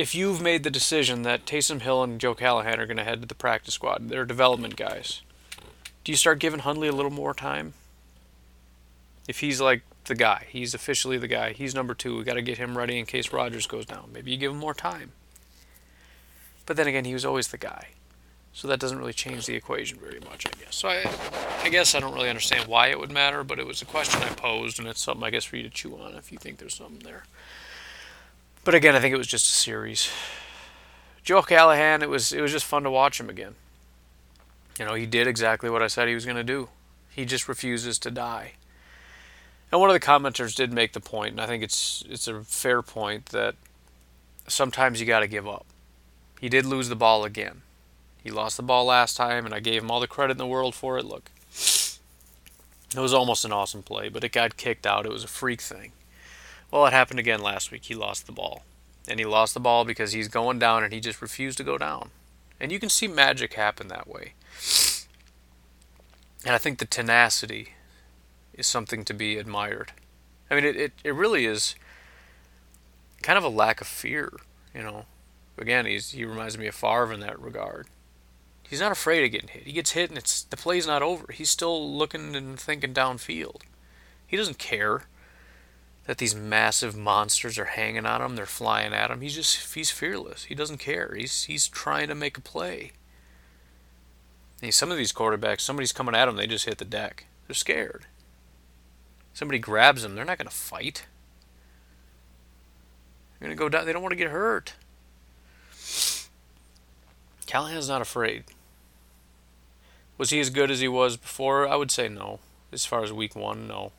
If 0.00 0.14
you've 0.14 0.40
made 0.40 0.62
the 0.62 0.70
decision 0.70 1.24
that 1.24 1.44
Taysom 1.44 1.82
Hill 1.82 2.02
and 2.02 2.18
Joe 2.18 2.34
Callahan 2.34 2.80
are 2.80 2.86
going 2.86 2.96
to 2.96 3.04
head 3.04 3.20
to 3.20 3.28
the 3.28 3.34
practice 3.34 3.74
squad, 3.74 4.08
they're 4.08 4.24
development 4.24 4.76
guys. 4.76 5.20
Do 6.04 6.10
you 6.10 6.16
start 6.16 6.38
giving 6.38 6.60
Hundley 6.60 6.88
a 6.88 6.92
little 6.92 7.10
more 7.10 7.34
time? 7.34 7.74
If 9.28 9.40
he's 9.40 9.60
like 9.60 9.82
the 10.06 10.14
guy. 10.14 10.46
He's 10.48 10.72
officially 10.72 11.18
the 11.18 11.28
guy. 11.28 11.52
He's 11.52 11.74
number 11.74 11.92
two. 11.92 12.16
We 12.16 12.24
got 12.24 12.36
to 12.36 12.40
get 12.40 12.56
him 12.56 12.78
ready 12.78 12.98
in 12.98 13.04
case 13.04 13.30
Rodgers 13.30 13.66
goes 13.66 13.84
down. 13.84 14.08
Maybe 14.10 14.30
you 14.30 14.38
give 14.38 14.52
him 14.52 14.56
more 14.56 14.72
time. 14.72 15.12
But 16.64 16.78
then 16.78 16.88
again, 16.88 17.04
he 17.04 17.12
was 17.12 17.26
always 17.26 17.48
the 17.48 17.58
guy. 17.58 17.88
So 18.54 18.68
that 18.68 18.80
doesn't 18.80 18.98
really 18.98 19.12
change 19.12 19.44
the 19.44 19.54
equation 19.54 19.98
very 19.98 20.20
much, 20.20 20.46
I 20.46 20.64
guess. 20.64 20.76
So 20.76 20.88
I, 20.88 21.04
I 21.62 21.68
guess 21.68 21.94
I 21.94 22.00
don't 22.00 22.14
really 22.14 22.30
understand 22.30 22.68
why 22.68 22.86
it 22.86 22.98
would 22.98 23.12
matter, 23.12 23.44
but 23.44 23.58
it 23.58 23.66
was 23.66 23.82
a 23.82 23.84
question 23.84 24.22
I 24.22 24.30
posed, 24.30 24.78
and 24.78 24.88
it's 24.88 25.02
something 25.02 25.24
I 25.24 25.28
guess 25.28 25.44
for 25.44 25.58
you 25.58 25.62
to 25.64 25.68
chew 25.68 25.98
on 25.98 26.14
if 26.14 26.32
you 26.32 26.38
think 26.38 26.56
there's 26.56 26.74
something 26.74 27.00
there. 27.00 27.24
But 28.64 28.74
again, 28.74 28.94
I 28.94 29.00
think 29.00 29.14
it 29.14 29.18
was 29.18 29.26
just 29.26 29.46
a 29.46 29.56
series. 29.56 30.10
Joe 31.22 31.42
Callahan, 31.42 32.02
it 32.02 32.08
was 32.08 32.32
it 32.32 32.40
was 32.40 32.52
just 32.52 32.66
fun 32.66 32.82
to 32.82 32.90
watch 32.90 33.18
him 33.18 33.30
again. 33.30 33.54
You 34.78 34.84
know, 34.84 34.94
he 34.94 35.06
did 35.06 35.26
exactly 35.26 35.70
what 35.70 35.82
I 35.82 35.86
said 35.86 36.08
he 36.08 36.14
was 36.14 36.24
going 36.24 36.36
to 36.36 36.44
do. 36.44 36.68
He 37.10 37.24
just 37.24 37.48
refuses 37.48 37.98
to 38.00 38.10
die. 38.10 38.54
And 39.70 39.80
one 39.80 39.90
of 39.90 39.94
the 39.94 40.00
commenters 40.00 40.54
did 40.54 40.72
make 40.72 40.92
the 40.92 41.00
point, 41.00 41.32
and 41.32 41.40
I 41.40 41.46
think 41.46 41.62
it's 41.62 42.04
it's 42.08 42.26
a 42.26 42.42
fair 42.42 42.82
point 42.82 43.26
that 43.26 43.54
sometimes 44.48 45.00
you 45.00 45.06
got 45.06 45.20
to 45.20 45.28
give 45.28 45.46
up. 45.46 45.66
He 46.40 46.48
did 46.48 46.66
lose 46.66 46.88
the 46.88 46.96
ball 46.96 47.24
again. 47.24 47.62
He 48.22 48.30
lost 48.30 48.56
the 48.56 48.62
ball 48.62 48.84
last 48.84 49.16
time, 49.16 49.46
and 49.46 49.54
I 49.54 49.60
gave 49.60 49.82
him 49.82 49.90
all 49.90 50.00
the 50.00 50.06
credit 50.06 50.32
in 50.32 50.38
the 50.38 50.46
world 50.46 50.74
for 50.74 50.98
it. 50.98 51.04
Look, 51.04 51.30
it 51.50 53.00
was 53.00 53.14
almost 53.14 53.44
an 53.44 53.52
awesome 53.52 53.82
play, 53.82 54.08
but 54.08 54.24
it 54.24 54.32
got 54.32 54.56
kicked 54.56 54.86
out. 54.86 55.06
It 55.06 55.12
was 55.12 55.24
a 55.24 55.28
freak 55.28 55.60
thing. 55.60 55.92
Well, 56.70 56.86
it 56.86 56.92
happened 56.92 57.18
again 57.18 57.40
last 57.40 57.70
week. 57.70 57.84
He 57.84 57.94
lost 57.94 58.26
the 58.26 58.32
ball. 58.32 58.62
And 59.08 59.18
he 59.18 59.26
lost 59.26 59.54
the 59.54 59.60
ball 59.60 59.84
because 59.84 60.12
he's 60.12 60.28
going 60.28 60.58
down 60.58 60.84
and 60.84 60.92
he 60.92 61.00
just 61.00 61.20
refused 61.20 61.58
to 61.58 61.64
go 61.64 61.78
down. 61.78 62.10
And 62.60 62.70
you 62.70 62.78
can 62.78 62.88
see 62.88 63.08
magic 63.08 63.54
happen 63.54 63.88
that 63.88 64.06
way. 64.06 64.34
And 66.44 66.54
I 66.54 66.58
think 66.58 66.78
the 66.78 66.84
tenacity 66.84 67.70
is 68.54 68.66
something 68.66 69.04
to 69.04 69.14
be 69.14 69.36
admired. 69.36 69.92
I 70.50 70.54
mean, 70.54 70.64
it, 70.64 70.76
it, 70.76 70.92
it 71.02 71.14
really 71.14 71.46
is 71.46 71.74
kind 73.22 73.38
of 73.38 73.44
a 73.44 73.48
lack 73.48 73.80
of 73.80 73.86
fear, 73.86 74.32
you 74.74 74.82
know. 74.82 75.06
Again, 75.58 75.86
he's, 75.86 76.12
he 76.12 76.24
reminds 76.24 76.56
me 76.56 76.66
of 76.66 76.74
Favre 76.74 77.12
in 77.12 77.20
that 77.20 77.40
regard. 77.40 77.86
He's 78.68 78.80
not 78.80 78.92
afraid 78.92 79.24
of 79.24 79.32
getting 79.32 79.48
hit. 79.48 79.64
He 79.64 79.72
gets 79.72 79.92
hit 79.92 80.10
and 80.10 80.18
it's 80.18 80.42
the 80.42 80.56
play's 80.56 80.86
not 80.86 81.02
over. 81.02 81.32
He's 81.32 81.50
still 81.50 81.92
looking 81.92 82.36
and 82.36 82.58
thinking 82.58 82.94
downfield. 82.94 83.62
He 84.26 84.36
doesn't 84.36 84.58
care 84.58 85.06
that 86.06 86.18
these 86.18 86.34
massive 86.34 86.96
monsters 86.96 87.58
are 87.58 87.66
hanging 87.66 88.06
on 88.06 88.22
him, 88.22 88.36
they're 88.36 88.46
flying 88.46 88.92
at 88.92 89.10
him. 89.10 89.20
He's 89.20 89.34
just 89.34 89.74
he's 89.74 89.90
fearless. 89.90 90.44
He 90.44 90.54
doesn't 90.54 90.78
care. 90.78 91.14
He's 91.16 91.44
he's 91.44 91.68
trying 91.68 92.08
to 92.08 92.14
make 92.14 92.36
a 92.36 92.42
play. 92.42 92.92
And 94.62 94.74
some 94.74 94.90
of 94.90 94.98
these 94.98 95.12
quarterbacks, 95.12 95.60
somebody's 95.60 95.92
coming 95.92 96.14
at 96.14 96.26
them, 96.26 96.36
they 96.36 96.46
just 96.46 96.66
hit 96.66 96.78
the 96.78 96.84
deck. 96.84 97.26
They're 97.46 97.54
scared 97.54 98.06
somebody 99.32 99.58
grabs 99.58 100.02
them, 100.02 100.14
they're 100.14 100.24
not 100.24 100.38
going 100.38 100.48
to 100.48 100.54
fight. 100.54 101.06
They're 103.38 103.48
going 103.48 103.56
to 103.56 103.58
go 103.58 103.68
down. 103.68 103.86
They 103.86 103.92
don't 103.92 104.02
want 104.02 104.12
to 104.12 104.16
get 104.16 104.30
hurt. 104.30 104.74
Callahan's 107.46 107.88
not 107.88 108.02
afraid. 108.02 108.44
Was 110.18 110.28
he 110.28 110.40
as 110.40 110.50
good 110.50 110.70
as 110.70 110.80
he 110.80 110.88
was 110.88 111.16
before? 111.16 111.66
I 111.66 111.76
would 111.76 111.90
say 111.90 112.08
no. 112.08 112.40
As 112.70 112.84
far 112.84 113.02
as 113.02 113.12
week 113.12 113.34
one, 113.34 113.66
no. 113.66 113.92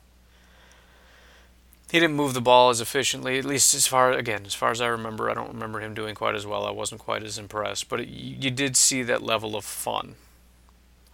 He 1.92 2.00
didn't 2.00 2.16
move 2.16 2.32
the 2.32 2.40
ball 2.40 2.70
as 2.70 2.80
efficiently, 2.80 3.38
at 3.38 3.44
least 3.44 3.74
as 3.74 3.86
far 3.86 4.12
again 4.12 4.46
as 4.46 4.54
far 4.54 4.70
as 4.70 4.80
I 4.80 4.86
remember. 4.86 5.28
I 5.28 5.34
don't 5.34 5.52
remember 5.52 5.78
him 5.78 5.92
doing 5.92 6.14
quite 6.14 6.34
as 6.34 6.46
well. 6.46 6.64
I 6.64 6.70
wasn't 6.70 7.02
quite 7.02 7.22
as 7.22 7.36
impressed, 7.36 7.90
but 7.90 8.00
it, 8.00 8.08
you 8.08 8.50
did 8.50 8.78
see 8.78 9.02
that 9.02 9.22
level 9.22 9.54
of 9.54 9.66
fun. 9.66 10.14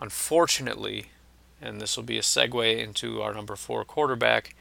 Unfortunately, 0.00 1.06
and 1.60 1.80
this 1.80 1.96
will 1.96 2.04
be 2.04 2.16
a 2.16 2.22
segue 2.22 2.78
into 2.78 3.20
our 3.20 3.34
number 3.34 3.56
four 3.56 3.84
quarterback. 3.84 4.54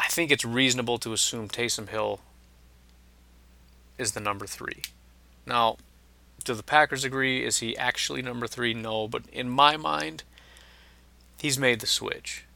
I 0.00 0.06
think 0.06 0.30
it's 0.30 0.42
reasonable 0.42 0.96
to 1.00 1.12
assume 1.12 1.48
Taysom 1.50 1.90
Hill 1.90 2.20
is 3.98 4.12
the 4.12 4.20
number 4.20 4.46
three. 4.46 4.84
Now, 5.44 5.76
do 6.44 6.54
the 6.54 6.62
Packers 6.62 7.04
agree? 7.04 7.44
Is 7.44 7.58
he 7.58 7.76
actually 7.76 8.22
number 8.22 8.46
three? 8.46 8.72
No, 8.72 9.06
but 9.06 9.24
in 9.30 9.50
my 9.50 9.76
mind, 9.76 10.22
he's 11.42 11.58
made 11.58 11.80
the 11.80 11.86
switch. 11.86 12.46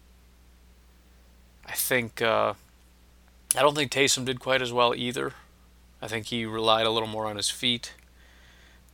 I 1.68 1.72
think 1.72 2.22
uh, 2.22 2.54
I 3.54 3.60
don't 3.60 3.74
think 3.74 3.92
Taysom 3.92 4.24
did 4.24 4.40
quite 4.40 4.62
as 4.62 4.72
well 4.72 4.94
either. 4.94 5.34
I 6.00 6.08
think 6.08 6.26
he 6.26 6.46
relied 6.46 6.86
a 6.86 6.90
little 6.90 7.08
more 7.08 7.26
on 7.26 7.36
his 7.36 7.50
feet 7.50 7.94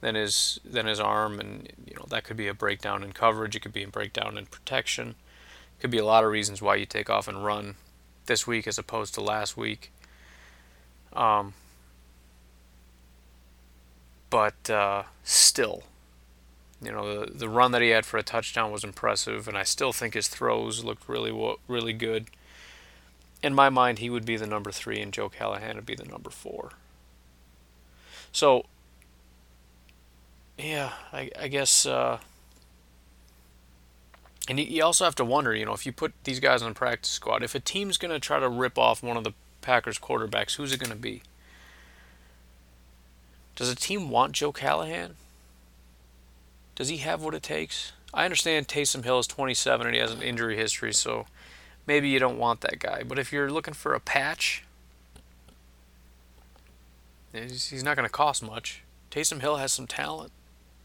than 0.01 0.17
his 0.17 0.59
than 0.65 0.87
his 0.87 0.99
arm, 0.99 1.39
and 1.39 1.73
you 1.87 1.95
know 1.95 2.07
that 2.09 2.25
could 2.25 2.37
be 2.37 2.49
a 2.49 2.55
breakdown 2.55 3.05
in 3.05 3.13
coverage. 3.13 3.55
It 3.55 3.61
could 3.61 3.73
be 3.73 3.85
a 3.85 3.89
breakdown 3.89 4.37
in 4.37 4.47
protection. 4.47 5.11
It 5.79 5.81
could 5.81 5.91
be 5.91 5.99
a 5.99 6.05
lot 6.05 6.25
of 6.25 6.31
reasons 6.31 6.61
why 6.61 6.75
you 6.77 6.87
take 6.87 7.09
off 7.09 7.29
and 7.29 7.45
run 7.45 7.77
this 8.27 8.47
week 8.47 8.67
as 8.67 8.79
opposed 8.79 9.15
to 9.15 9.21
last 9.21 9.57
week. 9.57 9.93
Um, 11.13 11.55
but 14.31 14.69
uh, 14.69 15.05
still, 15.23 15.85
you 16.83 16.91
know 16.91 17.27
the 17.27 17.33
the 17.33 17.49
run 17.49 17.71
that 17.73 17.83
he 17.83 17.91
had 17.91 18.05
for 18.05 18.19
a 18.19 18.25
touchdown 18.25 18.73
was 18.73 18.83
impressive, 18.83 19.47
and 19.47 19.57
I 19.57 19.63
still 19.63 19.93
think 19.93 20.15
his 20.15 20.27
throws 20.27 20.83
looked 20.83 21.09
really 21.09 21.57
really 21.69 21.93
good 21.93 22.27
in 23.45 23.55
my 23.55 23.69
mind, 23.69 23.99
he 23.99 24.09
would 24.09 24.25
be 24.25 24.39
the 24.39 24.47
number 24.47 24.73
three, 24.73 25.01
and 25.01 25.13
Joe 25.13 25.29
Callahan 25.29 25.77
would 25.77 25.85
be 25.85 25.95
the 25.95 26.07
number 26.07 26.31
four. 26.31 26.71
So, 28.33 28.65
yeah, 30.57 30.93
I, 31.13 31.31
I 31.39 31.49
guess. 31.49 31.85
Uh, 31.85 32.21
and 34.49 34.59
you, 34.59 34.83
also 34.83 35.05
have 35.05 35.15
to 35.17 35.27
wonder, 35.27 35.55
you 35.55 35.67
know, 35.67 35.75
if 35.75 35.85
you 35.85 35.93
put 35.93 36.15
these 36.25 36.41
guys 36.41 36.63
on 36.63 36.73
practice 36.73 37.11
squad, 37.11 37.43
if 37.43 37.55
a 37.55 37.61
team's 37.61 37.99
going 37.99 38.13
to 38.13 38.19
try 38.19 38.41
to 38.41 38.49
rip 38.49 38.79
off 38.79 39.03
one 39.03 39.19
of 39.19 39.25
the 39.25 39.33
Packers 39.61 39.99
quarterbacks, 39.99 40.57
who's 40.57 40.73
it 40.73 40.81
going 40.81 40.91
to 40.91 40.97
be? 40.97 41.23
Does 43.57 43.69
a 43.69 43.77
team 43.77 44.09
want 44.09 44.33
Joe 44.33 44.53
Callahan? 44.53 45.17
Does 46.77 46.89
he 46.89 46.97
have 46.99 47.23
what 47.23 47.35
it 47.35 47.43
takes? 47.43 47.93
I 48.15 48.25
understand 48.25 48.69
Taysom 48.69 49.05
Hill 49.05 49.19
is 49.19 49.27
27 49.27 49.87
and 49.87 49.95
he 49.95 50.01
has 50.01 50.13
an 50.13 50.23
injury 50.23 50.57
history, 50.57 50.95
so 50.95 51.27
maybe 51.87 52.09
you 52.09 52.19
don't 52.19 52.39
want 52.39 52.61
that 52.63 52.79
guy. 52.79 53.03
But 53.03 53.19
if 53.19 53.33
you're 53.33 53.51
looking 53.51 53.75
for 53.75 53.95
a 53.95 54.01
patch, 54.01 54.65
eh, 57.33 57.49
he's 57.49 57.85
not 57.85 57.97
going 57.97 58.07
to 58.07 58.13
cost 58.13 58.43
much. 58.43 58.83
Taysom 59.11 59.41
Hill 59.41 59.57
has 59.57 59.73
some 59.73 59.87
talent. 59.87 60.33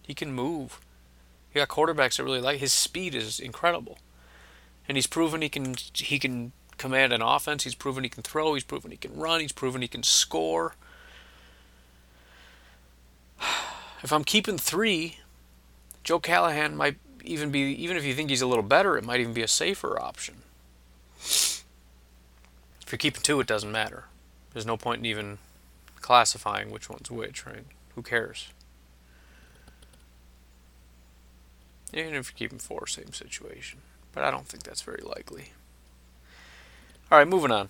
He 0.01 0.13
can 0.13 0.31
move. 0.31 0.79
He 1.51 1.59
got 1.59 1.67
quarterbacks 1.67 2.17
that 2.17 2.23
really 2.23 2.41
like 2.41 2.59
his 2.59 2.71
speed 2.71 3.15
is 3.15 3.39
incredible, 3.39 3.97
and 4.87 4.97
he's 4.97 5.07
proven 5.07 5.41
he 5.41 5.49
can 5.49 5.75
he 5.93 6.19
can 6.19 6.51
command 6.77 7.11
an 7.11 7.21
offense. 7.21 7.63
He's 7.63 7.75
proven 7.75 8.03
he 8.03 8.09
can 8.09 8.23
throw. 8.23 8.53
He's 8.53 8.63
proven 8.63 8.91
he 8.91 8.97
can 8.97 9.15
run. 9.15 9.39
He's 9.39 9.51
proven 9.51 9.81
he 9.81 9.87
can 9.87 10.03
score. 10.03 10.75
If 14.01 14.13
I'm 14.13 14.23
keeping 14.23 14.57
three, 14.57 15.17
Joe 16.05 16.21
Callahan 16.21 16.77
might 16.77 16.95
even 17.25 17.51
be 17.51 17.59
even 17.83 17.97
if 17.97 18.05
you 18.05 18.13
think 18.13 18.29
he's 18.29 18.41
a 18.41 18.47
little 18.47 18.63
better, 18.63 18.97
it 18.97 19.03
might 19.03 19.19
even 19.19 19.33
be 19.33 19.41
a 19.41 19.47
safer 19.47 20.01
option. 20.01 20.35
If 21.19 21.63
you're 22.91 22.97
keeping 22.97 23.21
two, 23.21 23.39
it 23.39 23.47
doesn't 23.47 23.71
matter. 23.71 24.05
There's 24.53 24.65
no 24.65 24.77
point 24.77 24.99
in 24.99 25.05
even 25.05 25.37
classifying 26.01 26.71
which 26.71 26.89
one's 26.89 27.11
which, 27.11 27.45
right? 27.45 27.65
Who 27.95 28.01
cares? 28.01 28.49
Even 31.93 32.15
if 32.15 32.31
you're 32.31 32.37
keeping 32.37 32.59
four, 32.59 32.87
same 32.87 33.13
situation. 33.13 33.79
But 34.13 34.23
I 34.23 34.31
don't 34.31 34.47
think 34.47 34.63
that's 34.63 34.81
very 34.81 35.03
likely. 35.03 35.51
All 37.11 37.17
right, 37.17 37.27
moving 37.27 37.51
on. 37.51 37.69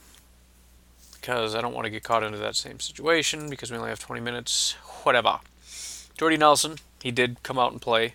Because 1.13 1.55
I 1.55 1.61
don't 1.61 1.73
want 1.73 1.85
to 1.85 1.91
get 1.91 2.03
caught 2.03 2.23
into 2.23 2.37
that 2.37 2.55
same 2.55 2.79
situation 2.79 3.49
because 3.49 3.71
we 3.71 3.77
only 3.77 3.89
have 3.89 3.99
20 3.99 4.21
minutes. 4.21 4.73
Whatever. 5.03 5.39
Jordy 6.17 6.37
Nelson, 6.37 6.75
he 7.01 7.11
did 7.11 7.43
come 7.43 7.59
out 7.59 7.71
and 7.71 7.81
play. 7.81 8.05
It 8.05 8.13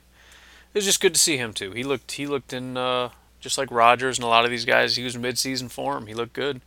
was 0.74 0.85
just 0.85 1.01
good 1.01 1.14
to 1.14 1.20
see 1.20 1.37
him 1.37 1.53
too. 1.53 1.70
He 1.70 1.85
looked 1.85 2.12
he 2.12 2.26
looked 2.26 2.53
in 2.53 2.76
uh, 2.76 3.11
just 3.45 3.59
like 3.59 3.70
Rodgers 3.70 4.16
and 4.16 4.24
a 4.24 4.28
lot 4.28 4.47
of 4.47 4.51
these 4.51 4.64
guys. 4.64 4.97
He 4.97 5.05
was 5.05 5.18
mid-season 5.18 5.68
form. 5.68 6.07
He 6.07 6.14
looked 6.14 6.32
good. 6.32 6.62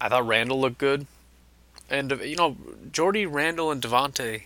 I 0.00 0.08
thought 0.08 0.26
Randall 0.26 0.58
looked 0.58 0.78
good, 0.78 1.06
and 1.90 2.10
you 2.24 2.34
know 2.34 2.56
Jordy, 2.90 3.26
Randall, 3.26 3.70
and 3.70 3.80
Davante. 3.80 4.44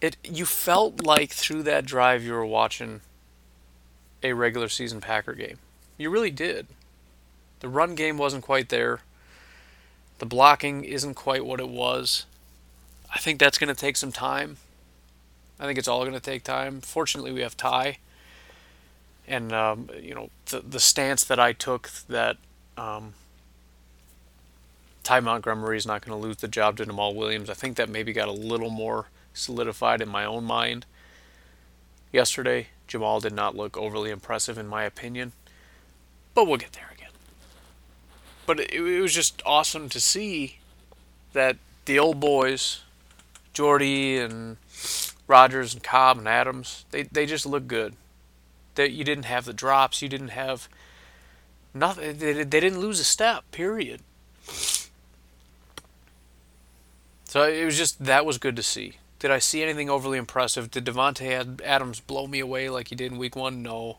It 0.00 0.16
you 0.24 0.46
felt 0.46 1.04
like 1.04 1.30
through 1.30 1.62
that 1.64 1.84
drive 1.84 2.24
you 2.24 2.32
were 2.32 2.46
watching 2.46 3.02
a 4.22 4.32
regular 4.32 4.68
season 4.68 5.02
Packer 5.02 5.34
game. 5.34 5.58
You 5.98 6.08
really 6.08 6.30
did. 6.30 6.66
The 7.60 7.68
run 7.68 7.94
game 7.94 8.16
wasn't 8.16 8.44
quite 8.44 8.70
there. 8.70 9.00
The 10.20 10.26
blocking 10.26 10.84
isn't 10.84 11.14
quite 11.14 11.44
what 11.44 11.60
it 11.60 11.68
was. 11.68 12.24
I 13.14 13.18
think 13.18 13.38
that's 13.38 13.58
going 13.58 13.68
to 13.68 13.80
take 13.80 13.96
some 13.98 14.12
time. 14.12 14.56
I 15.60 15.66
think 15.66 15.78
it's 15.78 15.88
all 15.88 16.00
going 16.00 16.12
to 16.12 16.20
take 16.20 16.44
time. 16.44 16.80
Fortunately, 16.80 17.30
we 17.30 17.42
have 17.42 17.56
Ty 17.56 17.98
and 19.26 19.52
um, 19.52 19.88
you 20.00 20.14
know 20.14 20.30
the 20.46 20.60
the 20.60 20.80
stance 20.80 21.24
that 21.24 21.38
I 21.38 21.52
took 21.52 21.90
that 22.08 22.36
um, 22.76 23.14
Ty 25.02 25.20
Montgomery 25.20 25.76
is 25.76 25.86
not 25.86 26.04
going 26.04 26.18
to 26.18 26.26
lose 26.26 26.38
the 26.38 26.48
job 26.48 26.76
to 26.76 26.84
Jamaal 26.84 27.14
Williams. 27.14 27.50
I 27.50 27.54
think 27.54 27.76
that 27.76 27.88
maybe 27.88 28.12
got 28.12 28.28
a 28.28 28.32
little 28.32 28.70
more 28.70 29.06
solidified 29.34 30.00
in 30.00 30.08
my 30.08 30.24
own 30.24 30.44
mind 30.44 30.86
yesterday. 32.12 32.68
Jamaal 32.88 33.22
did 33.22 33.32
not 33.32 33.56
look 33.56 33.76
overly 33.76 34.10
impressive 34.10 34.58
in 34.58 34.66
my 34.66 34.84
opinion, 34.84 35.32
but 36.34 36.46
we'll 36.46 36.58
get 36.58 36.72
there 36.72 36.90
again. 36.94 37.10
But 38.46 38.60
it, 38.60 38.70
it 38.72 39.00
was 39.00 39.14
just 39.14 39.42
awesome 39.46 39.88
to 39.88 40.00
see 40.00 40.58
that 41.32 41.56
the 41.86 41.98
old 41.98 42.20
boys, 42.20 42.82
Jordy 43.54 44.18
and 44.18 44.58
Rodgers 45.26 45.72
and 45.72 45.82
Cobb 45.82 46.18
and 46.18 46.28
Adams, 46.28 46.84
they, 46.90 47.04
they 47.04 47.24
just 47.24 47.46
look 47.46 47.66
good 47.66 47.94
that 48.74 48.92
you 48.92 49.04
didn't 49.04 49.24
have 49.24 49.44
the 49.44 49.52
drops, 49.52 50.02
you 50.02 50.08
didn't 50.08 50.28
have 50.28 50.68
nothing. 51.74 52.18
They, 52.18 52.32
they 52.32 52.60
didn't 52.60 52.80
lose 52.80 53.00
a 53.00 53.04
step. 53.04 53.50
Period. 53.50 54.00
So 57.24 57.44
it 57.44 57.64
was 57.64 57.78
just 57.78 58.04
that 58.04 58.26
was 58.26 58.38
good 58.38 58.56
to 58.56 58.62
see. 58.62 58.98
Did 59.18 59.30
I 59.30 59.38
see 59.38 59.62
anything 59.62 59.88
overly 59.88 60.18
impressive? 60.18 60.70
Did 60.70 60.84
Davante 60.84 61.60
Adams 61.64 62.00
blow 62.00 62.26
me 62.26 62.40
away 62.40 62.68
like 62.68 62.88
he 62.88 62.96
did 62.96 63.12
in 63.12 63.18
Week 63.18 63.36
One? 63.36 63.62
No. 63.62 63.98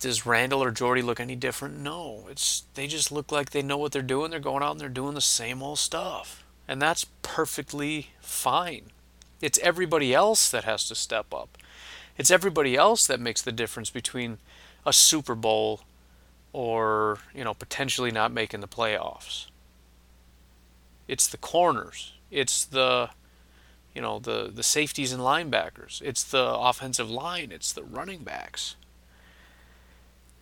Does 0.00 0.26
Randall 0.26 0.64
or 0.64 0.72
Jordy 0.72 1.00
look 1.00 1.20
any 1.20 1.36
different? 1.36 1.78
No. 1.78 2.26
It's 2.28 2.64
they 2.74 2.88
just 2.88 3.12
look 3.12 3.30
like 3.30 3.50
they 3.50 3.62
know 3.62 3.78
what 3.78 3.92
they're 3.92 4.02
doing. 4.02 4.32
They're 4.32 4.40
going 4.40 4.62
out 4.62 4.72
and 4.72 4.80
they're 4.80 4.88
doing 4.88 5.14
the 5.14 5.20
same 5.20 5.62
old 5.62 5.78
stuff, 5.78 6.44
and 6.66 6.82
that's 6.82 7.06
perfectly 7.22 8.08
fine. 8.20 8.86
It's 9.40 9.58
everybody 9.60 10.12
else 10.12 10.50
that 10.50 10.64
has 10.64 10.86
to 10.88 10.94
step 10.94 11.32
up. 11.32 11.56
It's 12.18 12.30
everybody 12.30 12.76
else 12.76 13.06
that 13.06 13.20
makes 13.20 13.42
the 13.42 13.52
difference 13.52 13.90
between 13.90 14.38
a 14.84 14.92
Super 14.92 15.34
Bowl 15.34 15.80
or, 16.52 17.18
you 17.34 17.44
know, 17.44 17.54
potentially 17.54 18.10
not 18.10 18.32
making 18.32 18.60
the 18.60 18.68
playoffs. 18.68 19.46
It's 21.08 21.26
the 21.26 21.38
corners. 21.38 22.12
It's 22.30 22.64
the 22.64 23.10
you 23.94 24.00
know, 24.00 24.18
the 24.18 24.50
the 24.52 24.62
safeties 24.62 25.12
and 25.12 25.22
linebackers. 25.22 26.00
It's 26.02 26.24
the 26.24 26.54
offensive 26.54 27.10
line, 27.10 27.52
it's 27.52 27.72
the 27.72 27.82
running 27.82 28.20
backs. 28.20 28.76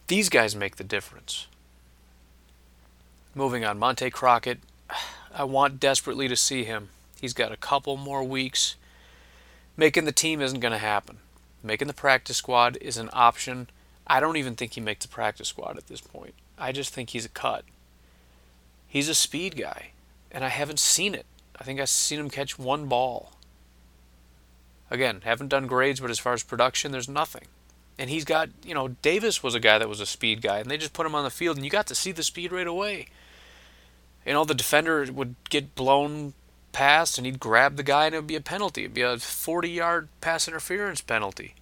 These 0.06 0.28
guys 0.28 0.56
make 0.56 0.76
the 0.76 0.84
difference. 0.84 1.46
Moving 3.34 3.64
on, 3.64 3.78
Montay 3.78 4.10
Crockett, 4.10 4.58
I 5.32 5.44
want 5.44 5.78
desperately 5.78 6.26
to 6.26 6.36
see 6.36 6.64
him. 6.64 6.88
He's 7.20 7.32
got 7.32 7.52
a 7.52 7.56
couple 7.56 7.96
more 7.96 8.24
weeks. 8.24 8.74
Making 9.76 10.04
the 10.04 10.12
team 10.12 10.40
isn't 10.40 10.60
going 10.60 10.72
to 10.72 10.78
happen. 10.78 11.18
Making 11.62 11.88
the 11.88 11.94
practice 11.94 12.38
squad 12.38 12.78
is 12.80 12.96
an 12.96 13.10
option. 13.12 13.68
I 14.06 14.20
don't 14.20 14.36
even 14.36 14.56
think 14.56 14.74
he 14.74 14.80
makes 14.80 15.04
the 15.04 15.10
practice 15.10 15.48
squad 15.48 15.76
at 15.76 15.86
this 15.86 16.00
point. 16.00 16.34
I 16.58 16.72
just 16.72 16.92
think 16.92 17.10
he's 17.10 17.24
a 17.24 17.30
cut. 17.30 17.64
He's 18.86 19.08
a 19.08 19.14
speed 19.14 19.56
guy, 19.56 19.90
and 20.32 20.44
I 20.44 20.48
haven't 20.48 20.80
seen 20.80 21.14
it. 21.14 21.26
I 21.58 21.64
think 21.64 21.78
I've 21.78 21.88
seen 21.88 22.18
him 22.18 22.30
catch 22.30 22.58
one 22.58 22.86
ball. 22.86 23.32
Again, 24.90 25.20
haven't 25.24 25.48
done 25.48 25.66
grades, 25.66 26.00
but 26.00 26.10
as 26.10 26.18
far 26.18 26.32
as 26.32 26.42
production, 26.42 26.90
there's 26.90 27.08
nothing. 27.08 27.44
And 27.98 28.10
he's 28.10 28.24
got, 28.24 28.48
you 28.64 28.74
know, 28.74 28.88
Davis 28.88 29.42
was 29.42 29.54
a 29.54 29.60
guy 29.60 29.78
that 29.78 29.88
was 29.88 30.00
a 30.00 30.06
speed 30.06 30.42
guy, 30.42 30.58
and 30.58 30.70
they 30.70 30.78
just 30.78 30.94
put 30.94 31.06
him 31.06 31.14
on 31.14 31.22
the 31.22 31.30
field, 31.30 31.56
and 31.56 31.64
you 31.64 31.70
got 31.70 31.86
to 31.88 31.94
see 31.94 32.12
the 32.12 32.22
speed 32.22 32.50
right 32.50 32.66
away. 32.66 33.06
You 34.26 34.32
know, 34.32 34.44
the 34.44 34.54
defender 34.54 35.06
would 35.12 35.36
get 35.48 35.74
blown 35.74 36.32
pass 36.72 37.16
and 37.16 37.26
he'd 37.26 37.40
grab 37.40 37.76
the 37.76 37.82
guy 37.82 38.06
and 38.06 38.14
it 38.14 38.18
would 38.18 38.26
be 38.26 38.36
a 38.36 38.40
penalty. 38.40 38.82
It'd 38.82 38.94
be 38.94 39.02
a 39.02 39.18
40 39.18 39.70
yard 39.70 40.08
pass 40.20 40.48
interference 40.48 41.00
penalty. 41.00 41.54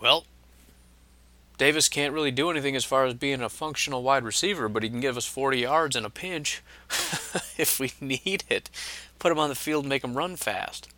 Well, 0.00 0.26
Davis 1.56 1.88
can't 1.88 2.12
really 2.12 2.30
do 2.30 2.50
anything 2.50 2.74
as 2.74 2.84
far 2.84 3.04
as 3.06 3.14
being 3.14 3.40
a 3.40 3.48
functional 3.48 4.02
wide 4.02 4.24
receiver, 4.24 4.68
but 4.68 4.82
he 4.82 4.90
can 4.90 5.00
give 5.00 5.16
us 5.16 5.24
40 5.24 5.60
yards 5.60 5.96
in 5.96 6.04
a 6.04 6.10
pinch 6.10 6.62
if 7.56 7.78
we 7.78 7.92
need 8.00 8.44
it. 8.48 8.70
Put 9.18 9.32
him 9.32 9.38
on 9.38 9.48
the 9.48 9.54
field, 9.54 9.86
make 9.86 10.02
him 10.02 10.16
run 10.16 10.36
fast. 10.36 10.88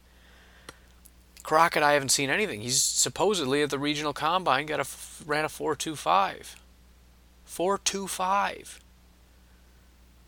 Crockett, 1.43 1.83
I 1.83 1.93
haven't 1.93 2.09
seen 2.09 2.31
anything. 2.31 2.63
He's 2.63 2.83
supposedly 2.83 3.63
at 3.63 3.71
the 3.71 3.79
regional 3.79 4.13
combine 4.13 4.67
got 4.67 4.81
a 4.81 4.87
ran 5.25 5.45
a 5.45 5.49
4.25. 5.49 6.57
4.25. 7.47 8.81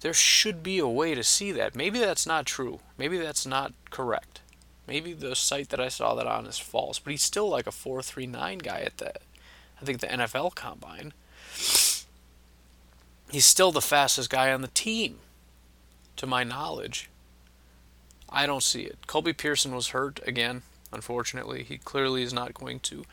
There 0.00 0.14
should 0.14 0.62
be 0.62 0.78
a 0.78 0.88
way 0.88 1.14
to 1.14 1.24
see 1.24 1.52
that. 1.52 1.74
Maybe 1.74 1.98
that's 1.98 2.26
not 2.26 2.46
true. 2.46 2.80
Maybe 2.96 3.18
that's 3.18 3.46
not 3.46 3.72
correct. 3.90 4.40
Maybe 4.86 5.12
the 5.12 5.34
site 5.34 5.68
that 5.70 5.80
I 5.80 5.88
saw 5.88 6.14
that 6.14 6.26
on 6.26 6.46
is 6.46 6.58
false. 6.58 6.98
But 6.98 7.10
he's 7.10 7.22
still 7.22 7.48
like 7.48 7.66
a 7.66 7.70
4.39 7.70 8.62
guy 8.62 8.80
at 8.80 8.98
the, 8.98 9.12
I 9.80 9.84
think 9.84 10.00
the 10.00 10.06
NFL 10.06 10.54
combine. 10.54 11.12
He's 13.30 13.44
still 13.44 13.72
the 13.72 13.82
fastest 13.82 14.30
guy 14.30 14.52
on 14.52 14.62
the 14.62 14.68
team, 14.68 15.18
to 16.16 16.26
my 16.26 16.44
knowledge. 16.44 17.10
I 18.30 18.46
don't 18.46 18.62
see 18.62 18.82
it. 18.82 19.06
Colby 19.06 19.32
Pearson 19.32 19.74
was 19.74 19.88
hurt 19.88 20.20
again, 20.26 20.62
unfortunately. 20.92 21.64
He 21.64 21.76
clearly 21.76 22.22
is 22.22 22.32
not 22.32 22.54
going 22.54 22.80
to 22.80 23.04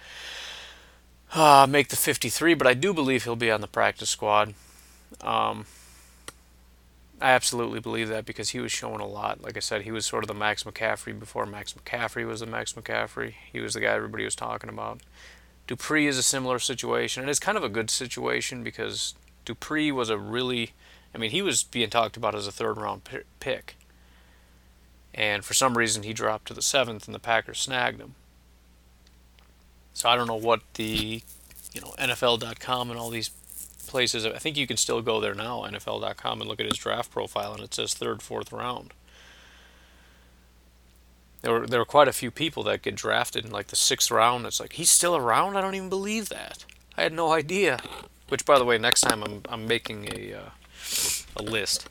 uh, 1.34 1.68
make 1.70 1.90
the 1.90 1.96
53, 1.96 2.54
but 2.54 2.68
I 2.68 2.74
do 2.74 2.94
believe 2.94 3.24
he'll 3.24 3.36
be 3.36 3.52
on 3.52 3.62
the 3.62 3.68
practice 3.68 4.10
squad. 4.10 4.54
Um, 5.22 5.66
I 7.22 7.32
absolutely 7.32 7.80
believe 7.80 8.10
that 8.10 8.26
because 8.26 8.50
he 8.50 8.60
was 8.60 8.72
showing 8.72 9.00
a 9.00 9.08
lot. 9.08 9.42
Like 9.42 9.56
I 9.56 9.62
said, 9.62 9.84
he 9.84 9.92
was 9.92 10.06
sort 10.06 10.24
of 10.24 10.28
the 10.28 10.34
Max 10.34 10.64
McCaffrey 10.64 11.18
before 11.18 11.46
Max 11.46 11.74
McCaffrey 11.74 12.28
was 12.28 12.42
the 12.42 12.46
Max 12.46 12.74
McCaffrey. 12.74 13.34
He 13.52 13.62
was 13.62 13.74
the 13.74 13.80
guy 13.80 13.94
everybody 13.94 14.26
was 14.26 14.36
talking 14.36 14.70
about. 14.70 15.00
Dupre 15.68 16.06
is 16.06 16.18
a 16.18 16.24
similar 16.24 16.60
situation, 16.60 17.24
and 17.24 17.30
it's 17.30 17.40
kind 17.40 17.58
of 17.58 17.64
a 17.64 17.70
good 17.70 17.90
situation 17.90 18.64
because 18.64 19.16
Dupre 19.46 19.92
was 19.92 20.10
a 20.10 20.18
really, 20.18 20.74
I 21.14 21.18
mean, 21.18 21.32
he 21.32 21.42
was 21.42 21.64
being 21.64 21.90
talked 21.90 22.18
about 22.18 22.36
as 22.36 22.48
a 22.48 22.52
third 22.52 22.78
round 22.78 23.02
pick. 23.40 23.76
And 25.14 25.46
for 25.46 25.54
some 25.54 25.78
reason, 25.78 26.04
he 26.04 26.12
dropped 26.12 26.48
to 26.50 26.54
the 26.54 26.62
seventh, 26.62 27.08
and 27.08 27.16
the 27.16 27.20
Packers 27.20 27.60
snagged 27.60 28.02
him. 28.02 28.16
So 29.94 30.10
I 30.10 30.18
don't 30.18 30.28
know 30.28 30.36
what 30.36 30.62
the, 30.74 31.24
you 31.74 31.82
know, 31.82 31.94
NFL.com 31.98 32.92
and 32.92 33.00
all 33.00 33.10
these 33.10 33.32
places. 33.96 34.26
I 34.26 34.40
think 34.40 34.58
you 34.58 34.68
can 34.68 34.76
still 34.76 35.02
go 35.02 35.22
there 35.22 35.34
now, 35.34 35.62
NFL.com, 35.62 36.42
and 36.42 36.50
look 36.50 36.60
at 36.60 36.66
his 36.66 36.78
draft 36.78 37.12
profile, 37.12 37.54
and 37.54 37.64
it 37.64 37.74
says 37.74 37.94
third, 37.94 38.22
fourth 38.22 38.52
round. 38.52 38.94
There 41.42 41.54
were 41.54 41.66
there 41.66 41.80
were 41.80 41.86
quite 41.86 42.10
a 42.10 42.12
few 42.12 42.30
people 42.30 42.62
that 42.64 42.82
get 42.82 42.96
drafted 42.96 43.46
in 43.46 43.52
like 43.52 43.68
the 43.68 43.78
sixth 43.78 44.12
round. 44.12 44.46
It's 44.46 44.60
like 44.60 44.74
he's 44.74 44.92
still 44.92 45.16
around. 45.16 45.56
I 45.56 45.62
don't 45.62 45.76
even 45.76 45.88
believe 45.88 46.28
that. 46.28 46.66
I 46.98 47.04
had 47.04 47.14
no 47.14 47.32
idea. 47.32 47.80
Which, 48.28 48.44
by 48.44 48.60
the 48.60 48.66
way, 48.66 48.78
next 48.78 49.00
time 49.00 49.24
I'm 49.24 49.44
I'm 49.48 49.66
making 49.66 50.10
a 50.14 50.34
uh, 50.34 50.50
a 51.38 51.42
list 51.42 51.88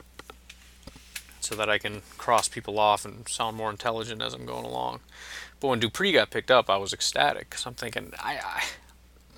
so 1.39 1.55
that 1.55 1.71
I 1.71 1.79
can 1.79 2.03
cross 2.19 2.47
people 2.47 2.77
off 2.77 3.03
and 3.03 3.27
sound 3.27 3.57
more 3.57 3.71
intelligent 3.71 4.21
as 4.21 4.35
I'm 4.35 4.45
going 4.45 4.65
along. 4.65 4.99
But 5.59 5.69
when 5.69 5.79
Dupre 5.79 6.11
got 6.11 6.29
picked 6.29 6.51
up, 6.51 6.69
I 6.69 6.77
was 6.77 6.93
ecstatic 6.93 7.49
because 7.49 7.65
I'm 7.65 7.73
thinking 7.73 8.13
I, 8.19 8.37
I 8.43 8.63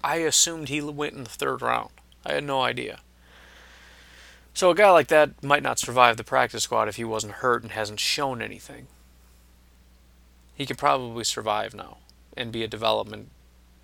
I 0.03 0.15
assumed 0.18 0.68
he 0.68 0.82
went 0.82 1.13
in 1.13 1.24
the 1.24 1.30
third 1.30 1.61
round. 1.61 1.91
I 2.28 2.34
had 2.34 2.43
no 2.43 2.61
idea. 2.61 2.99
So 4.53 4.69
a 4.69 4.75
guy 4.75 4.91
like 4.91 5.07
that 5.07 5.41
might 5.41 5.63
not 5.63 5.80
survive 5.80 6.17
the 6.17 6.25
practice 6.25 6.63
squad 6.63 6.89
if 6.89 6.97
he 6.97 7.05
wasn't 7.05 7.36
hurt 7.36 7.63
and 7.63 7.71
hasn't 7.71 8.01
shown 8.01 8.41
anything. 8.41 8.88
He 10.53 10.65
could 10.65 10.78
probably 10.78 11.23
survive 11.23 11.73
now 11.73 11.97
and 12.36 12.51
be 12.51 12.63
a 12.63 12.67
development 12.67 13.30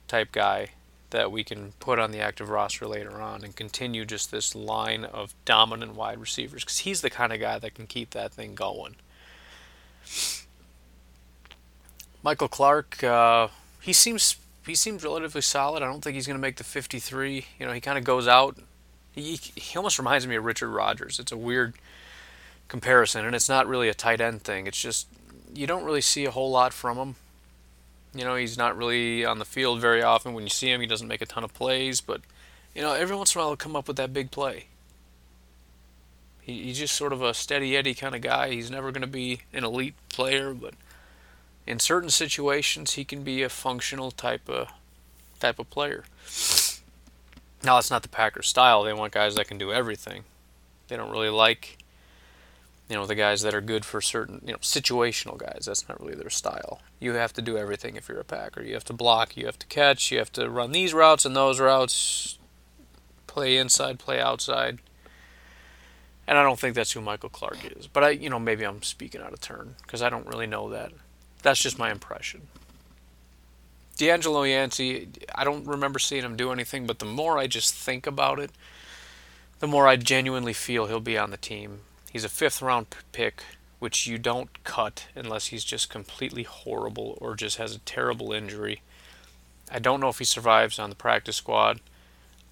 type 0.09 0.33
guy 0.33 0.71
that 1.11 1.31
we 1.31 1.43
can 1.43 1.71
put 1.79 1.99
on 1.99 2.11
the 2.11 2.19
active 2.19 2.49
roster 2.49 2.85
later 2.85 3.21
on 3.21 3.43
and 3.45 3.55
continue 3.55 4.03
just 4.03 4.29
this 4.31 4.55
line 4.55 5.05
of 5.05 5.35
dominant 5.45 5.95
wide 5.95 6.19
receivers 6.19 6.63
because 6.63 6.79
he's 6.79 7.01
the 7.01 7.09
kind 7.09 7.31
of 7.31 7.39
guy 7.39 7.59
that 7.59 7.75
can 7.75 7.87
keep 7.87 8.09
that 8.09 8.33
thing 8.33 8.55
going. 8.55 8.95
Michael 12.23 12.47
Clark, 12.47 13.03
uh, 13.03 13.49
he 13.79 13.93
seems 13.93 14.37
he 14.66 14.76
seems 14.76 15.03
relatively 15.03 15.41
solid. 15.41 15.84
I 15.84 15.88
don't 15.88 16.01
think 16.01 16.16
he's 16.16 16.28
going 16.28 16.38
to 16.38 16.41
make 16.41 16.57
the 16.57 16.64
53. 16.64 17.45
You 17.59 17.66
know, 17.66 17.74
he 17.74 17.82
kind 17.82 17.97
of 17.97 18.03
goes 18.03 18.28
out. 18.28 18.57
He 19.11 19.36
he 19.36 19.78
almost 19.78 19.99
reminds 19.99 20.26
me 20.26 20.36
of 20.36 20.45
Richard 20.45 20.70
Rodgers. 20.70 21.20
It's 21.20 21.32
a 21.32 21.38
weird 21.38 21.76
comparison, 22.68 23.26
and 23.26 23.36
it's 23.36 23.49
not 23.49 23.68
really 23.68 23.89
a 23.89 23.93
tight 23.93 24.22
end 24.22 24.43
thing. 24.43 24.66
It's 24.66 24.82
just 24.82 25.07
you 25.53 25.68
don't 25.68 25.84
really 25.84 26.01
see 26.01 26.26
a 26.26 26.32
whole 26.32 26.49
lot 26.49 26.74
from 26.74 26.97
him. 26.97 27.16
You 28.16 28.24
know, 28.24 28.36
he's 28.36 28.57
not 28.57 28.78
really 28.78 29.26
on 29.26 29.39
the 29.39 29.45
field 29.45 29.80
very 29.80 30.01
often. 30.01 30.34
When 30.34 30.43
you 30.43 30.49
see 30.49 30.72
him, 30.72 30.82
he 30.82 30.88
doesn't 30.88 31.07
make 31.07 31.22
a 31.22 31.26
ton 31.26 31.43
of 31.43 31.53
plays, 31.53 32.01
but 32.01 32.22
you 32.74 32.82
know, 32.82 32.93
every 32.93 33.16
once 33.16 33.36
in 33.36 33.39
a 33.39 33.41
while 33.41 33.49
he'll 33.51 33.57
come 33.57 33.76
up 33.76 33.88
with 33.88 33.97
that 33.97 34.14
big 34.14 34.32
play. 34.32 34.66
He, 36.41 36.64
he's 36.64 36.80
just 36.80 36.95
sort 36.95 37.14
of 37.14 37.22
a 37.22 37.34
steady 37.34 37.76
Eddie 37.78 37.93
kind 37.93 38.16
of 38.16 38.22
guy. 38.22 38.49
He's 38.49 38.72
never 38.72 38.91
going 38.91 39.01
to 39.01 39.07
be 39.07 39.41
an 39.53 39.64
elite 39.64 39.95
player, 40.09 40.53
but 40.53 40.74
in 41.66 41.80
certain 41.80 42.09
situations 42.09 42.93
he 42.93 43.05
can 43.05 43.24
be 43.24 43.43
a 43.43 43.49
functional 43.49 44.11
type 44.11 44.49
of 44.49 44.70
type 45.39 45.59
of 45.59 45.70
player. 45.70 46.05
Now 47.64 47.76
that's 47.76 47.91
not 47.91 48.03
the 48.03 48.09
Packers 48.09 48.47
style. 48.47 48.84
They 48.84 48.93
want 48.93 49.14
guys 49.14 49.36
that 49.36 49.47
can 49.47 49.57
do 49.57 49.72
everything. 49.72 50.24
They 50.88 50.97
don't 50.97 51.11
really 51.11 51.30
like 51.30 51.78
you 52.89 52.95
know 52.95 53.05
the 53.05 53.16
guys 53.16 53.41
that 53.41 53.55
are 53.55 53.61
good 53.61 53.86
for 53.86 54.01
certain 54.01 54.41
you 54.45 54.51
know 54.51 54.59
situational 54.59 55.38
guys 55.38 55.64
that's 55.66 55.88
not 55.88 55.99
really 55.99 56.16
their 56.16 56.30
style 56.30 56.82
you 56.99 57.14
have 57.14 57.34
to 57.34 57.41
do 57.41 57.57
everything 57.57 57.95
if 57.95 58.07
you're 58.07 58.20
a 58.20 58.26
packer 58.26 58.61
you 58.61 58.74
have 58.74 58.84
to 58.84 58.93
block 58.93 59.38
you 59.38 59.45
have 59.45 59.57
to 59.57 59.68
catch 59.68 60.11
you 60.11 60.20
have 60.20 60.32
to 60.32 60.49
run 60.49 60.72
these 60.72 60.93
routes 60.93 61.26
and 61.26 61.36
those 61.36 61.59
routes 61.59 62.38
play 63.26 63.57
inside 63.57 63.99
play 63.99 64.20
outside 64.20 64.80
and 66.28 66.38
i 66.38 66.43
don't 66.43 66.59
think 66.59 66.76
that's 66.76 66.91
who 66.91 67.01
michael 67.01 67.30
clark 67.30 67.57
is 67.78 67.88
but 67.88 68.03
i 68.03 68.09
you 68.09 68.30
know 68.30 68.39
maybe 68.39 68.64
i'm 68.64 68.84
speaking 68.84 69.22
out 69.22 69.34
of 69.34 69.39
turn 69.39 69.76
because 69.82 70.01
i 70.01 70.09
don't 70.09 70.28
really 70.28 70.47
know 70.47 70.70
that 70.70 70.91
that's 71.43 71.61
just 71.61 71.77
my 71.77 71.91
impression 71.91 72.41
DeAngelo 73.97 74.49
Yancey, 74.49 75.07
I 75.35 75.43
don't 75.43 75.67
remember 75.67 75.99
seeing 75.99 76.23
him 76.23 76.35
do 76.35 76.51
anything, 76.51 76.87
but 76.87 76.99
the 76.99 77.05
more 77.05 77.37
I 77.37 77.47
just 77.47 77.73
think 77.73 78.07
about 78.07 78.39
it, 78.39 78.51
the 79.59 79.67
more 79.67 79.87
I 79.87 79.97
genuinely 79.97 80.53
feel 80.53 80.87
he'll 80.87 80.99
be 80.99 81.17
on 81.17 81.29
the 81.29 81.37
team. 81.37 81.81
He's 82.11 82.23
a 82.23 82.29
fifth 82.29 82.61
round 82.61 82.87
pick, 83.11 83.43
which 83.79 84.07
you 84.07 84.17
don't 84.17 84.63
cut 84.63 85.07
unless 85.15 85.47
he's 85.47 85.63
just 85.63 85.89
completely 85.89 86.43
horrible 86.43 87.17
or 87.21 87.35
just 87.35 87.57
has 87.57 87.75
a 87.75 87.79
terrible 87.79 88.33
injury. 88.33 88.81
I 89.71 89.79
don't 89.79 89.99
know 89.99 90.09
if 90.09 90.19
he 90.19 90.25
survives 90.25 90.79
on 90.79 90.89
the 90.89 90.95
practice 90.95 91.37
squad. 91.37 91.79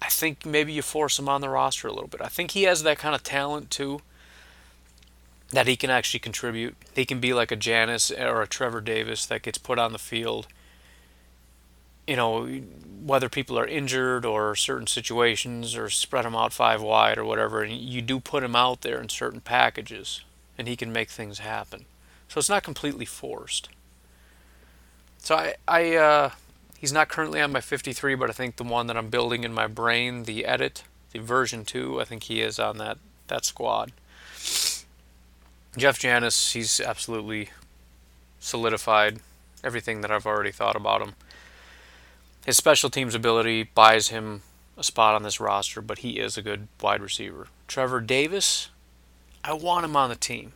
I 0.00 0.08
think 0.08 0.46
maybe 0.46 0.72
you 0.72 0.82
force 0.82 1.18
him 1.18 1.28
on 1.28 1.40
the 1.40 1.48
roster 1.48 1.88
a 1.88 1.92
little 1.92 2.08
bit. 2.08 2.22
I 2.22 2.28
think 2.28 2.52
he 2.52 2.64
has 2.64 2.82
that 2.82 2.98
kind 2.98 3.14
of 3.14 3.22
talent 3.22 3.70
too 3.70 4.00
that 5.52 5.68
he 5.68 5.76
can 5.76 5.90
actually 5.90 6.20
contribute. 6.20 6.76
He 6.94 7.04
can 7.04 7.20
be 7.20 7.32
like 7.32 7.52
a 7.52 7.56
Janis 7.56 8.10
or 8.10 8.42
a 8.42 8.48
Trevor 8.48 8.80
Davis 8.80 9.26
that 9.26 9.42
gets 9.42 9.58
put 9.58 9.78
on 9.78 9.92
the 9.92 9.98
field 9.98 10.46
you 12.06 12.16
know, 12.16 12.46
whether 13.04 13.28
people 13.28 13.58
are 13.58 13.66
injured 13.66 14.24
or 14.24 14.56
certain 14.56 14.86
situations 14.86 15.76
or 15.76 15.88
spread 15.88 16.24
them 16.24 16.34
out 16.34 16.52
five 16.52 16.82
wide 16.82 17.18
or 17.18 17.24
whatever, 17.24 17.62
and 17.62 17.72
you 17.72 18.02
do 18.02 18.20
put 18.20 18.42
him 18.42 18.56
out 18.56 18.80
there 18.80 19.00
in 19.00 19.08
certain 19.08 19.40
packages, 19.40 20.22
and 20.58 20.66
he 20.66 20.76
can 20.76 20.92
make 20.92 21.10
things 21.10 21.38
happen. 21.38 21.84
So 22.28 22.38
it's 22.38 22.48
not 22.48 22.62
completely 22.62 23.04
forced. 23.04 23.68
So 25.18 25.36
I, 25.36 25.54
I, 25.68 25.94
uh, 25.94 26.30
he's 26.78 26.92
not 26.92 27.08
currently 27.08 27.40
on 27.40 27.52
my 27.52 27.60
53, 27.60 28.14
but 28.16 28.30
I 28.30 28.32
think 28.32 28.56
the 28.56 28.64
one 28.64 28.88
that 28.88 28.96
I'm 28.96 29.10
building 29.10 29.44
in 29.44 29.52
my 29.52 29.68
brain, 29.68 30.24
the 30.24 30.44
edit, 30.44 30.82
the 31.12 31.20
version 31.20 31.64
two, 31.64 32.00
I 32.00 32.04
think 32.04 32.24
he 32.24 32.40
is 32.40 32.58
on 32.58 32.78
that 32.78 32.98
that 33.28 33.44
squad. 33.44 33.92
Jeff 35.76 35.98
Janis, 35.98 36.52
he's 36.52 36.80
absolutely 36.80 37.50
solidified 38.40 39.20
everything 39.64 40.00
that 40.00 40.10
I've 40.10 40.26
already 40.26 40.50
thought 40.50 40.76
about 40.76 41.00
him 41.00 41.14
his 42.44 42.56
special 42.56 42.90
teams 42.90 43.14
ability 43.14 43.62
buys 43.62 44.08
him 44.08 44.42
a 44.76 44.82
spot 44.82 45.14
on 45.14 45.22
this 45.22 45.40
roster, 45.40 45.80
but 45.80 45.98
he 45.98 46.18
is 46.18 46.36
a 46.36 46.42
good 46.42 46.68
wide 46.80 47.00
receiver. 47.00 47.48
Trevor 47.68 48.00
Davis, 48.00 48.68
I 49.44 49.52
want 49.52 49.84
him 49.84 49.96
on 49.96 50.08
the 50.08 50.16
team. 50.16 50.52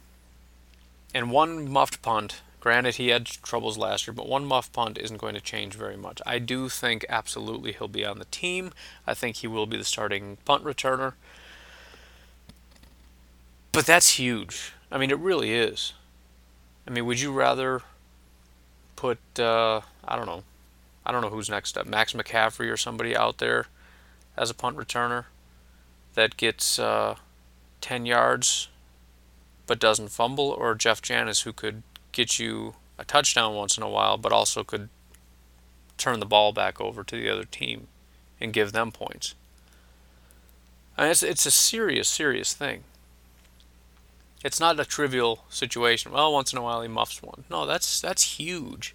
And 1.14 1.30
one 1.30 1.70
muffed 1.70 2.02
punt, 2.02 2.42
granted 2.60 2.96
he 2.96 3.08
had 3.08 3.26
troubles 3.26 3.78
last 3.78 4.06
year, 4.06 4.14
but 4.14 4.28
one 4.28 4.44
muffed 4.44 4.72
punt 4.72 4.98
isn't 4.98 5.20
going 5.20 5.34
to 5.34 5.40
change 5.40 5.74
very 5.74 5.96
much. 5.96 6.20
I 6.26 6.38
do 6.38 6.68
think 6.68 7.06
absolutely 7.08 7.72
he'll 7.72 7.88
be 7.88 8.04
on 8.04 8.18
the 8.18 8.24
team. 8.26 8.72
I 9.06 9.14
think 9.14 9.36
he 9.36 9.46
will 9.46 9.66
be 9.66 9.76
the 9.76 9.84
starting 9.84 10.38
punt 10.44 10.64
returner. 10.64 11.12
But 13.70 13.86
that's 13.86 14.18
huge. 14.18 14.72
I 14.90 14.98
mean, 14.98 15.10
it 15.10 15.18
really 15.18 15.52
is. 15.52 15.92
I 16.86 16.90
mean, 16.90 17.06
would 17.06 17.20
you 17.20 17.32
rather 17.32 17.82
put, 18.94 19.18
uh, 19.38 19.80
I 20.04 20.16
don't 20.16 20.26
know, 20.26 20.44
I 21.04 21.12
don't 21.12 21.22
know 21.22 21.30
who's 21.30 21.50
next 21.50 21.76
up, 21.76 21.86
Max 21.86 22.12
McCaffrey 22.12 22.70
or 22.70 22.76
somebody 22.76 23.16
out 23.16 23.38
there 23.38 23.66
as 24.36 24.50
a 24.50 24.54
punt 24.54 24.76
returner 24.76 25.24
that 26.14 26.36
gets 26.36 26.78
uh, 26.78 27.16
10 27.80 28.06
yards 28.06 28.68
but 29.66 29.80
doesn't 29.80 30.08
fumble, 30.08 30.50
or 30.50 30.76
Jeff 30.76 31.02
Janis 31.02 31.40
who 31.40 31.52
could 31.52 31.82
get 32.12 32.38
you 32.38 32.76
a 32.98 33.04
touchdown 33.04 33.54
once 33.54 33.76
in 33.76 33.82
a 33.82 33.88
while 33.88 34.16
but 34.16 34.32
also 34.32 34.62
could 34.62 34.88
turn 35.98 36.20
the 36.20 36.26
ball 36.26 36.52
back 36.52 36.80
over 36.80 37.02
to 37.02 37.16
the 37.16 37.28
other 37.28 37.44
team 37.44 37.88
and 38.40 38.52
give 38.52 38.72
them 38.72 38.92
points. 38.92 39.34
And 40.96 41.10
it's 41.10 41.22
it's 41.22 41.46
a 41.46 41.50
serious, 41.50 42.08
serious 42.08 42.54
thing. 42.54 42.84
It's 44.46 44.60
not 44.60 44.78
a 44.78 44.84
trivial 44.84 45.42
situation. 45.48 46.12
Well, 46.12 46.32
once 46.32 46.52
in 46.52 46.58
a 46.58 46.62
while 46.62 46.80
he 46.80 46.86
muffs 46.86 47.20
one. 47.20 47.42
No, 47.50 47.66
that's 47.66 48.00
that's 48.00 48.38
huge. 48.38 48.94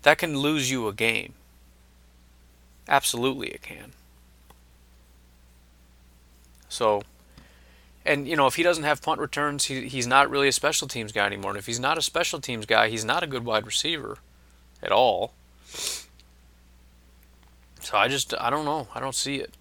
That 0.00 0.16
can 0.16 0.38
lose 0.38 0.70
you 0.70 0.88
a 0.88 0.94
game. 0.94 1.34
Absolutely, 2.88 3.48
it 3.48 3.60
can. 3.60 3.92
So, 6.70 7.02
and 8.02 8.26
you 8.26 8.34
know, 8.34 8.46
if 8.46 8.54
he 8.54 8.62
doesn't 8.62 8.84
have 8.84 9.02
punt 9.02 9.20
returns, 9.20 9.66
he, 9.66 9.88
he's 9.88 10.06
not 10.06 10.30
really 10.30 10.48
a 10.48 10.52
special 10.52 10.88
teams 10.88 11.12
guy 11.12 11.26
anymore. 11.26 11.50
And 11.50 11.58
if 11.58 11.66
he's 11.66 11.78
not 11.78 11.98
a 11.98 12.02
special 12.02 12.40
teams 12.40 12.64
guy, 12.64 12.88
he's 12.88 13.04
not 13.04 13.22
a 13.22 13.26
good 13.26 13.44
wide 13.44 13.66
receiver 13.66 14.16
at 14.82 14.90
all. 14.90 15.34
So 17.80 17.98
I 17.98 18.08
just, 18.08 18.32
I 18.40 18.48
don't 18.48 18.64
know. 18.64 18.88
I 18.94 19.00
don't 19.00 19.14
see 19.14 19.36
it. 19.36 19.52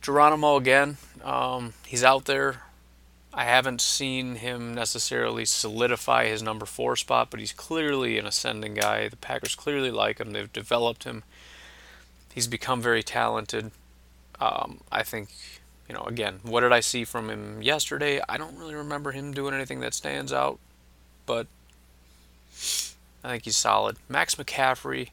Geronimo 0.00 0.56
again, 0.56 0.96
um, 1.22 1.74
he's 1.86 2.02
out 2.04 2.24
there. 2.24 2.62
I 3.32 3.44
haven't 3.44 3.80
seen 3.80 4.36
him 4.36 4.74
necessarily 4.74 5.44
solidify 5.44 6.26
his 6.26 6.42
number 6.42 6.66
four 6.66 6.96
spot, 6.96 7.30
but 7.30 7.38
he's 7.38 7.52
clearly 7.52 8.18
an 8.18 8.26
ascending 8.26 8.74
guy. 8.74 9.08
The 9.08 9.16
Packers 9.16 9.54
clearly 9.54 9.90
like 9.90 10.18
him. 10.18 10.32
They've 10.32 10.52
developed 10.52 11.04
him. 11.04 11.22
He's 12.34 12.48
become 12.48 12.80
very 12.82 13.02
talented. 13.02 13.70
Um, 14.40 14.80
I 14.90 15.02
think, 15.02 15.28
you 15.88 15.94
know, 15.94 16.02
again, 16.02 16.40
what 16.42 16.60
did 16.60 16.72
I 16.72 16.80
see 16.80 17.04
from 17.04 17.30
him 17.30 17.62
yesterday? 17.62 18.20
I 18.28 18.36
don't 18.36 18.56
really 18.56 18.74
remember 18.74 19.12
him 19.12 19.32
doing 19.32 19.54
anything 19.54 19.80
that 19.80 19.94
stands 19.94 20.32
out, 20.32 20.58
but 21.26 21.46
I 23.22 23.28
think 23.28 23.44
he's 23.44 23.56
solid. 23.56 23.96
Max 24.08 24.34
McCaffrey, 24.36 25.10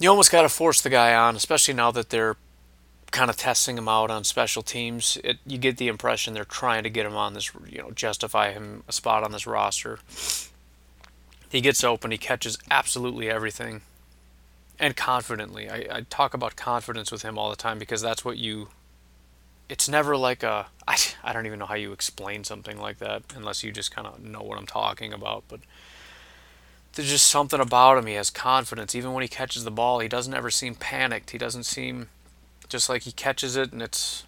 you 0.00 0.08
almost 0.08 0.32
got 0.32 0.42
to 0.42 0.48
force 0.48 0.80
the 0.80 0.90
guy 0.90 1.14
on, 1.14 1.36
especially 1.36 1.74
now 1.74 1.90
that 1.92 2.10
they're 2.10 2.36
kind 3.14 3.30
of 3.30 3.36
testing 3.36 3.78
him 3.78 3.88
out 3.88 4.10
on 4.10 4.24
special 4.24 4.62
teams. 4.62 5.16
It, 5.22 5.38
you 5.46 5.56
get 5.56 5.76
the 5.76 5.86
impression 5.86 6.34
they're 6.34 6.44
trying 6.44 6.82
to 6.82 6.90
get 6.90 7.06
him 7.06 7.16
on 7.16 7.32
this, 7.32 7.50
you 7.68 7.78
know, 7.78 7.92
justify 7.92 8.50
him 8.50 8.82
a 8.88 8.92
spot 8.92 9.22
on 9.22 9.30
this 9.30 9.46
roster. 9.46 10.00
He 11.48 11.60
gets 11.60 11.84
open, 11.84 12.10
he 12.10 12.18
catches 12.18 12.58
absolutely 12.72 13.30
everything, 13.30 13.82
and 14.80 14.96
confidently. 14.96 15.70
I, 15.70 15.86
I 15.90 16.00
talk 16.10 16.34
about 16.34 16.56
confidence 16.56 17.12
with 17.12 17.22
him 17.22 17.38
all 17.38 17.50
the 17.50 17.56
time 17.56 17.78
because 17.78 18.02
that's 18.02 18.24
what 18.24 18.36
you. 18.36 18.68
It's 19.68 19.88
never 19.88 20.16
like 20.16 20.42
a. 20.42 20.66
I, 20.88 20.96
I 21.22 21.32
don't 21.32 21.46
even 21.46 21.60
know 21.60 21.66
how 21.66 21.76
you 21.76 21.92
explain 21.92 22.42
something 22.42 22.78
like 22.78 22.98
that 22.98 23.22
unless 23.36 23.62
you 23.62 23.70
just 23.70 23.94
kind 23.94 24.08
of 24.08 24.22
know 24.22 24.42
what 24.42 24.58
I'm 24.58 24.66
talking 24.66 25.12
about, 25.12 25.44
but 25.46 25.60
there's 26.94 27.10
just 27.10 27.28
something 27.28 27.60
about 27.60 27.96
him. 27.96 28.06
He 28.06 28.14
has 28.14 28.30
confidence. 28.30 28.96
Even 28.96 29.12
when 29.12 29.22
he 29.22 29.28
catches 29.28 29.62
the 29.62 29.70
ball, 29.70 30.00
he 30.00 30.08
doesn't 30.08 30.34
ever 30.34 30.50
seem 30.50 30.74
panicked. 30.74 31.30
He 31.30 31.38
doesn't 31.38 31.64
seem 31.64 32.08
just 32.68 32.88
like 32.88 33.02
he 33.02 33.12
catches 33.12 33.56
it 33.56 33.72
and 33.72 33.82
it's 33.82 34.24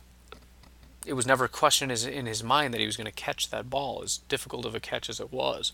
it 1.07 1.13
was 1.13 1.27
never 1.27 1.45
a 1.45 1.49
question 1.49 1.91
in 1.91 2.27
his 2.27 2.43
mind 2.43 2.75
that 2.75 2.81
he 2.81 2.87
was 2.87 2.97
going 2.97 3.07
to 3.07 3.13
catch 3.13 3.51
that 3.51 3.71
ball 3.71 4.01
as 4.03 4.19
difficult 4.29 4.65
of 4.65 4.75
a 4.75 4.81
catch 4.81 5.09
as 5.09 5.21
it 5.21 5.33
was 5.33 5.73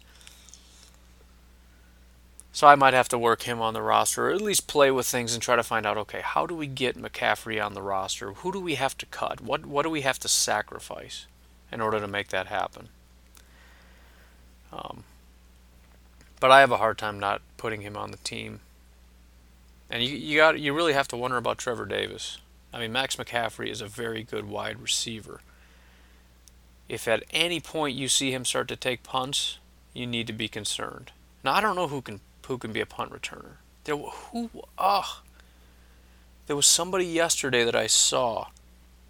so 2.55 2.67
I 2.67 2.75
might 2.75 2.93
have 2.93 3.09
to 3.09 3.19
work 3.19 3.43
him 3.43 3.63
on 3.63 3.73
the 3.73 3.81
roster, 3.81 4.29
or 4.29 4.31
at 4.31 4.43
least 4.43 4.67
play 4.67 4.91
with 4.91 5.07
things 5.07 5.33
and 5.33 5.43
try 5.43 5.57
to 5.57 5.63
find 5.63 5.87
out, 5.87 5.97
okay, 5.97 6.21
how 6.21 6.47
do 6.47 6.55
we 6.55 6.67
get 6.67 7.01
McCaffrey 7.01 7.65
on 7.65 7.73
the 7.73 7.81
roster? 7.81 8.33
Who 8.33 8.53
do 8.53 8.61
we 8.61 8.75
have 8.75 8.97
to 8.99 9.07
cut? 9.07 9.41
What 9.41 9.65
what 9.65 9.85
do 9.85 9.91
we 9.91 10.03
have 10.03 10.19
to 10.21 10.29
sacrifice 10.29 11.27
in 11.73 11.81
order 11.81 11.99
to 11.99 12.07
make 12.07 12.29
that 12.29 12.49
happen? 12.49 12.91
Um, 14.71 15.05
but 16.41 16.51
I 16.51 16.61
have 16.61 16.71
a 16.71 16.77
hard 16.77 16.99
time 16.99 17.19
not 17.19 17.41
putting 17.57 17.81
him 17.81 17.97
on 17.97 18.11
the 18.11 18.19
team. 18.19 18.61
And 19.89 20.03
you 20.03 20.15
you 20.15 20.37
got 20.37 20.61
you 20.61 20.75
really 20.75 20.93
have 20.93 21.09
to 21.09 21.17
wonder 21.17 21.39
about 21.39 21.57
Trevor 21.57 21.87
Davis. 21.87 22.37
I 22.73 22.79
mean, 22.79 22.93
Max 22.93 23.17
McCaffrey 23.17 23.69
is 23.69 23.81
a 23.81 23.87
very 23.87 24.23
good 24.23 24.49
wide 24.49 24.81
receiver. 24.81 25.41
If 26.89 27.07
at 27.07 27.25
any 27.31 27.61
point 27.61 27.97
you 27.97 28.09
see 28.09 28.33
him 28.33 28.45
start 28.45 28.69
to 28.69 28.77
take 28.77 29.03
punts, 29.03 29.59
you 29.95 30.07
need 30.07 30.27
to 30.27 30.33
be 30.33 30.49
concerned. 30.49 31.13
Now 31.45 31.55
I 31.55 31.61
don't 31.61 31.77
know 31.77 31.89
who 31.89 32.03
can 32.03 32.21
who 32.47 32.59
can 32.59 32.73
be 32.73 32.81
a 32.81 32.87
punt 32.87 33.13
returner. 33.13 33.57
There 33.85 33.97
who 33.97 34.51
oh, 34.79 35.23
there 36.47 36.57
was 36.57 36.67
somebody 36.67 37.05
yesterday 37.05 37.65
that 37.65 37.77
I 37.77 37.87
saw, 37.87 38.49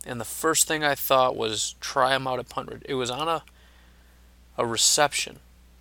and 0.06 0.20
the 0.20 0.24
first 0.24 0.66
thing 0.66 0.84
I 0.84 0.94
thought 0.94 1.36
was 1.36 1.74
try 1.80 2.14
him 2.14 2.26
out 2.26 2.38
at 2.38 2.48
punt. 2.48 2.84
It 2.84 2.94
was 2.94 3.10
on 3.10 3.28
a 3.28 3.44
a 4.58 4.66
reception. 4.66 5.38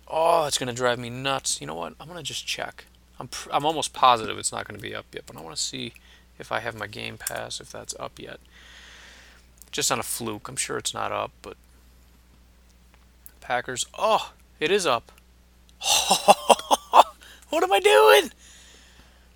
Oh, 0.08 0.46
it's 0.46 0.58
gonna 0.58 0.72
drive 0.72 0.98
me 0.98 1.10
nuts. 1.10 1.60
You 1.60 1.66
know 1.66 1.74
what? 1.74 1.94
I'm 2.00 2.08
gonna 2.08 2.22
just 2.22 2.46
check. 2.46 2.86
I'm 3.18 3.28
pr- 3.28 3.50
I'm 3.52 3.64
almost 3.64 3.92
positive 3.92 4.38
it's 4.38 4.52
not 4.52 4.66
gonna 4.66 4.80
be 4.80 4.94
up 4.94 5.06
yet, 5.12 5.24
but 5.26 5.36
I 5.36 5.40
want 5.40 5.56
to 5.56 5.62
see 5.62 5.92
if 6.42 6.52
I 6.52 6.60
have 6.60 6.74
my 6.74 6.86
game 6.86 7.16
pass, 7.16 7.60
if 7.60 7.72
that's 7.72 7.94
up 7.98 8.18
yet. 8.18 8.40
Just 9.70 9.90
on 9.90 9.98
a 9.98 10.02
fluke. 10.02 10.48
I'm 10.48 10.56
sure 10.56 10.76
it's 10.76 10.92
not 10.92 11.12
up, 11.12 11.30
but 11.40 11.56
Packers. 13.40 13.86
Oh, 13.96 14.32
it 14.60 14.70
is 14.70 14.84
up. 14.86 15.10
what 17.48 17.62
am 17.62 17.72
I 17.72 17.80
doing? 17.80 18.32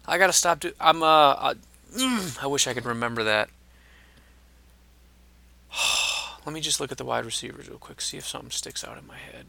I 0.06 0.18
gotta 0.18 0.32
stop. 0.32 0.60
Do- 0.60 0.74
I'm 0.80 1.02
uh. 1.02 1.34
I, 1.34 1.54
mm, 1.94 2.42
I 2.42 2.46
wish 2.48 2.66
I 2.66 2.74
could 2.74 2.84
remember 2.84 3.24
that. 3.24 3.48
Let 6.44 6.52
me 6.52 6.60
just 6.60 6.80
look 6.80 6.92
at 6.92 6.98
the 6.98 7.04
wide 7.04 7.24
receivers 7.24 7.68
real 7.68 7.78
quick, 7.78 8.00
see 8.00 8.16
if 8.16 8.26
something 8.26 8.50
sticks 8.50 8.84
out 8.84 8.98
in 8.98 9.06
my 9.06 9.16
head. 9.16 9.46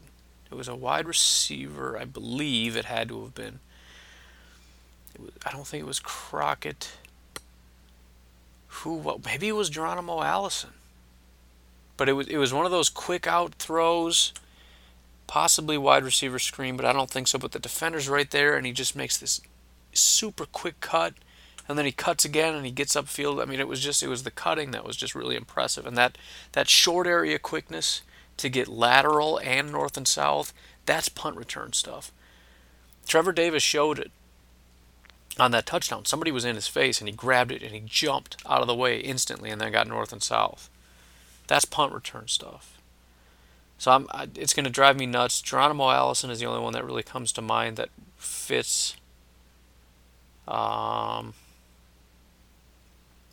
It 0.50 0.54
was 0.54 0.68
a 0.68 0.74
wide 0.74 1.06
receiver, 1.06 1.98
I 1.98 2.04
believe 2.04 2.76
it 2.76 2.86
had 2.86 3.08
to 3.08 3.20
have 3.22 3.34
been. 3.34 3.60
Was, 5.18 5.32
I 5.44 5.50
don't 5.50 5.66
think 5.66 5.82
it 5.82 5.86
was 5.86 6.00
Crockett 6.00 6.92
who 8.78 9.20
maybe 9.24 9.48
it 9.48 9.52
was 9.52 9.70
Geronimo 9.70 10.22
Allison. 10.22 10.70
But 11.96 12.08
it 12.08 12.12
was 12.12 12.28
it 12.28 12.36
was 12.36 12.52
one 12.52 12.64
of 12.64 12.70
those 12.70 12.88
quick 12.88 13.26
out 13.26 13.54
throws, 13.54 14.32
possibly 15.26 15.76
wide 15.76 16.04
receiver 16.04 16.38
screen, 16.38 16.76
but 16.76 16.86
I 16.86 16.92
don't 16.92 17.10
think 17.10 17.28
so. 17.28 17.38
But 17.38 17.52
the 17.52 17.58
defender's 17.58 18.08
right 18.08 18.30
there 18.30 18.56
and 18.56 18.64
he 18.64 18.72
just 18.72 18.94
makes 18.94 19.18
this 19.18 19.40
super 19.92 20.46
quick 20.46 20.80
cut 20.80 21.14
and 21.68 21.76
then 21.76 21.86
he 21.86 21.92
cuts 21.92 22.24
again 22.24 22.54
and 22.54 22.64
he 22.64 22.70
gets 22.70 22.94
upfield. 22.94 23.42
I 23.42 23.46
mean 23.46 23.60
it 23.60 23.68
was 23.68 23.80
just 23.80 24.02
it 24.02 24.08
was 24.08 24.22
the 24.22 24.30
cutting 24.30 24.70
that 24.70 24.84
was 24.84 24.96
just 24.96 25.14
really 25.14 25.36
impressive. 25.36 25.86
And 25.86 25.96
that 25.96 26.16
that 26.52 26.68
short 26.68 27.06
area 27.06 27.38
quickness 27.38 28.02
to 28.36 28.48
get 28.48 28.68
lateral 28.68 29.40
and 29.42 29.72
north 29.72 29.96
and 29.96 30.06
south, 30.06 30.52
that's 30.86 31.08
punt 31.08 31.36
return 31.36 31.72
stuff. 31.72 32.12
Trevor 33.06 33.32
Davis 33.32 33.62
showed 33.62 33.98
it 33.98 34.12
on 35.38 35.50
that 35.52 35.66
touchdown. 35.66 36.04
Somebody 36.04 36.30
was 36.30 36.44
in 36.44 36.54
his 36.54 36.68
face 36.68 37.00
and 37.00 37.08
he 37.08 37.14
grabbed 37.14 37.52
it 37.52 37.62
and 37.62 37.72
he 37.72 37.82
jumped 37.84 38.36
out 38.48 38.60
of 38.60 38.66
the 38.66 38.74
way 38.74 38.98
instantly 38.98 39.50
and 39.50 39.60
then 39.60 39.72
got 39.72 39.86
north 39.86 40.12
and 40.12 40.22
south. 40.22 40.68
That's 41.46 41.64
punt 41.64 41.92
return 41.92 42.28
stuff. 42.28 42.78
So 43.78 43.92
I'm, 43.92 44.08
I, 44.10 44.28
it's 44.34 44.52
going 44.52 44.64
to 44.64 44.70
drive 44.70 44.98
me 44.98 45.06
nuts. 45.06 45.40
Geronimo 45.40 45.90
Allison 45.90 46.30
is 46.30 46.40
the 46.40 46.46
only 46.46 46.62
one 46.62 46.72
that 46.72 46.84
really 46.84 47.02
comes 47.02 47.32
to 47.32 47.42
mind 47.42 47.76
that 47.76 47.90
fits. 48.16 48.96
Um, 50.48 51.34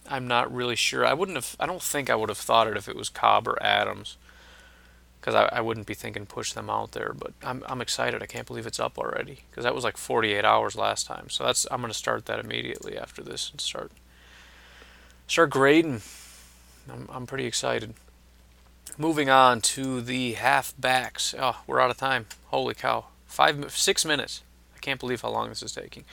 I'm 0.08 0.28
not 0.28 0.54
really 0.54 0.76
sure. 0.76 1.06
I 1.06 1.14
wouldn't 1.14 1.38
have. 1.38 1.56
I 1.60 1.66
don't 1.66 1.82
think 1.82 2.10
I 2.10 2.16
would 2.16 2.30
have 2.30 2.38
thought 2.38 2.68
it 2.68 2.78
if 2.78 2.88
it 2.88 2.96
was 2.96 3.10
Cobb 3.10 3.48
or 3.48 3.62
Adams 3.64 4.18
because 5.26 5.50
I, 5.52 5.58
I 5.58 5.62
wouldn't 5.62 5.88
be 5.88 5.96
thinking 5.96 6.28
push 6.28 6.54
them 6.54 6.70
out 6.70 6.92
there. 6.92 7.12
But 7.18 7.34
I'm, 7.44 7.64
I'm 7.66 7.82
excited. 7.82 8.22
I 8.22 8.28
can't 8.28 8.46
believe 8.46 8.68
it's 8.68 8.80
up 8.80 9.00
already 9.00 9.40
because 9.50 9.64
that 9.64 9.74
was 9.74 9.84
like 9.84 9.98
48 9.98 10.46
hours 10.46 10.76
last 10.76 11.08
time. 11.08 11.32
So 11.32 11.44
that's 11.44 11.66
I'm 11.72 11.82
to 11.82 11.94
start 11.94 12.28
that 12.28 12.40
immediately 12.40 12.96
after 12.96 13.24
this 13.24 13.50
and 13.50 13.60
start 13.60 13.92
start 15.28 15.50
grading. 15.50 16.02
I'm, 16.92 17.10
I'm 17.12 17.26
pretty 17.26 17.48
excited. 17.48 17.96
Moving 19.00 19.28
on 19.28 19.62
to 19.62 20.00
the 20.00 20.36
halfbacks. 20.36 21.34
Oh, 21.38 21.60
we're 21.66 21.82
out 21.82 21.90
of 21.90 21.98
time. 21.98 22.28
Holy 22.46 22.76
cow! 22.76 23.06
Five 23.26 23.72
six 23.76 24.06
minutes. 24.06 24.44
I 24.76 24.80
can't 24.80 25.00
believe 25.00 25.22
how 25.22 25.30
long 25.30 25.50
this 25.50 25.64
is 25.64 25.74
taking. 25.74 26.06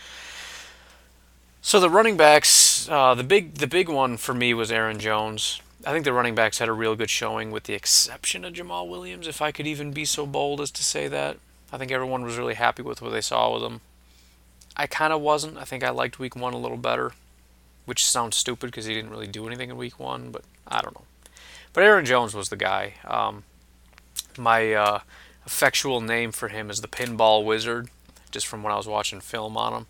So 1.60 1.80
the 1.80 1.90
running 1.90 2.16
backs, 2.16 2.88
uh, 2.88 3.14
the 3.14 3.24
big 3.24 3.56
the 3.56 3.66
big 3.66 3.90
one 3.90 4.16
for 4.16 4.32
me 4.32 4.54
was 4.54 4.72
Aaron 4.72 4.98
Jones. 4.98 5.60
I 5.84 5.92
think 5.92 6.04
the 6.04 6.12
running 6.12 6.34
backs 6.34 6.58
had 6.58 6.68
a 6.68 6.72
real 6.72 6.94
good 6.94 7.10
showing, 7.10 7.50
with 7.50 7.64
the 7.64 7.74
exception 7.74 8.44
of 8.44 8.54
Jamaal 8.54 8.88
Williams, 8.88 9.26
if 9.26 9.42
I 9.42 9.50
could 9.50 9.66
even 9.66 9.92
be 9.92 10.04
so 10.04 10.26
bold 10.26 10.60
as 10.60 10.70
to 10.72 10.82
say 10.82 11.08
that. 11.08 11.38
I 11.72 11.78
think 11.78 11.90
everyone 11.90 12.22
was 12.22 12.36
really 12.36 12.54
happy 12.54 12.82
with 12.82 13.00
what 13.00 13.12
they 13.12 13.20
saw 13.20 13.54
with 13.54 13.62
him. 13.62 13.80
I 14.76 14.86
kind 14.86 15.12
of 15.12 15.20
wasn't. 15.20 15.58
I 15.58 15.64
think 15.64 15.82
I 15.82 15.90
liked 15.90 16.18
week 16.18 16.36
one 16.36 16.52
a 16.52 16.58
little 16.58 16.76
better, 16.76 17.12
which 17.86 18.06
sounds 18.06 18.36
stupid 18.36 18.66
because 18.66 18.84
he 18.84 18.94
didn't 18.94 19.10
really 19.10 19.26
do 19.26 19.46
anything 19.46 19.70
in 19.70 19.76
week 19.76 19.98
one, 19.98 20.30
but 20.30 20.44
I 20.68 20.82
don't 20.82 20.94
know. 20.94 21.04
But 21.72 21.84
Aaron 21.84 22.04
Jones 22.04 22.34
was 22.34 22.48
the 22.50 22.56
guy. 22.56 22.94
Um, 23.04 23.44
my 24.38 24.72
uh, 24.72 25.00
effectual 25.46 26.00
name 26.00 26.32
for 26.32 26.48
him 26.48 26.70
is 26.70 26.80
the 26.80 26.88
Pinball 26.88 27.44
Wizard, 27.44 27.88
just 28.30 28.46
from 28.46 28.62
when 28.62 28.72
I 28.72 28.76
was 28.76 28.86
watching 28.86 29.20
film 29.20 29.56
on 29.56 29.72
him. 29.72 29.86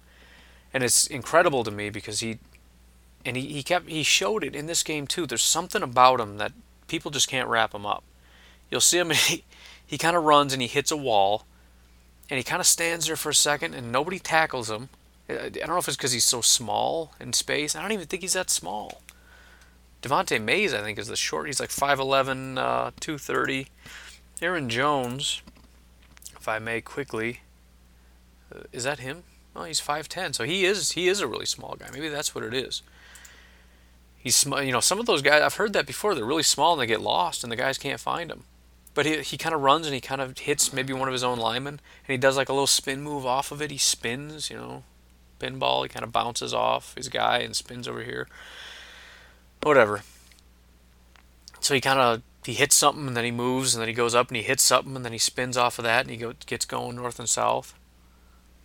And 0.73 0.83
it's 0.83 1.07
incredible 1.07 1.65
to 1.65 1.71
me 1.71 1.91
because 1.91 2.21
he 2.21 2.39
and 3.25 3.37
he, 3.37 3.47
he 3.47 3.63
kept 3.63 3.89
he 3.89 4.03
showed 4.03 4.45
it 4.45 4.57
in 4.57 4.67
this 4.67 4.83
game 4.83 5.07
too. 5.07 5.27
There's 5.27 5.43
something 5.43 5.83
about 5.83 6.21
him 6.21 6.39
that 6.39 6.53
people 6.89 7.11
just 7.11 7.29
can't 7.29 7.49
wrap 7.49 7.75
him 7.75 7.87
up. 7.87 8.03
You'll 8.71 8.81
see 8.81 8.99
him 8.99 9.11
he, 9.11 9.45
he 9.87 9.99
kind 9.99 10.17
of 10.17 10.25
runs 10.25 10.53
and 10.53 10.63
he 10.63 10.69
hits 10.69 10.91
a 10.91 10.97
wall 10.97 11.45
and 12.33 12.39
he 12.39 12.45
kind 12.45 12.61
of 12.61 12.67
stands 12.67 13.07
there 13.09 13.17
for 13.17 13.29
a 13.29 13.35
second, 13.35 13.75
and 13.75 13.93
nobody 13.93 14.19
tackles 14.19 14.71
him. 14.71 14.89
I 15.29 15.51
don't 15.51 15.69
know 15.69 15.77
if 15.77 15.87
it's 15.87 15.99
because 15.99 16.13
he's 16.13 16.25
so 16.25 16.41
small 16.41 17.13
in 17.21 17.35
space. 17.35 17.77
I 17.77 17.83
don't 17.83 17.93
even 17.93 18.07
think 18.07 18.23
he's 18.23 18.33
that 18.33 18.49
small. 18.49 19.03
Devante 20.01 20.43
Mays, 20.43 20.73
I 20.73 20.81
think, 20.81 20.99
is 20.99 21.09
the 21.09 21.17
short. 21.17 21.47
He's 21.47 21.61
like 21.61 21.69
5'11", 21.69 22.57
uh, 22.57 22.91
230. 23.01 23.67
Aaron 24.41 24.71
Jones, 24.71 25.43
if 26.35 26.49
I 26.49 26.59
may 26.59 26.81
quickly, 26.81 27.41
uh, 28.51 28.61
is 28.73 28.85
that 28.85 28.99
him? 28.99 29.25
Oh, 29.55 29.65
he's 29.65 29.83
5'10", 29.83 30.35
so 30.35 30.45
he 30.45 30.65
is 30.65 30.93
he 30.93 31.09
is 31.09 31.21
a 31.21 31.27
really 31.27 31.45
small 31.45 31.77
guy. 31.79 31.91
Maybe 31.93 32.09
that's 32.09 32.35
what 32.35 32.45
it 32.45 32.55
is. 32.55 32.81
He's. 34.23 34.45
You 34.45 34.73
know, 34.73 34.81
some 34.81 35.01
of 35.01 35.07
those 35.07 35.23
guys 35.23 35.43
I've 35.43 35.55
heard 35.55 35.73
that 35.73 35.87
before. 35.87 36.15
They're 36.15 36.25
really 36.25 36.43
small 36.43 36.73
and 36.73 36.81
they 36.81 36.87
get 36.87 37.01
lost, 37.01 37.43
and 37.43 37.51
the 37.51 37.57
guys 37.57 37.79
can't 37.79 38.01
find 38.01 38.31
them. 38.31 38.45
But 38.95 39.07
he 39.07 39.21
he 39.23 39.37
kind 39.37 39.55
of 39.55 39.63
runs 39.63 39.87
and 39.87 39.95
he 39.95 40.01
kind 40.01 40.21
of 40.21 40.39
hits 40.39 40.73
maybe 40.73 40.93
one 40.93 41.09
of 41.09 41.13
his 41.13 41.25
own 41.25 41.39
linemen, 41.39 41.81
and 42.07 42.13
he 42.13 42.19
does 42.19 42.37
like 42.37 42.49
a 42.49 42.53
little 42.53 42.67
spin 42.67 43.03
move 43.03 43.27
off 43.27 43.51
of 43.51 43.61
it. 43.61 43.71
He 43.71 43.79
spins, 43.79 44.51
you 44.51 44.57
know, 44.57 44.85
pinball. 45.41 45.83
He 45.83 45.89
kind 45.89 46.05
of 46.05 46.13
bounces 46.13 46.55
off 46.55 46.95
his 46.95 47.09
guy 47.09 47.39
and 47.39 47.57
spins 47.57 47.89
over 47.89 48.03
here. 48.03 48.29
Whatever. 49.63 50.03
So 51.61 51.75
he 51.75 51.81
kind 51.81 51.99
of 51.99 52.23
he 52.45 52.55
hits 52.55 52.77
something 52.77 53.07
and 53.07 53.17
then 53.17 53.25
he 53.25 53.31
moves 53.31 53.75
and 53.75 53.81
then 53.81 53.89
he 53.89 53.95
goes 53.95 54.15
up 54.15 54.29
and 54.29 54.37
he 54.37 54.43
hits 54.43 54.63
something 54.63 54.97
and 54.97 55.05
then 55.05 55.13
he 55.13 55.19
spins 55.19 55.57
off 55.57 55.79
of 55.79 55.85
that 55.85 56.03
and 56.03 56.11
he 56.11 56.17
go, 56.17 56.35
gets 56.47 56.65
going 56.65 56.97
north 56.97 57.19
and 57.19 57.29
south. 57.29 57.75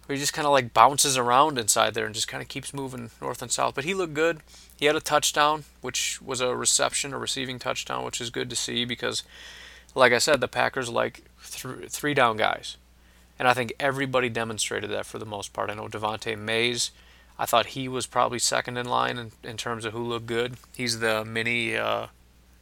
He 0.08 0.16
just 0.16 0.34
kind 0.34 0.45
of 0.45 0.53
like 0.53 0.74
bounces 0.74 1.18
around 1.18 1.58
inside 1.58 1.93
there 1.93 2.05
and 2.05 2.16
just 2.16 2.28
kind 2.28 2.41
of 2.41 2.47
keeps 2.47 2.74
moving 2.74 3.12
north 3.22 3.41
and 3.41 3.51
south. 3.51 3.76
But 3.76 3.84
he 3.84 3.93
looked 3.93 4.14
good. 4.14 4.39
He 4.78 4.86
had 4.86 4.95
a 4.95 5.01
touchdown, 5.01 5.66
which 5.82 6.22
was 6.22 6.39
a 6.39 6.55
reception, 6.55 7.14
a 7.14 7.18
receiving 7.18 7.60
touchdown, 7.60 8.05
which 8.05 8.22
is 8.22 8.30
good 8.30 8.49
to 8.49 8.55
see 8.55 8.86
because, 8.86 9.24
like 9.95 10.14
I 10.14 10.20
said, 10.20 10.39
the 10.39 10.47
Packers 10.47 10.89
like 10.89 11.24
th- 11.43 11.89
three 11.89 12.14
down 12.14 12.38
guys. 12.38 12.78
And 13.38 13.47
I 13.47 13.53
think 13.53 13.74
everybody 13.80 14.30
demonstrated 14.30 14.89
that 14.91 15.05
for 15.05 15.20
the 15.20 15.26
most 15.26 15.53
part. 15.53 15.70
I 15.70 15.76
know 15.76 15.88
Devante 15.88 16.38
Mays, 16.38 16.91
I 17.38 17.45
thought 17.45 17.68
he 17.68 17.88
was 17.88 18.08
probably 18.08 18.39
second 18.39 18.78
in 18.78 18.88
line 18.88 19.18
in, 19.18 19.32
in 19.43 19.58
terms 19.58 19.86
of 19.86 19.93
who 19.93 20.03
looked 20.03 20.26
good. 20.26 20.55
He's 20.76 20.99
the 20.99 21.24
mini 21.26 21.76
uh, 21.76 22.08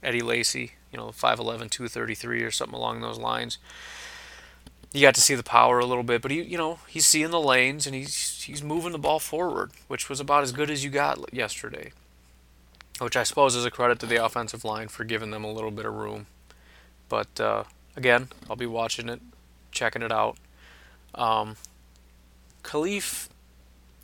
Eddie 0.04 0.22
Lacy, 0.22 0.74
you 0.92 0.98
know, 0.98 1.08
5'11, 1.08 1.70
233 1.70 2.44
or 2.44 2.52
something 2.52 2.76
along 2.76 3.02
those 3.02 3.20
lines. 3.20 3.58
You 4.94 5.02
got 5.02 5.16
to 5.16 5.22
see 5.22 5.36
the 5.36 5.44
power 5.44 5.80
a 5.80 5.86
little 5.86 6.04
bit, 6.04 6.22
but 6.22 6.32
he, 6.32 6.42
you 6.42 6.58
know, 6.58 6.80
he's 6.88 7.06
seeing 7.06 7.32
the 7.32 7.42
lanes 7.42 7.86
and 7.86 7.96
he's 7.96 8.42
he's 8.44 8.64
moving 8.64 8.92
the 8.92 8.98
ball 8.98 9.20
forward, 9.20 9.72
which 9.88 10.10
was 10.10 10.20
about 10.20 10.44
as 10.44 10.52
good 10.52 10.70
as 10.70 10.84
you 10.84 10.90
got 10.90 11.34
yesterday. 11.34 11.92
Which 13.00 13.18
I 13.18 13.24
suppose 13.24 13.56
is 13.56 13.66
a 13.66 13.72
credit 13.72 14.00
to 14.00 14.06
the 14.06 14.24
offensive 14.24 14.64
line 14.64 14.88
for 14.88 15.04
giving 15.04 15.32
them 15.32 15.44
a 15.44 15.52
little 15.52 15.72
bit 15.72 15.86
of 15.86 15.94
room. 15.94 16.28
But 17.10 17.40
uh, 17.42 17.66
again, 17.98 18.30
I'll 18.50 18.56
be 18.56 18.66
watching 18.66 19.10
it, 19.10 19.22
checking 19.72 20.02
it 20.02 20.14
out. 20.14 20.38
Um, 21.14 21.58
Kalif, 22.64 23.28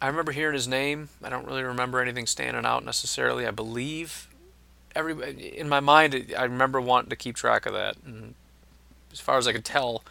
I 0.02 0.08
remember 0.08 0.34
hearing 0.34 0.56
his 0.56 0.68
name. 0.68 1.10
I 1.24 1.30
don't 1.30 1.48
really 1.48 1.64
remember 1.64 2.02
anything 2.02 2.28
standing 2.28 2.66
out 2.66 2.84
necessarily. 2.84 3.48
I 3.48 3.52
believe 3.52 4.28
everybody 4.96 5.58
in 5.58 5.70
my 5.70 5.80
mind, 5.80 6.34
I 6.38 6.44
remember 6.44 6.82
wanting 6.82 7.10
to 7.12 7.16
keep 7.16 7.36
track 7.36 7.66
of 7.66 7.74
that. 7.74 7.96
And 8.06 8.36
as 9.12 9.20
far 9.20 9.38
as 9.38 9.48
I 9.48 9.54
could 9.54 9.66
tell, 9.66 10.04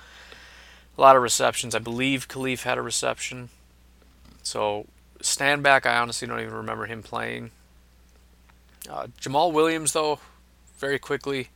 a 1.00 1.02
lot 1.02 1.16
of 1.16 1.22
receptions. 1.22 1.74
I 1.74 1.78
believe 1.78 2.28
Kalif 2.28 2.64
had 2.64 2.76
a 2.76 2.82
reception. 2.82 3.48
So 4.42 4.86
stand 5.22 5.62
back, 5.62 5.86
I 5.86 5.96
honestly 5.96 6.28
don't 6.28 6.40
even 6.40 6.52
remember 6.52 6.84
him 6.84 7.02
playing. 7.02 7.52
Uh, 8.88 9.06
Jamaal 9.18 9.50
Williams, 9.50 9.94
though, 9.94 10.20
very 10.78 10.98
quickly. 10.98 11.48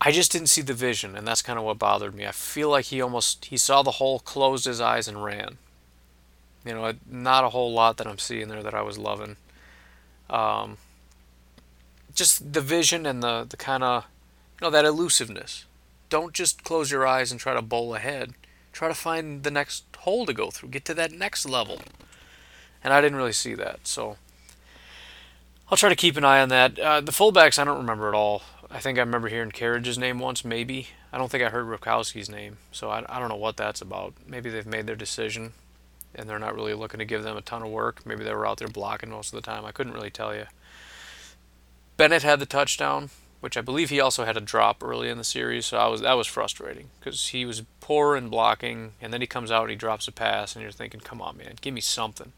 I 0.00 0.10
just 0.10 0.32
didn't 0.32 0.48
see 0.48 0.62
the 0.62 0.72
vision, 0.72 1.16
and 1.16 1.26
that's 1.26 1.42
kind 1.42 1.58
of 1.58 1.66
what 1.66 1.78
bothered 1.78 2.14
me. 2.14 2.26
I 2.26 2.32
feel 2.32 2.70
like 2.70 2.86
he 2.86 3.00
almost 3.02 3.46
he 3.46 3.58
saw 3.58 3.82
the 3.82 3.92
hole, 3.92 4.18
closed 4.20 4.64
his 4.64 4.80
eyes, 4.80 5.06
and 5.06 5.22
ran. 5.22 5.58
You 6.64 6.74
know, 6.74 6.92
not 7.06 7.44
a 7.44 7.50
whole 7.50 7.72
lot 7.72 7.98
that 7.98 8.06
I'm 8.06 8.18
seeing 8.18 8.48
there 8.48 8.62
that 8.62 8.74
I 8.74 8.82
was 8.82 8.98
loving. 8.98 9.36
Um, 10.30 10.78
just 12.14 12.54
the 12.54 12.60
vision 12.62 13.04
and 13.04 13.22
the 13.22 13.46
the 13.48 13.56
kind 13.58 13.82
of 13.82 14.04
you 14.60 14.66
know 14.66 14.70
that 14.70 14.84
elusiveness. 14.86 15.66
Don't 16.14 16.32
just 16.32 16.62
close 16.62 16.92
your 16.92 17.04
eyes 17.04 17.32
and 17.32 17.40
try 17.40 17.54
to 17.54 17.60
bowl 17.60 17.92
ahead. 17.92 18.34
Try 18.70 18.86
to 18.86 18.94
find 18.94 19.42
the 19.42 19.50
next 19.50 19.82
hole 19.96 20.26
to 20.26 20.32
go 20.32 20.48
through. 20.48 20.68
Get 20.68 20.84
to 20.84 20.94
that 20.94 21.10
next 21.10 21.44
level. 21.44 21.80
And 22.84 22.94
I 22.94 23.00
didn't 23.00 23.18
really 23.18 23.32
see 23.32 23.54
that, 23.54 23.88
so 23.88 24.16
I'll 25.68 25.76
try 25.76 25.88
to 25.88 25.96
keep 25.96 26.16
an 26.16 26.24
eye 26.24 26.40
on 26.40 26.50
that. 26.50 26.78
Uh, 26.78 27.00
the 27.00 27.10
fullbacks, 27.10 27.58
I 27.58 27.64
don't 27.64 27.78
remember 27.78 28.06
at 28.06 28.14
all. 28.14 28.42
I 28.70 28.78
think 28.78 28.96
I 28.96 29.00
remember 29.00 29.26
hearing 29.26 29.50
Kerridge's 29.50 29.98
name 29.98 30.20
once, 30.20 30.44
maybe. 30.44 30.86
I 31.12 31.18
don't 31.18 31.32
think 31.32 31.42
I 31.42 31.48
heard 31.48 31.66
Ripkowski's 31.66 32.30
name, 32.30 32.58
so 32.70 32.90
I, 32.90 33.04
I 33.08 33.18
don't 33.18 33.28
know 33.28 33.34
what 33.34 33.56
that's 33.56 33.80
about. 33.80 34.14
Maybe 34.24 34.50
they've 34.50 34.64
made 34.64 34.86
their 34.86 34.94
decision 34.94 35.52
and 36.14 36.30
they're 36.30 36.38
not 36.38 36.54
really 36.54 36.74
looking 36.74 36.98
to 36.98 37.04
give 37.04 37.24
them 37.24 37.36
a 37.36 37.42
ton 37.42 37.64
of 37.64 37.70
work. 37.70 38.06
Maybe 38.06 38.22
they 38.22 38.34
were 38.34 38.46
out 38.46 38.58
there 38.58 38.68
blocking 38.68 39.10
most 39.10 39.34
of 39.34 39.42
the 39.42 39.50
time. 39.50 39.64
I 39.64 39.72
couldn't 39.72 39.94
really 39.94 40.10
tell 40.10 40.32
you. 40.32 40.46
Bennett 41.96 42.22
had 42.22 42.38
the 42.38 42.46
touchdown, 42.46 43.10
which 43.44 43.58
I 43.58 43.60
believe 43.60 43.90
he 43.90 44.00
also 44.00 44.24
had 44.24 44.38
a 44.38 44.40
drop 44.40 44.82
early 44.82 45.10
in 45.10 45.18
the 45.18 45.22
series, 45.22 45.66
so 45.66 45.76
I 45.76 45.86
was 45.86 46.00
that 46.00 46.14
was 46.14 46.26
frustrating 46.26 46.88
because 46.98 47.26
he 47.28 47.44
was 47.44 47.60
poor 47.78 48.16
in 48.16 48.30
blocking, 48.30 48.92
and 49.02 49.12
then 49.12 49.20
he 49.20 49.26
comes 49.26 49.50
out 49.50 49.64
and 49.64 49.70
he 49.70 49.76
drops 49.76 50.08
a 50.08 50.12
pass, 50.12 50.56
and 50.56 50.62
you're 50.62 50.72
thinking, 50.72 51.00
come 51.00 51.20
on, 51.20 51.36
man, 51.36 51.56
give 51.60 51.74
me 51.74 51.82
something. 51.82 52.32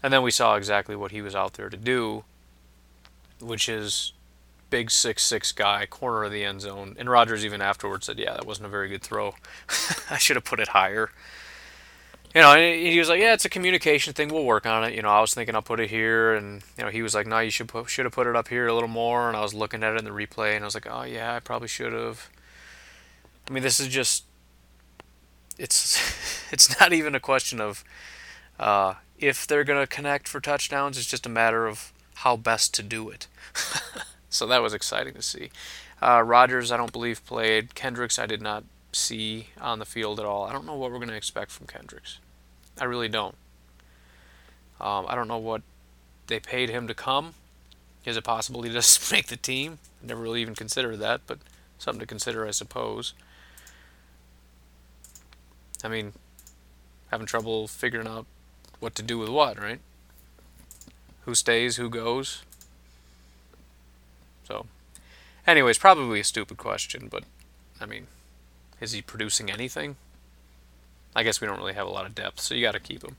And 0.00 0.12
then 0.12 0.22
we 0.22 0.30
saw 0.30 0.54
exactly 0.54 0.94
what 0.94 1.10
he 1.10 1.20
was 1.20 1.34
out 1.34 1.54
there 1.54 1.68
to 1.68 1.76
do, 1.76 2.22
which 3.40 3.68
is 3.68 4.12
big 4.70 4.92
six 4.92 5.24
six 5.24 5.50
guy, 5.50 5.86
corner 5.86 6.22
of 6.22 6.30
the 6.30 6.44
end 6.44 6.60
zone. 6.60 6.94
And 7.00 7.10
Rodgers 7.10 7.44
even 7.44 7.60
afterwards 7.60 8.06
said, 8.06 8.20
"Yeah, 8.20 8.34
that 8.34 8.46
wasn't 8.46 8.66
a 8.66 8.70
very 8.70 8.88
good 8.88 9.02
throw. 9.02 9.34
I 10.08 10.18
should 10.18 10.36
have 10.36 10.44
put 10.44 10.60
it 10.60 10.68
higher." 10.68 11.10
You 12.34 12.40
know, 12.40 12.56
he 12.56 12.98
was 12.98 13.10
like, 13.10 13.20
"Yeah, 13.20 13.34
it's 13.34 13.44
a 13.44 13.50
communication 13.50 14.14
thing. 14.14 14.28
We'll 14.28 14.44
work 14.44 14.64
on 14.64 14.84
it." 14.84 14.94
You 14.94 15.02
know, 15.02 15.10
I 15.10 15.20
was 15.20 15.34
thinking 15.34 15.54
I'll 15.54 15.62
put 15.62 15.80
it 15.80 15.90
here, 15.90 16.34
and 16.34 16.62
you 16.78 16.84
know, 16.84 16.90
he 16.90 17.02
was 17.02 17.14
like, 17.14 17.26
"No, 17.26 17.40
you 17.40 17.50
should 17.50 17.68
put, 17.68 17.90
should 17.90 18.06
have 18.06 18.14
put 18.14 18.26
it 18.26 18.34
up 18.34 18.48
here 18.48 18.66
a 18.66 18.74
little 18.74 18.88
more." 18.88 19.28
And 19.28 19.36
I 19.36 19.42
was 19.42 19.52
looking 19.52 19.82
at 19.82 19.92
it 19.92 19.98
in 19.98 20.04
the 20.04 20.10
replay, 20.10 20.56
and 20.56 20.64
I 20.64 20.66
was 20.66 20.74
like, 20.74 20.86
"Oh 20.90 21.02
yeah, 21.02 21.34
I 21.34 21.40
probably 21.40 21.68
should 21.68 21.92
have." 21.92 22.30
I 23.48 23.52
mean, 23.52 23.62
this 23.62 23.78
is 23.78 23.88
just 23.88 24.24
it's 25.58 26.00
it's 26.52 26.80
not 26.80 26.92
even 26.92 27.14
a 27.14 27.20
question 27.20 27.60
of 27.60 27.84
uh, 28.58 28.94
if 29.18 29.46
they're 29.46 29.64
gonna 29.64 29.86
connect 29.86 30.26
for 30.26 30.40
touchdowns. 30.40 30.96
It's 30.96 31.06
just 31.06 31.26
a 31.26 31.30
matter 31.30 31.66
of 31.66 31.92
how 32.16 32.36
best 32.36 32.72
to 32.74 32.82
do 32.82 33.10
it. 33.10 33.26
so 34.30 34.46
that 34.46 34.62
was 34.62 34.72
exciting 34.72 35.14
to 35.14 35.22
see. 35.22 35.50
Uh, 36.00 36.22
Rodgers, 36.22 36.72
I 36.72 36.76
don't 36.76 36.92
believe 36.92 37.24
played. 37.24 37.74
Kendricks, 37.74 38.18
I 38.18 38.26
did 38.26 38.40
not 38.42 38.64
see 38.92 39.48
on 39.60 39.78
the 39.78 39.84
field 39.84 40.18
at 40.18 40.26
all. 40.26 40.44
I 40.44 40.52
don't 40.52 40.66
know 40.66 40.74
what 40.74 40.90
we're 40.90 40.98
going 40.98 41.08
to 41.08 41.16
expect 41.16 41.50
from 41.50 41.66
Kendricks. 41.66 42.18
I 42.80 42.84
really 42.84 43.08
don't. 43.08 43.34
Um, 44.80 45.06
I 45.08 45.14
don't 45.14 45.28
know 45.28 45.38
what 45.38 45.62
they 46.26 46.40
paid 46.40 46.70
him 46.70 46.88
to 46.88 46.94
come. 46.94 47.34
Is 48.04 48.16
it 48.16 48.24
possible 48.24 48.62
he 48.62 48.70
doesn't 48.72 49.12
make 49.12 49.28
the 49.28 49.36
team? 49.36 49.78
Never 50.02 50.20
really 50.20 50.40
even 50.40 50.54
considered 50.54 50.98
that, 50.98 51.20
but 51.26 51.38
something 51.78 52.00
to 52.00 52.06
consider, 52.06 52.46
I 52.46 52.50
suppose. 52.50 53.14
I 55.84 55.88
mean, 55.88 56.12
having 57.10 57.26
trouble 57.26 57.68
figuring 57.68 58.06
out 58.06 58.26
what 58.80 58.94
to 58.96 59.02
do 59.02 59.18
with 59.18 59.28
what, 59.28 59.60
right? 59.60 59.80
Who 61.24 61.34
stays, 61.34 61.76
who 61.76 61.88
goes. 61.88 62.42
So, 64.48 64.66
anyways, 65.46 65.78
probably 65.78 66.20
a 66.20 66.24
stupid 66.24 66.56
question, 66.56 67.08
but 67.10 67.24
I 67.80 67.86
mean, 67.86 68.06
is 68.80 68.92
he 68.92 69.02
producing 69.02 69.50
anything? 69.50 69.96
I 71.14 71.22
guess 71.22 71.40
we 71.40 71.46
don't 71.46 71.58
really 71.58 71.74
have 71.74 71.86
a 71.86 71.90
lot 71.90 72.06
of 72.06 72.14
depth, 72.14 72.40
so 72.40 72.54
you 72.54 72.62
got 72.62 72.72
to 72.72 72.80
keep 72.80 73.00
them. 73.00 73.16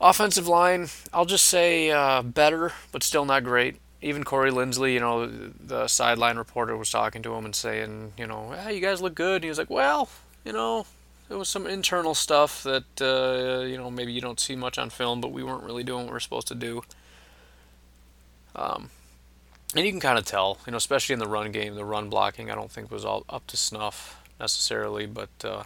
Offensive 0.00 0.48
line, 0.48 0.88
I'll 1.12 1.24
just 1.24 1.46
say 1.46 1.90
uh, 1.90 2.22
better, 2.22 2.72
but 2.92 3.02
still 3.02 3.24
not 3.24 3.44
great. 3.44 3.76
Even 4.02 4.22
Corey 4.22 4.50
Linsley, 4.50 4.92
you 4.92 5.00
know, 5.00 5.26
the 5.26 5.88
sideline 5.88 6.36
reporter 6.36 6.76
was 6.76 6.90
talking 6.90 7.22
to 7.22 7.34
him 7.34 7.44
and 7.44 7.54
saying, 7.54 8.12
you 8.18 8.26
know, 8.26 8.50
hey, 8.50 8.74
you 8.74 8.80
guys 8.80 9.00
look 9.00 9.14
good. 9.14 9.36
And 9.36 9.44
he 9.44 9.48
was 9.48 9.58
like, 9.58 9.70
well, 9.70 10.10
you 10.44 10.52
know, 10.52 10.86
there 11.28 11.38
was 11.38 11.48
some 11.48 11.66
internal 11.66 12.14
stuff 12.14 12.62
that, 12.64 12.84
uh, 13.00 13.64
you 13.64 13.78
know, 13.78 13.90
maybe 13.90 14.12
you 14.12 14.20
don't 14.20 14.38
see 14.38 14.56
much 14.56 14.76
on 14.76 14.90
film, 14.90 15.20
but 15.20 15.32
we 15.32 15.42
weren't 15.42 15.64
really 15.64 15.84
doing 15.84 16.04
what 16.04 16.12
we 16.12 16.16
are 16.16 16.20
supposed 16.20 16.48
to 16.48 16.54
do. 16.54 16.82
Um, 18.54 18.90
and 19.74 19.84
you 19.86 19.90
can 19.90 20.00
kind 20.00 20.18
of 20.18 20.24
tell, 20.24 20.58
you 20.66 20.72
know, 20.72 20.76
especially 20.76 21.14
in 21.14 21.18
the 21.18 21.26
run 21.26 21.50
game, 21.50 21.74
the 21.74 21.84
run 21.84 22.08
blocking 22.08 22.50
I 22.50 22.54
don't 22.54 22.70
think 22.70 22.90
was 22.90 23.04
all 23.04 23.24
up 23.28 23.46
to 23.48 23.56
snuff 23.56 24.22
necessarily, 24.38 25.06
but 25.06 25.30
uh, 25.42 25.64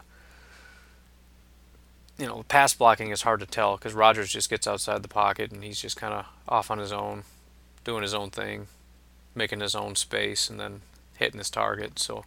you 2.18 2.26
know, 2.26 2.44
pass 2.48 2.74
blocking 2.74 3.10
is 3.10 3.22
hard 3.22 3.40
to 3.40 3.46
tell 3.46 3.76
because 3.76 3.94
Rodgers 3.94 4.32
just 4.32 4.50
gets 4.50 4.66
outside 4.66 5.02
the 5.02 5.08
pocket 5.08 5.52
and 5.52 5.62
he's 5.62 5.80
just 5.80 5.96
kind 5.96 6.14
of 6.14 6.26
off 6.48 6.70
on 6.70 6.78
his 6.78 6.92
own, 6.92 7.24
doing 7.84 8.02
his 8.02 8.14
own 8.14 8.30
thing, 8.30 8.66
making 9.34 9.60
his 9.60 9.74
own 9.74 9.94
space, 9.94 10.50
and 10.50 10.58
then 10.58 10.80
hitting 11.16 11.38
his 11.38 11.50
target. 11.50 11.98
So 11.98 12.24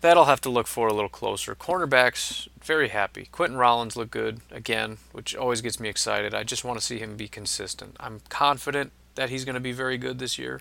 that'll 0.00 0.26
have 0.26 0.40
to 0.42 0.50
look 0.50 0.66
for 0.66 0.88
a 0.88 0.94
little 0.94 1.08
closer. 1.08 1.54
Cornerbacks, 1.54 2.48
very 2.62 2.88
happy. 2.88 3.28
Quinten 3.32 3.58
Rollins 3.58 3.96
looked 3.96 4.12
good 4.12 4.40
again, 4.50 4.98
which 5.12 5.34
always 5.34 5.60
gets 5.60 5.80
me 5.80 5.88
excited. 5.88 6.34
I 6.34 6.44
just 6.44 6.64
want 6.64 6.78
to 6.78 6.84
see 6.84 6.98
him 6.98 7.16
be 7.16 7.28
consistent. 7.28 7.96
I'm 7.98 8.20
confident 8.28 8.92
that 9.16 9.30
he's 9.30 9.44
going 9.44 9.54
to 9.54 9.60
be 9.60 9.72
very 9.72 9.98
good 9.98 10.18
this 10.18 10.38
year 10.38 10.60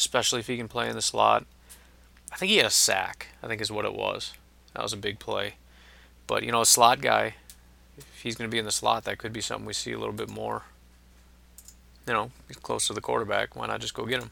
especially 0.00 0.40
if 0.40 0.46
he 0.46 0.56
can 0.56 0.68
play 0.68 0.88
in 0.88 0.96
the 0.96 1.02
slot. 1.02 1.44
I 2.32 2.36
think 2.36 2.50
he 2.50 2.56
had 2.56 2.66
a 2.66 2.70
sack, 2.70 3.28
I 3.42 3.46
think 3.46 3.60
is 3.60 3.70
what 3.70 3.84
it 3.84 3.94
was. 3.94 4.32
That 4.74 4.82
was 4.82 4.92
a 4.92 4.98
big 4.98 5.18
play. 5.18 5.54
But 6.26 6.42
you 6.42 6.52
know, 6.52 6.62
a 6.62 6.66
slot 6.66 7.00
guy, 7.02 7.34
if 8.00 8.22
he's 8.22 8.36
going 8.36 8.48
to 8.48 8.52
be 8.52 8.58
in 8.58 8.64
the 8.64 8.72
slot, 8.72 9.04
that 9.04 9.18
could 9.18 9.32
be 9.32 9.40
something 9.40 9.66
we 9.66 9.72
see 9.72 9.92
a 9.92 9.98
little 9.98 10.14
bit 10.14 10.28
more. 10.28 10.62
You 12.06 12.12
know, 12.12 12.30
he's 12.48 12.56
close 12.56 12.86
to 12.88 12.92
the 12.92 13.00
quarterback. 13.00 13.54
Why 13.54 13.66
not 13.66 13.80
just 13.80 13.94
go 13.94 14.04
get 14.06 14.22
him? 14.22 14.30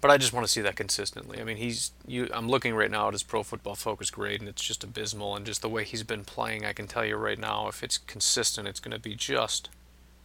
But 0.00 0.10
I 0.10 0.16
just 0.16 0.32
want 0.32 0.46
to 0.46 0.50
see 0.50 0.62
that 0.62 0.76
consistently. 0.76 1.40
I 1.40 1.44
mean, 1.44 1.58
he's 1.58 1.92
you. 2.06 2.28
I'm 2.32 2.48
looking 2.48 2.74
right 2.74 2.90
now 2.90 3.08
at 3.08 3.12
his 3.12 3.22
Pro 3.22 3.42
Football 3.42 3.74
Focus 3.74 4.10
grade, 4.10 4.40
and 4.40 4.48
it's 4.48 4.62
just 4.62 4.82
abysmal. 4.82 5.36
And 5.36 5.44
just 5.44 5.60
the 5.60 5.68
way 5.68 5.84
he's 5.84 6.02
been 6.02 6.24
playing, 6.24 6.64
I 6.64 6.72
can 6.72 6.86
tell 6.86 7.04
you 7.04 7.16
right 7.16 7.38
now, 7.38 7.68
if 7.68 7.82
it's 7.82 7.98
consistent, 7.98 8.66
it's 8.66 8.80
going 8.80 8.92
to 8.92 8.98
be 8.98 9.14
just 9.14 9.68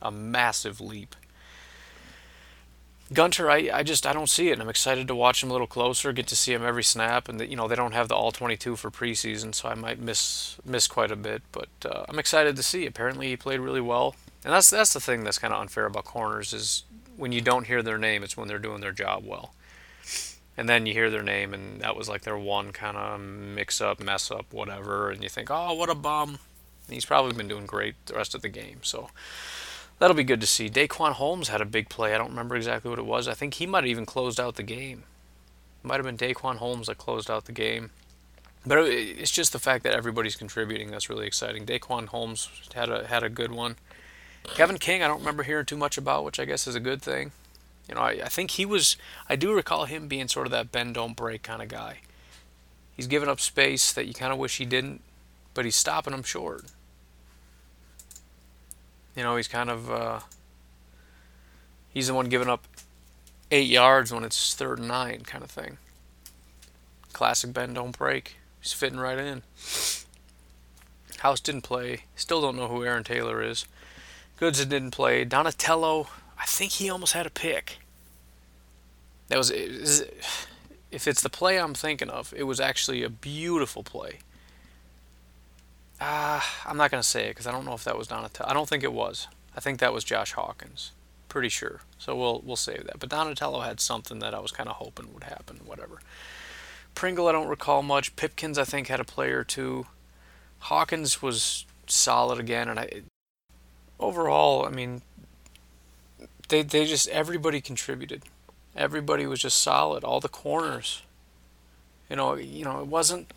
a 0.01 0.11
massive 0.11 0.80
leap. 0.80 1.15
Gunter, 3.14 3.51
I, 3.51 3.70
I 3.72 3.84
just 3.84 4.08
I 4.08 4.14
don't 4.14 4.30
see 4.30 4.49
it, 4.49 4.53
and 4.53 4.64
I'm 4.64 4.70
excited 4.70 5.08
to 5.08 5.16
watch 5.16 5.43
him 5.43 5.49
a 5.49 5.53
little 5.53 5.68
closer, 5.68 6.12
get 6.12 6.26
to 6.28 6.36
see 6.36 6.53
him 6.53 6.66
every 6.66 6.84
snap, 6.84 7.30
and 7.30 7.39
the, 7.39 7.47
you 7.47 7.56
know 7.56 7.68
they 7.68 7.76
don't 7.76 7.93
have 7.93 8.08
the 8.08 8.16
all 8.16 8.32
22 8.32 8.76
for 8.76 8.89
preseason, 8.89 9.53
so 9.53 9.70
I 9.70 9.76
might 9.76 9.99
miss 9.99 10.58
miss 10.66 10.88
quite 10.88 11.12
a 11.12 11.16
bit, 11.16 11.43
but 11.51 11.70
uh, 11.86 12.06
I'm 12.10 12.18
excited 12.18 12.56
to 12.56 12.64
see. 12.64 12.88
Apparently, 12.88 13.28
he 13.28 13.38
played 13.38 13.60
really 13.60 13.82
well, 13.82 14.16
and 14.43 14.51
that's 14.51 14.72
that's 14.72 14.93
the 14.93 14.99
thing 14.99 15.24
that's 15.24 15.38
kind 15.38 15.53
of 15.53 15.62
unfair 15.62 15.86
about 15.86 16.06
corners 16.06 16.51
is 16.51 16.84
when 17.16 17.32
you 17.32 17.41
don't 17.41 17.68
hear 17.68 17.84
their 17.84 17.99
name, 17.99 18.24
it's 18.24 18.36
when 18.36 18.47
they're 18.47 18.58
doing 18.58 18.82
their 18.82 18.91
job 18.91 19.24
well, 19.24 19.53
and 20.58 20.68
then 20.68 20.88
you 20.88 20.93
hear 20.93 21.12
their 21.12 21.24
name, 21.24 21.53
and 21.53 21.82
that 21.82 21.95
was 21.95 22.10
like 22.10 22.24
their 22.24 22.38
one 22.38 22.72
kind 22.72 22.97
of 22.97 23.20
mix 23.22 23.82
up, 23.82 23.99
mess 23.99 24.32
up, 24.32 24.51
whatever, 24.51 25.12
and 25.12 25.22
you 25.22 25.30
think, 25.30 25.51
oh, 25.51 25.76
what 25.76 25.91
a 25.91 25.95
bum. 25.95 26.39
And 26.88 26.93
he's 26.93 27.06
probably 27.06 27.34
been 27.34 27.47
doing 27.47 27.68
great 27.68 27.95
the 28.08 28.16
rest 28.16 28.34
of 28.34 28.41
the 28.41 28.49
game, 28.49 28.80
so 28.82 29.10
that'll 29.99 30.15
be 30.15 30.23
good 30.23 30.41
to 30.41 30.47
see. 30.47 30.69
Daquan 30.69 31.13
Holmes 31.13 31.49
had 31.49 31.61
a 31.61 31.65
big 31.65 31.89
play. 31.89 32.13
I 32.13 32.17
don't 32.17 32.29
remember 32.29 32.55
exactly 32.55 32.89
what 32.89 32.99
it 32.99 33.05
was. 33.05 33.27
I 33.27 33.33
think 33.33 33.55
he 33.55 33.65
might 33.65 33.83
have 33.83 33.91
even 33.91 34.05
closed 34.05 34.39
out 34.39 34.55
the 34.55 34.63
game. 34.63 35.03
It 35.83 35.87
might 35.87 36.03
have 36.03 36.05
been 36.05 36.17
Daquan 36.17 36.57
Holmes 36.57 36.87
that 36.87 36.97
closed 36.97 37.29
out 37.29 37.45
the 37.45 37.51
game. 37.51 37.91
But 38.65 38.79
it's 38.87 39.31
just 39.31 39.53
the 39.53 39.59
fact 39.59 39.83
that 39.83 39.93
everybody's 39.93 40.35
contributing 40.35 40.89
that's 40.89 41.09
really 41.09 41.27
exciting. 41.27 41.65
Daquan 41.65 42.07
Holmes 42.07 42.49
had 42.73 42.89
a 42.89 43.05
had 43.05 43.23
a 43.23 43.29
good 43.29 43.51
one. 43.51 43.75
Kevin 44.55 44.77
King, 44.77 45.03
I 45.03 45.07
don't 45.07 45.19
remember 45.19 45.43
hearing 45.43 45.65
too 45.65 45.77
much 45.77 45.97
about, 45.97 46.23
which 46.23 46.39
I 46.39 46.45
guess 46.45 46.67
is 46.67 46.75
a 46.75 46.79
good 46.79 47.01
thing. 47.01 47.31
You 47.87 47.95
know, 47.95 48.01
I, 48.01 48.21
I 48.23 48.29
think 48.29 48.51
he 48.51 48.65
was. 48.65 48.97
I 49.29 49.35
do 49.35 49.53
recall 49.53 49.85
him 49.85 50.07
being 50.07 50.27
sort 50.27 50.47
of 50.47 50.51
that 50.51 50.71
bend 50.71 50.95
don't 50.95 51.15
break 51.15 51.43
kind 51.43 51.61
of 51.61 51.67
guy. 51.67 51.99
He's 52.95 53.07
giving 53.07 53.29
up 53.29 53.39
space 53.39 53.91
that 53.91 54.07
you 54.07 54.13
kind 54.13 54.33
of 54.33 54.39
wish 54.39 54.57
he 54.57 54.65
didn't, 54.65 55.01
but 55.53 55.65
he's 55.65 55.75
stopping 55.75 56.11
them 56.11 56.23
short. 56.23 56.63
You 59.16 59.24
know, 59.24 59.36
he's 59.36 59.47
kind 59.47 59.70
of 59.70 59.89
uh, 59.89 60.20
he's 61.89 62.07
the 62.07 62.13
one 62.13 62.30
giving 62.30 62.49
up 62.49 62.68
eight 63.51 63.70
yards 63.70 64.11
when 64.11 64.24
it's 64.24 64.53
third 64.53 64.80
and 64.80 64.88
nine, 64.88 65.22
kind 65.22 65.43
of 65.43 65.51
thing. 65.51 65.78
Classic 67.13 67.53
bend 67.53 67.76
don't 67.76 67.97
break. 67.97 68.36
He's 68.59 68.74
fitting 68.74 68.99
right 68.99 69.18
in. 69.18 69.43
House 71.20 71.39
didn't 71.39 71.61
play. 71.61 72.03
Still 72.16 72.41
don't 72.41 72.57
know 72.57 72.68
who 72.68 72.84
Aaron 72.84 73.03
Taylor 73.03 73.41
is. 73.41 73.66
Goodson 74.38 74.68
didn't 74.68 74.91
play. 74.91 75.24
Donatello, 75.24 76.07
I 76.38 76.45
think 76.45 76.74
he 76.74 76.89
almost 76.89 77.13
had 77.13 77.26
a 77.26 77.30
pick. 77.30 77.78
That 79.30 79.38
was, 79.38 79.49
if 79.51 81.07
it's 81.07 81.22
the 81.22 81.30
play 81.30 81.57
I'm 81.57 81.74
thinking 81.74 82.09
of, 82.09 82.34
it 82.36 82.43
was 82.43 82.59
actually 82.59 83.01
a 83.01 83.09
beautiful 83.09 83.82
play. 83.82 84.20
Uh, 85.99 86.41
I'm 86.65 86.77
not 86.77 86.91
going 86.91 87.01
to 87.01 87.07
say 87.07 87.25
it 87.25 87.29
because 87.29 87.47
I 87.47 87.51
don't 87.51 87.65
know 87.65 87.73
if 87.73 87.83
that 87.85 87.97
was 87.97 88.07
Donatello. 88.07 88.49
I 88.49 88.53
don't 88.53 88.67
think 88.67 88.83
it 88.83 88.93
was. 88.93 89.27
I 89.55 89.61
think 89.61 89.79
that 89.79 89.93
was 89.93 90.03
Josh 90.03 90.33
Hawkins. 90.33 90.91
Pretty 91.29 91.49
sure. 91.49 91.81
So 91.97 92.15
we'll 92.15 92.41
we'll 92.45 92.55
save 92.55 92.85
that. 92.85 92.99
But 92.99 93.09
Donatello 93.09 93.61
had 93.61 93.79
something 93.79 94.19
that 94.19 94.33
I 94.33 94.39
was 94.39 94.51
kind 94.51 94.69
of 94.69 94.75
hoping 94.75 95.13
would 95.13 95.23
happen. 95.23 95.59
Whatever. 95.65 95.99
Pringle, 96.93 97.27
I 97.27 97.33
don't 97.33 97.47
recall 97.47 97.81
much. 97.81 98.15
Pipkins, 98.15 98.57
I 98.57 98.63
think, 98.63 98.87
had 98.87 98.99
a 98.99 99.05
play 99.05 99.31
or 99.31 99.43
two. 99.43 99.85
Hawkins 100.59 101.21
was 101.21 101.65
solid 101.87 102.39
again, 102.39 102.69
and 102.69 102.79
I 102.79 103.01
overall, 103.99 104.65
I 104.65 104.69
mean, 104.69 105.01
they 106.49 106.61
they 106.61 106.85
just 106.85 107.07
everybody 107.09 107.61
contributed. 107.61 108.23
Everybody 108.75 109.25
was 109.25 109.41
just 109.41 109.61
solid. 109.61 110.03
All 110.03 110.19
the 110.19 110.29
corners. 110.29 111.01
You 112.09 112.15
know, 112.15 112.35
you 112.35 112.65
know, 112.65 112.81
it 112.81 112.87
wasn't 112.87 113.31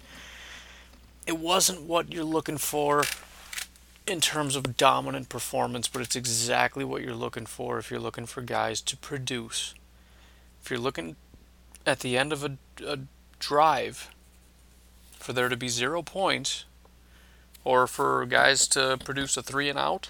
it 1.28 1.38
wasn't 1.38 1.82
what 1.82 2.10
you're 2.10 2.24
looking 2.24 2.56
for 2.56 3.04
in 4.06 4.18
terms 4.18 4.56
of 4.56 4.78
dominant 4.78 5.28
performance, 5.28 5.86
but 5.86 6.00
it's 6.00 6.16
exactly 6.16 6.84
what 6.84 7.02
you're 7.02 7.14
looking 7.14 7.44
for 7.44 7.78
if 7.78 7.90
you're 7.90 8.00
looking 8.00 8.24
for 8.24 8.40
guys 8.40 8.80
to 8.80 8.96
produce. 8.96 9.74
If 10.62 10.70
you're 10.70 10.80
looking 10.80 11.16
at 11.86 12.00
the 12.00 12.16
end 12.16 12.32
of 12.32 12.44
a, 12.44 12.56
a 12.84 13.00
drive 13.38 14.10
for 15.18 15.34
there 15.34 15.50
to 15.50 15.56
be 15.56 15.68
zero 15.68 16.00
points, 16.00 16.64
or 17.62 17.86
for 17.86 18.24
guys 18.24 18.66
to 18.68 18.96
produce 19.04 19.36
a 19.36 19.42
three 19.42 19.68
and 19.68 19.78
out, 19.78 20.08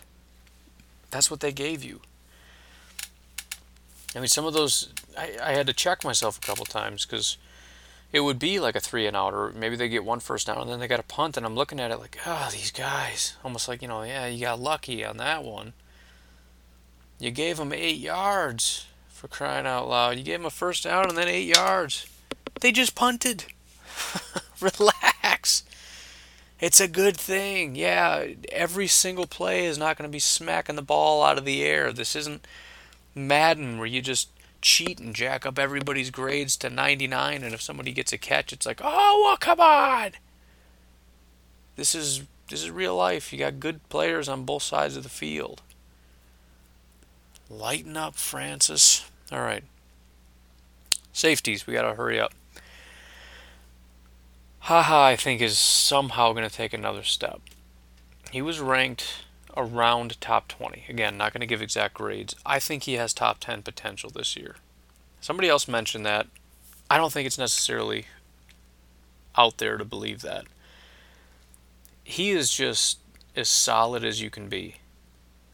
that's 1.10 1.32
what 1.32 1.40
they 1.40 1.50
gave 1.50 1.82
you. 1.82 2.00
I 4.14 4.20
mean, 4.20 4.28
some 4.28 4.46
of 4.46 4.54
those, 4.54 4.92
I, 5.16 5.36
I 5.42 5.52
had 5.54 5.66
to 5.66 5.72
check 5.72 6.04
myself 6.04 6.38
a 6.38 6.40
couple 6.40 6.64
times 6.64 7.04
because 7.04 7.38
it 8.12 8.20
would 8.20 8.38
be 8.38 8.58
like 8.58 8.74
a 8.74 8.80
three 8.80 9.06
and 9.06 9.16
out, 9.16 9.34
or 9.34 9.52
maybe 9.54 9.76
they 9.76 9.88
get 9.88 10.04
one 10.04 10.20
first 10.20 10.46
down 10.46 10.58
and 10.58 10.70
then 10.70 10.80
they 10.80 10.88
got 10.88 11.00
a 11.00 11.04
punt, 11.04 11.36
and 11.36 11.44
I'm 11.44 11.54
looking 11.54 11.80
at 11.80 11.90
it 11.90 12.00
like, 12.00 12.18
oh, 12.26 12.48
these 12.50 12.70
guys, 12.70 13.36
almost 13.44 13.68
like 13.68 13.82
you 13.82 13.88
know, 13.88 14.02
yeah, 14.02 14.26
you 14.26 14.40
got 14.40 14.60
lucky 14.60 15.04
on 15.04 15.18
that 15.18 15.44
one. 15.44 15.74
You 17.18 17.30
gave 17.30 17.56
them 17.56 17.72
eight 17.72 17.98
yards 17.98 18.86
for 19.08 19.28
crying 19.28 19.66
out 19.66 19.88
loud. 19.88 20.16
You 20.16 20.22
gave 20.22 20.38
them 20.38 20.46
a 20.46 20.50
first 20.50 20.84
down 20.84 21.08
and 21.08 21.18
then 21.18 21.28
eight 21.28 21.54
yards. 21.56 22.06
They 22.60 22.72
just 22.72 22.94
punted. 22.94 23.44
Relax. 24.60 25.64
It's 26.60 26.80
a 26.80 26.88
good 26.88 27.16
thing. 27.16 27.74
Yeah, 27.76 28.26
every 28.50 28.86
single 28.86 29.26
play 29.26 29.66
is 29.66 29.78
not 29.78 29.96
going 29.96 30.08
to 30.08 30.12
be 30.12 30.18
smacking 30.18 30.76
the 30.76 30.82
ball 30.82 31.22
out 31.22 31.38
of 31.38 31.44
the 31.44 31.62
air. 31.62 31.92
This 31.92 32.16
isn't 32.16 32.46
Madden 33.14 33.78
where 33.78 33.86
you 33.86 34.00
just 34.00 34.28
cheat 34.60 34.98
and 34.98 35.14
jack 35.14 35.46
up 35.46 35.58
everybody's 35.58 36.10
grades 36.10 36.56
to 36.56 36.68
99 36.68 37.42
and 37.42 37.54
if 37.54 37.62
somebody 37.62 37.92
gets 37.92 38.12
a 38.12 38.18
catch 38.18 38.52
it's 38.52 38.66
like 38.66 38.80
oh 38.82 39.22
well 39.24 39.36
come 39.36 39.60
on. 39.60 40.12
This 41.76 41.94
is 41.94 42.24
this 42.50 42.62
is 42.62 42.70
real 42.70 42.96
life. 42.96 43.32
You 43.32 43.38
got 43.38 43.60
good 43.60 43.86
players 43.88 44.28
on 44.28 44.44
both 44.44 44.62
sides 44.62 44.96
of 44.96 45.02
the 45.02 45.08
field. 45.08 45.62
Lighten 47.50 47.96
up 47.96 48.16
francis. 48.16 49.08
All 49.30 49.40
right. 49.40 49.64
Safeties 51.12 51.66
we 51.66 51.74
got 51.74 51.82
to 51.82 51.94
hurry 51.94 52.18
up. 52.18 52.32
Ha 54.60 54.82
Ha 54.82 55.06
i 55.06 55.16
think 55.16 55.40
is 55.40 55.58
somehow 55.58 56.32
going 56.32 56.48
to 56.48 56.54
take 56.54 56.72
another 56.72 57.02
step. 57.02 57.40
He 58.30 58.42
was 58.42 58.60
ranked 58.60 59.24
around 59.58 60.18
top 60.20 60.48
20. 60.48 60.84
Again, 60.88 61.18
not 61.18 61.32
going 61.32 61.40
to 61.40 61.46
give 61.46 61.60
exact 61.60 61.94
grades. 61.94 62.34
I 62.46 62.60
think 62.60 62.84
he 62.84 62.94
has 62.94 63.12
top 63.12 63.40
10 63.40 63.62
potential 63.62 64.08
this 64.08 64.36
year. 64.36 64.56
Somebody 65.20 65.48
else 65.48 65.66
mentioned 65.66 66.06
that. 66.06 66.28
I 66.88 66.96
don't 66.96 67.12
think 67.12 67.26
it's 67.26 67.36
necessarily 67.36 68.06
out 69.36 69.58
there 69.58 69.76
to 69.76 69.84
believe 69.84 70.22
that. 70.22 70.44
He 72.04 72.30
is 72.30 72.52
just 72.52 72.98
as 73.36 73.48
solid 73.48 74.04
as 74.04 74.22
you 74.22 74.30
can 74.30 74.48
be. 74.48 74.76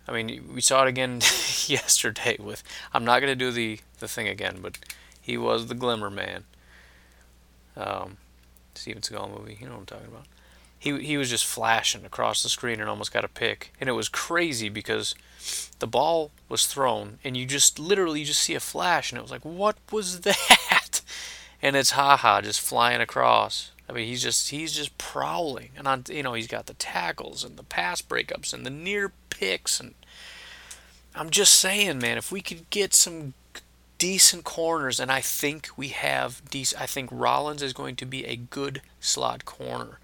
I 0.07 0.13
mean, 0.13 0.51
we 0.55 0.61
saw 0.61 0.85
it 0.85 0.89
again 0.89 1.15
yesterday 1.67 2.37
with. 2.39 2.63
I'm 2.93 3.07
not 3.07 3.21
going 3.21 3.33
to 3.33 3.35
do 3.37 3.51
the, 3.51 3.81
the 3.99 4.07
thing 4.07 4.29
again, 4.29 4.59
but 4.61 4.79
he 5.21 5.39
was 5.39 5.67
the 5.67 5.75
Glimmer 5.75 6.11
Man. 6.11 6.45
Um, 7.75 8.19
Steven 8.75 9.03
Seagal 9.03 9.37
movie. 9.37 9.57
You 9.59 9.67
know 9.67 9.73
what 9.73 9.81
I'm 9.81 9.87
talking 9.87 10.09
about 10.09 10.27
he 10.85 11.03
he 11.03 11.17
was 11.17 11.31
just 11.31 11.47
flashing 11.47 12.05
across 12.05 12.43
the 12.43 12.51
screen 12.51 12.79
and 12.79 12.91
almost 12.91 13.13
got 13.13 13.25
a 13.25 13.29
pick. 13.29 13.73
And 13.81 13.89
it 13.89 13.93
was 13.93 14.11
crazy 14.11 14.69
because 14.69 15.15
the 15.79 15.87
ball 15.87 16.31
was 16.47 16.67
thrown 16.67 17.19
and 17.25 17.39
you 17.39 17.47
just 17.47 17.79
literally 17.79 18.23
just 18.23 18.41
see 18.41 18.55
a 18.55 18.61
flash 18.61 19.11
and 19.11 19.19
it 19.19 19.23
was 19.23 19.31
like, 19.31 19.47
what 19.47 19.77
was 19.91 20.21
that? 20.21 21.01
And 21.63 21.75
it's 21.75 21.93
Ha 21.93 22.19
Ha 22.19 22.43
just 22.43 22.61
flying 22.61 23.01
across. 23.01 23.71
I 23.89 23.95
mean, 23.95 24.07
he's 24.07 24.23
just 24.23 24.51
he's 24.51 24.75
just 24.75 24.97
prowling, 24.99 25.71
and 25.77 25.89
on 25.89 26.05
you 26.11 26.23
know 26.23 26.35
he's 26.35 26.47
got 26.47 26.67
the 26.67 26.75
tackles 26.75 27.45
and 27.45 27.57
the 27.57 27.63
pass 27.63 28.03
breakups 28.03 28.53
and 28.53 28.65
the 28.67 28.71
near 28.71 29.13
picks, 29.31 29.81
and 29.81 29.95
I'm 31.15 31.31
just 31.31 31.55
saying, 31.55 31.99
man, 31.99 32.19
if 32.19 32.33
we 32.33 32.41
could 32.41 32.69
get 32.71 32.95
some 32.95 33.35
decent 33.99 34.45
corners, 34.45 35.01
and 35.01 35.13
I 35.13 35.21
think 35.21 35.69
we 35.77 35.89
have 35.89 36.43
decent. 36.51 36.81
I 36.81 36.87
think 36.87 37.11
Rollins 37.13 37.63
is 37.63 37.75
going 37.75 37.97
to 37.97 38.07
be 38.07 38.25
a 38.25 38.37
good 38.37 38.81
slot 39.01 39.45
corner. 39.45 39.99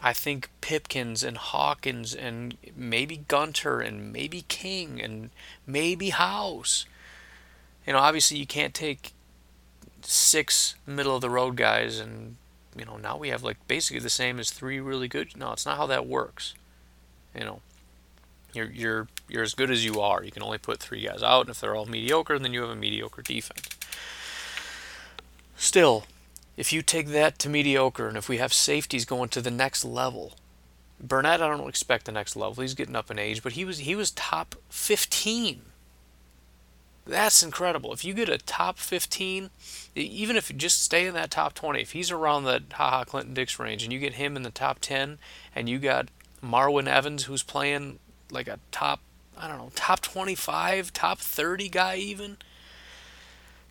I 0.00 0.12
think 0.12 0.48
Pipkins 0.60 1.24
and 1.24 1.36
Hawkins 1.36 2.14
and 2.14 2.56
maybe 2.76 3.24
Gunter 3.28 3.80
and 3.80 4.12
maybe 4.12 4.44
King 4.48 5.00
and 5.00 5.30
maybe 5.66 6.10
House. 6.10 6.86
You 7.86 7.94
know, 7.94 7.98
obviously 7.98 8.38
you 8.38 8.46
can't 8.46 8.74
take 8.74 9.12
six 10.02 10.76
middle 10.86 11.16
of 11.16 11.20
the 11.20 11.30
road 11.30 11.56
guys 11.56 11.98
and 11.98 12.36
you 12.76 12.84
know 12.84 12.96
now 12.96 13.16
we 13.16 13.28
have 13.30 13.42
like 13.42 13.56
basically 13.66 13.98
the 13.98 14.08
same 14.08 14.38
as 14.38 14.50
three 14.50 14.78
really 14.78 15.08
good. 15.08 15.36
No, 15.36 15.52
it's 15.52 15.66
not 15.66 15.76
how 15.76 15.86
that 15.86 16.06
works. 16.06 16.54
You 17.34 17.44
know, 17.44 17.60
you're 18.52 18.70
you're 18.70 19.08
you're 19.28 19.42
as 19.42 19.54
good 19.54 19.70
as 19.70 19.84
you 19.84 20.00
are. 20.00 20.22
You 20.22 20.30
can 20.30 20.42
only 20.42 20.58
put 20.58 20.78
three 20.78 21.02
guys 21.02 21.22
out, 21.22 21.42
and 21.42 21.50
if 21.50 21.60
they're 21.60 21.74
all 21.74 21.86
mediocre, 21.86 22.38
then 22.38 22.52
you 22.52 22.62
have 22.62 22.70
a 22.70 22.76
mediocre 22.76 23.22
defense. 23.22 23.68
Still, 25.56 26.04
if 26.58 26.72
you 26.72 26.82
take 26.82 27.06
that 27.06 27.38
to 27.38 27.48
mediocre 27.48 28.08
and 28.08 28.16
if 28.16 28.28
we 28.28 28.38
have 28.38 28.52
safeties 28.52 29.04
going 29.04 29.28
to 29.28 29.40
the 29.40 29.50
next 29.50 29.84
level, 29.84 30.34
Burnett, 31.00 31.40
I 31.40 31.46
don't 31.46 31.68
expect 31.68 32.04
the 32.04 32.12
next 32.12 32.34
level. 32.34 32.62
He's 32.62 32.74
getting 32.74 32.96
up 32.96 33.12
in 33.12 33.18
age, 33.18 33.44
but 33.44 33.52
he 33.52 33.64
was 33.64 33.78
he 33.78 33.94
was 33.94 34.10
top 34.10 34.56
15. 34.68 35.62
That's 37.06 37.44
incredible. 37.44 37.92
If 37.92 38.04
you 38.04 38.12
get 38.12 38.28
a 38.28 38.38
top 38.38 38.78
15, 38.78 39.50
even 39.94 40.36
if 40.36 40.50
you 40.50 40.56
just 40.56 40.82
stay 40.82 41.06
in 41.06 41.14
that 41.14 41.30
top 41.30 41.54
20, 41.54 41.80
if 41.80 41.92
he's 41.92 42.10
around 42.10 42.44
that 42.44 42.64
Ha 42.72 42.90
Ha 42.90 43.04
Clinton-Dix 43.04 43.60
range 43.60 43.84
and 43.84 43.92
you 43.92 44.00
get 44.00 44.14
him 44.14 44.34
in 44.34 44.42
the 44.42 44.50
top 44.50 44.80
10 44.80 45.18
and 45.54 45.68
you 45.68 45.78
got 45.78 46.08
Marwin 46.44 46.88
Evans 46.88 47.24
who's 47.24 47.44
playing 47.44 48.00
like 48.32 48.48
a 48.48 48.58
top 48.72 49.00
I 49.40 49.46
don't 49.46 49.58
know, 49.58 49.70
top 49.76 50.00
25, 50.00 50.92
top 50.92 51.20
30 51.20 51.68
guy 51.68 51.94
even. 51.94 52.38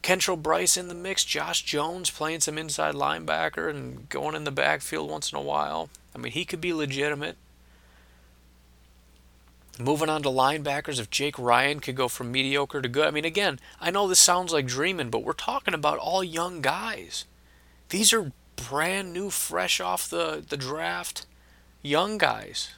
Kentrell 0.03 0.41
Brice 0.41 0.77
in 0.77 0.87
the 0.87 0.95
mix, 0.95 1.25
Josh 1.25 1.63
Jones 1.63 2.09
playing 2.09 2.39
some 2.39 2.57
inside 2.57 2.95
linebacker 2.95 3.69
and 3.69 4.07
going 4.09 4.35
in 4.35 4.43
the 4.45 4.51
backfield 4.51 5.09
once 5.09 5.31
in 5.31 5.37
a 5.37 5.41
while. 5.41 5.89
I 6.15 6.17
mean, 6.17 6.31
he 6.31 6.45
could 6.45 6.61
be 6.61 6.73
legitimate. 6.73 7.35
Moving 9.79 10.09
on 10.09 10.23
to 10.23 10.29
linebackers, 10.29 10.99
if 10.99 11.11
Jake 11.11 11.37
Ryan 11.37 11.79
could 11.79 11.95
go 11.95 12.07
from 12.07 12.31
mediocre 12.31 12.81
to 12.81 12.89
good. 12.89 13.07
I 13.07 13.11
mean, 13.11 13.25
again, 13.25 13.59
I 13.79 13.91
know 13.91 14.07
this 14.07 14.19
sounds 14.19 14.51
like 14.51 14.65
dreaming, 14.65 15.11
but 15.11 15.23
we're 15.23 15.33
talking 15.33 15.75
about 15.75 15.99
all 15.99 16.23
young 16.23 16.61
guys. 16.61 17.25
These 17.89 18.11
are 18.11 18.31
brand 18.55 19.13
new, 19.13 19.29
fresh 19.29 19.79
off 19.79 20.09
the, 20.09 20.43
the 20.47 20.57
draft, 20.57 21.27
young 21.83 22.17
guys. 22.17 22.71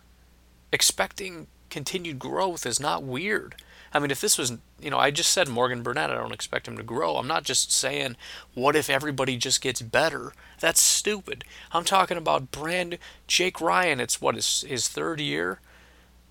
Expecting 0.73 1.47
continued 1.69 2.19
growth 2.19 2.65
is 2.65 2.79
not 2.79 3.03
weird. 3.03 3.55
I 3.93 3.99
mean, 3.99 4.11
if 4.11 4.21
this 4.21 4.37
was, 4.37 4.53
you 4.79 4.89
know, 4.89 4.99
I 4.99 5.11
just 5.11 5.31
said 5.31 5.47
Morgan 5.47 5.81
Burnett, 5.81 6.11
I 6.11 6.15
don't 6.15 6.33
expect 6.33 6.67
him 6.67 6.77
to 6.77 6.83
grow. 6.83 7.17
I'm 7.17 7.27
not 7.27 7.43
just 7.43 7.71
saying, 7.71 8.15
what 8.53 8.75
if 8.75 8.89
everybody 8.89 9.37
just 9.37 9.61
gets 9.61 9.81
better? 9.81 10.33
That's 10.59 10.81
stupid. 10.81 11.43
I'm 11.71 11.83
talking 11.83 12.17
about 12.17 12.51
brand 12.51 12.97
Jake 13.27 13.59
Ryan. 13.59 13.99
It's 13.99 14.21
what 14.21 14.35
his 14.35 14.61
his 14.67 14.87
third 14.87 15.19
year. 15.19 15.59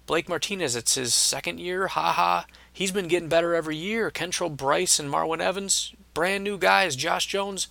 Blake 0.06 0.28
Martinez, 0.28 0.74
it's 0.74 0.94
his 0.94 1.14
second 1.14 1.60
year. 1.60 1.88
Haha, 1.88 2.44
he's 2.72 2.92
been 2.92 3.08
getting 3.08 3.28
better 3.28 3.54
every 3.54 3.76
year. 3.76 4.10
Kentrell 4.10 4.56
Brice 4.56 4.98
and 4.98 5.12
Marwin 5.12 5.40
Evans, 5.40 5.92
brand 6.14 6.44
new 6.44 6.56
guys. 6.56 6.96
Josh 6.96 7.26
Jones, 7.26 7.68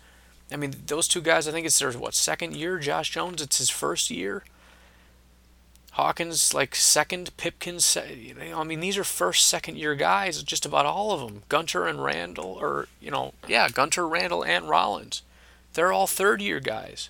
I 0.51 0.55
mean, 0.55 0.73
those 0.85 1.07
two 1.07 1.21
guys. 1.21 1.47
I 1.47 1.51
think 1.51 1.65
it's 1.65 1.79
their 1.79 1.91
what 1.93 2.13
second 2.13 2.55
year. 2.55 2.77
Josh 2.77 3.09
Jones, 3.09 3.41
it's 3.41 3.57
his 3.57 3.69
first 3.69 4.11
year. 4.11 4.43
Hawkins 5.97 6.53
like 6.53 6.75
second, 6.75 7.35
Pipkins. 7.37 7.97
Know, 7.97 8.59
I 8.59 8.63
mean, 8.63 8.81
these 8.81 8.99
are 8.99 9.03
first, 9.03 9.47
second 9.47 9.77
year 9.77 9.95
guys. 9.95 10.43
Just 10.43 10.63
about 10.63 10.85
all 10.85 11.11
of 11.11 11.21
them. 11.21 11.41
Gunter 11.49 11.87
and 11.87 12.03
Randall, 12.03 12.55
or 12.61 12.87
you 13.01 13.09
know, 13.09 13.33
yeah, 13.47 13.67
Gunter, 13.67 14.07
Randall, 14.07 14.45
and 14.45 14.69
Rollins. 14.69 15.23
They're 15.73 15.91
all 15.91 16.05
third 16.05 16.39
year 16.39 16.59
guys. 16.59 17.09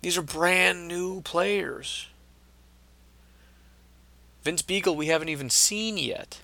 These 0.00 0.16
are 0.16 0.22
brand 0.22 0.86
new 0.86 1.20
players. 1.22 2.06
Vince 4.44 4.62
Biegel, 4.62 4.94
we 4.94 5.08
haven't 5.08 5.28
even 5.28 5.50
seen 5.50 5.98
yet. 5.98 6.38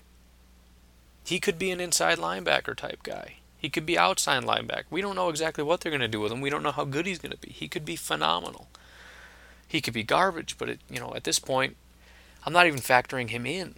He 1.23 1.39
could 1.39 1.57
be 1.57 1.71
an 1.71 1.79
inside 1.79 2.17
linebacker 2.17 2.75
type 2.75 3.01
guy. 3.01 3.35
He 3.57 3.69
could 3.69 3.85
be 3.85 3.97
outside 3.97 4.43
linebacker. 4.43 4.83
We 4.89 5.01
don't 5.01 5.15
know 5.15 5.29
exactly 5.29 5.63
what 5.63 5.79
they're 5.79 5.89
going 5.89 6.01
to 6.01 6.09
do 6.09 6.19
with 6.19 6.33
him. 6.33 6.41
We 6.41 6.49
don't 6.49 6.63
know 6.63 6.73
how 6.73 6.83
good 6.83 7.05
he's 7.05 7.19
going 7.19 7.31
to 7.31 7.37
be. 7.37 7.51
He 7.51 7.69
could 7.69 7.85
be 7.85 7.95
phenomenal 7.95 8.67
he 9.75 9.81
could 9.81 9.93
be 9.93 10.03
garbage, 10.03 10.57
but 10.57 10.69
it, 10.69 10.79
you 10.89 10.99
know, 10.99 11.13
at 11.15 11.25
this 11.25 11.37
point, 11.37 11.75
I'm 12.45 12.53
not 12.53 12.65
even 12.65 12.79
factoring 12.79 13.29
him 13.29 13.45
in. 13.45 13.75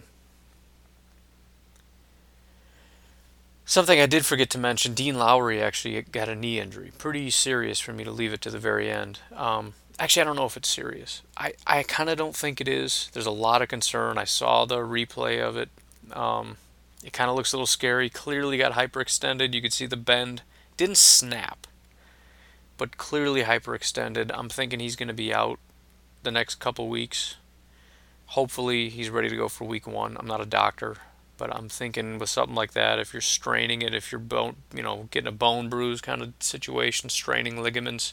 Something 3.64 4.00
I 4.00 4.06
did 4.06 4.24
forget 4.24 4.48
to 4.50 4.58
mention: 4.58 4.94
Dean 4.94 5.18
Lowry 5.18 5.60
actually 5.60 6.00
got 6.00 6.28
a 6.28 6.34
knee 6.34 6.58
injury, 6.58 6.92
pretty 6.96 7.28
serious 7.30 7.78
for 7.78 7.92
me 7.92 8.04
to 8.04 8.10
leave 8.10 8.32
it 8.32 8.40
to 8.42 8.50
the 8.50 8.58
very 8.58 8.90
end. 8.90 9.18
Um, 9.34 9.74
actually, 9.98 10.22
I 10.22 10.24
don't 10.24 10.36
know 10.36 10.46
if 10.46 10.56
it's 10.56 10.68
serious. 10.68 11.22
I, 11.36 11.52
I 11.66 11.82
kind 11.82 12.08
of 12.08 12.16
don't 12.16 12.36
think 12.36 12.60
it 12.60 12.68
is. 12.68 13.10
There's 13.12 13.26
a 13.26 13.30
lot 13.30 13.60
of 13.60 13.68
concern. 13.68 14.16
I 14.16 14.24
saw 14.24 14.64
the 14.64 14.78
replay 14.78 15.40
of 15.40 15.56
it. 15.56 15.68
Um, 16.12 16.56
it 17.04 17.12
kind 17.12 17.28
of 17.28 17.36
looks 17.36 17.52
a 17.52 17.56
little 17.56 17.66
scary. 17.66 18.08
Clearly 18.08 18.56
got 18.56 18.72
hyperextended. 18.72 19.52
You 19.52 19.60
could 19.60 19.74
see 19.74 19.86
the 19.86 19.96
bend. 19.96 20.42
Didn't 20.78 20.96
snap, 20.96 21.66
but 22.78 22.96
clearly 22.96 23.42
hyperextended. 23.42 24.30
I'm 24.32 24.48
thinking 24.48 24.80
he's 24.80 24.96
going 24.96 25.08
to 25.08 25.14
be 25.14 25.34
out 25.34 25.58
the 26.22 26.30
next 26.30 26.56
couple 26.56 26.88
weeks. 26.88 27.36
Hopefully, 28.26 28.88
he's 28.88 29.10
ready 29.10 29.28
to 29.28 29.36
go 29.36 29.48
for 29.48 29.64
week 29.64 29.86
one. 29.86 30.16
I'm 30.18 30.26
not 30.26 30.40
a 30.40 30.46
doctor, 30.46 30.96
but 31.38 31.54
I'm 31.54 31.68
thinking 31.68 32.18
with 32.18 32.28
something 32.28 32.54
like 32.54 32.72
that, 32.72 32.98
if 32.98 33.12
you're 33.12 33.22
straining 33.22 33.82
it, 33.82 33.94
if 33.94 34.12
you're 34.12 34.18
bone, 34.18 34.56
you 34.74 34.82
know, 34.82 35.08
getting 35.10 35.28
a 35.28 35.32
bone 35.32 35.68
bruise 35.68 36.00
kind 36.00 36.20
of 36.20 36.34
situation, 36.40 37.08
straining 37.08 37.62
ligaments, 37.62 38.12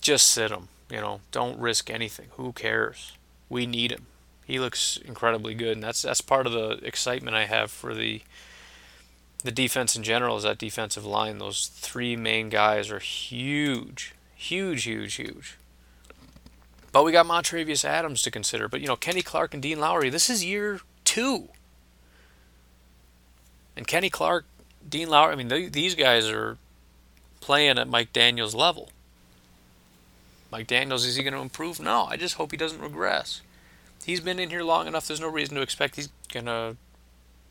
just 0.00 0.26
sit 0.26 0.50
him. 0.50 0.68
You 0.90 1.00
know, 1.00 1.20
don't 1.30 1.58
risk 1.58 1.88
anything. 1.88 2.26
Who 2.32 2.52
cares? 2.52 3.12
We 3.48 3.64
need 3.64 3.92
him. 3.92 4.06
He 4.44 4.58
looks 4.58 4.96
incredibly 4.96 5.54
good, 5.54 5.74
and 5.76 5.82
that's 5.82 6.02
that's 6.02 6.20
part 6.20 6.46
of 6.46 6.52
the 6.52 6.80
excitement 6.84 7.36
I 7.36 7.46
have 7.46 7.70
for 7.70 7.94
the 7.94 8.22
the 9.44 9.52
defense 9.52 9.94
in 9.94 10.02
general. 10.02 10.36
Is 10.36 10.42
that 10.42 10.58
defensive 10.58 11.06
line? 11.06 11.38
Those 11.38 11.68
three 11.68 12.16
main 12.16 12.48
guys 12.48 12.90
are 12.90 12.98
huge, 12.98 14.14
huge, 14.34 14.84
huge, 14.84 15.14
huge. 15.14 15.56
But 16.92 17.04
we 17.04 17.12
got 17.12 17.26
Montravius 17.26 17.84
Adams 17.84 18.22
to 18.22 18.30
consider. 18.30 18.68
But, 18.68 18.80
you 18.80 18.86
know, 18.86 18.96
Kenny 18.96 19.22
Clark 19.22 19.54
and 19.54 19.62
Dean 19.62 19.78
Lowry, 19.78 20.10
this 20.10 20.28
is 20.28 20.44
year 20.44 20.80
two. 21.04 21.48
And 23.76 23.86
Kenny 23.86 24.10
Clark, 24.10 24.44
Dean 24.88 25.08
Lowry, 25.08 25.32
I 25.32 25.36
mean, 25.36 25.48
they, 25.48 25.68
these 25.68 25.94
guys 25.94 26.28
are 26.28 26.58
playing 27.40 27.78
at 27.78 27.88
Mike 27.88 28.12
Daniels' 28.12 28.54
level. 28.54 28.90
Mike 30.50 30.66
Daniels, 30.66 31.04
is 31.04 31.16
he 31.16 31.22
going 31.22 31.34
to 31.34 31.40
improve? 31.40 31.78
No, 31.78 32.06
I 32.06 32.16
just 32.16 32.34
hope 32.34 32.50
he 32.50 32.56
doesn't 32.56 32.80
regress. 32.80 33.40
He's 34.04 34.20
been 34.20 34.38
in 34.38 34.50
here 34.50 34.64
long 34.64 34.86
enough, 34.86 35.06
there's 35.06 35.20
no 35.20 35.28
reason 35.28 35.54
to 35.56 35.62
expect 35.62 35.96
he's 35.96 36.08
going 36.32 36.46
to 36.46 36.76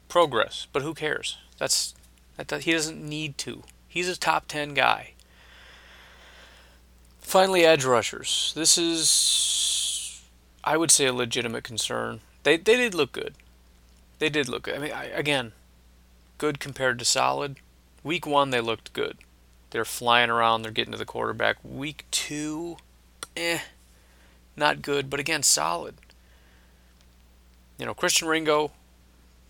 progress. 0.10 0.68
But 0.74 0.82
who 0.82 0.94
cares? 0.94 1.38
That's 1.58 1.94
that, 2.36 2.64
He 2.64 2.72
doesn't 2.72 3.02
need 3.02 3.38
to. 3.40 3.64
He's 3.88 4.10
a 4.10 4.18
top 4.18 4.48
10 4.48 4.74
guy. 4.74 5.14
Finally, 7.30 7.64
edge 7.64 7.86
rushers. 7.86 8.52
This 8.56 8.76
is, 8.76 10.24
I 10.64 10.78
would 10.78 10.90
say, 10.90 11.06
a 11.06 11.14
legitimate 11.14 11.64
concern. 11.64 12.22
They 12.42 12.58
they 12.58 12.76
did 12.76 12.96
look 12.96 13.12
good. 13.12 13.36
They 14.18 14.30
did 14.30 14.50
look 14.50 14.64
good. 14.64 14.74
I 14.74 14.80
mean, 14.80 14.92
I, 14.92 15.06
again, 15.10 15.52
good 16.40 16.60
compared 16.60 16.98
to 16.98 17.06
solid. 17.06 17.58
Week 18.04 18.26
one, 18.26 18.50
they 18.50 18.62
looked 18.62 18.94
good. 18.94 19.20
They're 19.70 19.86
flying 19.86 20.32
around. 20.32 20.64
They're 20.64 20.72
getting 20.72 20.92
to 20.94 20.98
the 20.98 21.06
quarterback. 21.06 21.58
Week 21.64 22.06
two, 22.10 22.78
eh, 23.38 23.60
not 24.58 24.82
good. 24.82 25.08
But 25.08 25.20
again, 25.20 25.44
solid. 25.44 25.98
You 27.78 27.86
know, 27.86 27.94
Christian 27.94 28.28
Ringo, 28.28 28.72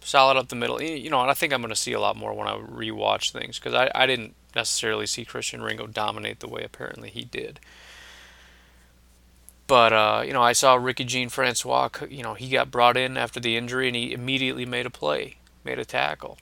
solid 0.01 0.35
up 0.35 0.49
the 0.49 0.55
middle. 0.57 0.81
You 0.81 1.09
know, 1.09 1.21
and 1.21 1.31
I 1.31 1.33
think 1.33 1.53
I'm 1.53 1.61
going 1.61 1.69
to 1.69 1.77
see 1.77 1.93
a 1.93 2.01
lot 2.01 2.17
more 2.17 2.33
when 2.33 2.49
I 2.49 2.57
rewatch 2.57 3.31
things 3.31 3.57
because 3.57 3.73
I, 3.73 3.89
I 3.95 4.05
didn't 4.05 4.35
necessarily 4.55 5.05
see 5.05 5.25
Christian 5.25 5.61
Ringo 5.61 5.87
dominate 5.87 6.39
the 6.39 6.47
way 6.47 6.63
apparently 6.63 7.09
he 7.09 7.23
did. 7.23 7.59
But 9.67 9.93
uh, 9.93 10.23
you 10.25 10.33
know, 10.33 10.41
I 10.41 10.53
saw 10.53 10.75
Ricky 10.75 11.03
Jean 11.03 11.29
Francois. 11.29 11.89
You 12.09 12.23
know, 12.23 12.33
he 12.33 12.49
got 12.49 12.71
brought 12.71 12.97
in 12.97 13.17
after 13.17 13.39
the 13.39 13.55
injury, 13.55 13.87
and 13.87 13.95
he 13.95 14.11
immediately 14.11 14.65
made 14.65 14.87
a 14.87 14.89
play, 14.89 15.37
made 15.63 15.77
a 15.77 15.85
tackle. 15.85 16.39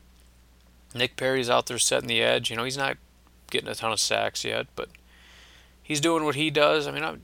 Nick 0.96 1.18
Perry's 1.18 1.50
out 1.50 1.66
there 1.66 1.78
setting 1.78 2.08
the 2.08 2.22
edge. 2.22 2.50
You 2.50 2.56
know, 2.56 2.64
he's 2.64 2.78
not 2.78 2.98
getting 3.52 3.68
a 3.68 3.76
ton 3.76 3.92
of 3.92 4.00
sacks 4.00 4.46
yet, 4.46 4.68
but 4.76 4.90
he's 5.84 6.00
doing 6.00 6.24
what 6.24 6.36
he 6.36 6.50
does. 6.50 6.88
I 6.88 6.92
mean, 6.92 7.04
I, 7.04 7.18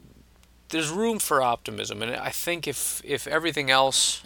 there's 0.70 0.90
room 0.90 1.20
for 1.20 1.42
optimism, 1.42 2.02
and 2.02 2.14
I 2.16 2.32
think 2.32 2.68
if 2.68 3.02
if 3.06 3.26
everything 3.26 3.72
else 3.72 4.24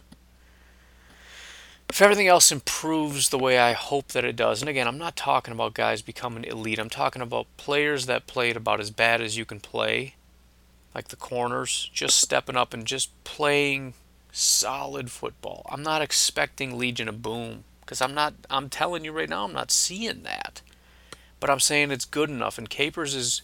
if 1.90 2.02
everything 2.02 2.28
else 2.28 2.52
improves 2.52 3.30
the 3.30 3.40
way 3.40 3.58
I 3.58 3.74
hope 3.74 4.10
that 4.10 4.26
it 4.26 4.36
does, 4.36 4.62
and 4.62 4.70
again, 4.70 4.88
I'm 4.88 4.98
not 4.98 5.16
talking 5.16 5.54
about 5.54 5.74
guys 5.74 6.02
becoming 6.02 6.44
elite, 6.44 6.80
I'm 6.80 6.90
talking 6.90 7.22
about 7.22 7.48
players 7.58 8.06
that 8.06 8.28
played 8.28 8.58
about 8.58 8.80
as 8.80 8.92
bad 8.92 9.22
as 9.22 9.38
you 9.38 9.46
can 9.46 9.60
play, 9.60 10.16
like 10.94 11.08
the 11.08 11.16
corners, 11.16 11.90
just 11.94 12.20
stepping 12.20 12.58
up 12.58 12.74
and 12.74 12.86
just 12.86 13.12
playing 13.24 13.94
solid 14.32 15.10
football. 15.10 15.66
I'm 15.72 15.84
not 15.84 16.02
expecting 16.02 16.78
Legion 16.78 17.08
of 17.08 17.22
Boom, 17.22 17.64
because 17.82 18.02
I'm 18.02 18.14
not, 18.14 18.34
I'm 18.50 18.70
telling 18.70 19.06
you 19.06 19.14
right 19.14 19.30
now, 19.30 19.46
I'm 19.46 19.54
not 19.54 19.72
seeing 19.72 20.24
that. 20.24 20.62
But 21.40 21.50
I'm 21.50 21.60
saying 21.60 21.92
it's 21.92 22.06
good 22.06 22.30
enough, 22.30 22.58
and 22.58 22.70
Capers 22.70 23.16
is 23.16 23.42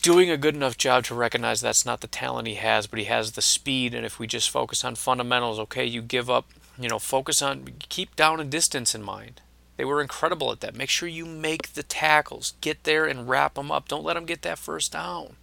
doing 0.00 0.30
a 0.30 0.36
good 0.36 0.54
enough 0.54 0.76
job 0.76 1.04
to 1.04 1.14
recognize 1.14 1.60
that's 1.60 1.84
not 1.86 2.00
the 2.00 2.06
talent 2.06 2.48
he 2.48 2.54
has, 2.54 2.86
but 2.86 2.98
he 2.98 3.04
has 3.04 3.32
the 3.32 3.42
speed, 3.42 3.94
and 3.94 4.04
if 4.04 4.18
we 4.18 4.26
just 4.26 4.50
focus 4.50 4.84
on 4.84 4.94
fundamentals, 4.94 5.58
okay, 5.58 5.84
you 5.84 6.02
give 6.02 6.28
up 6.28 6.46
you 6.78 6.88
know, 6.88 6.98
focus 6.98 7.42
on, 7.42 7.66
keep 7.88 8.14
down 8.16 8.40
and 8.40 8.50
distance 8.50 8.94
in 8.94 9.02
mind. 9.02 9.40
They 9.76 9.84
were 9.84 10.00
incredible 10.00 10.50
at 10.52 10.60
that. 10.60 10.76
Make 10.76 10.90
sure 10.90 11.08
you 11.08 11.24
make 11.24 11.74
the 11.74 11.82
tackles. 11.82 12.54
Get 12.60 12.84
there 12.84 13.06
and 13.06 13.28
wrap 13.28 13.54
them 13.54 13.70
up. 13.70 13.88
Don't 13.88 14.04
let 14.04 14.14
them 14.14 14.26
get 14.26 14.42
that 14.42 14.58
first 14.58 14.92
down. 14.92 15.36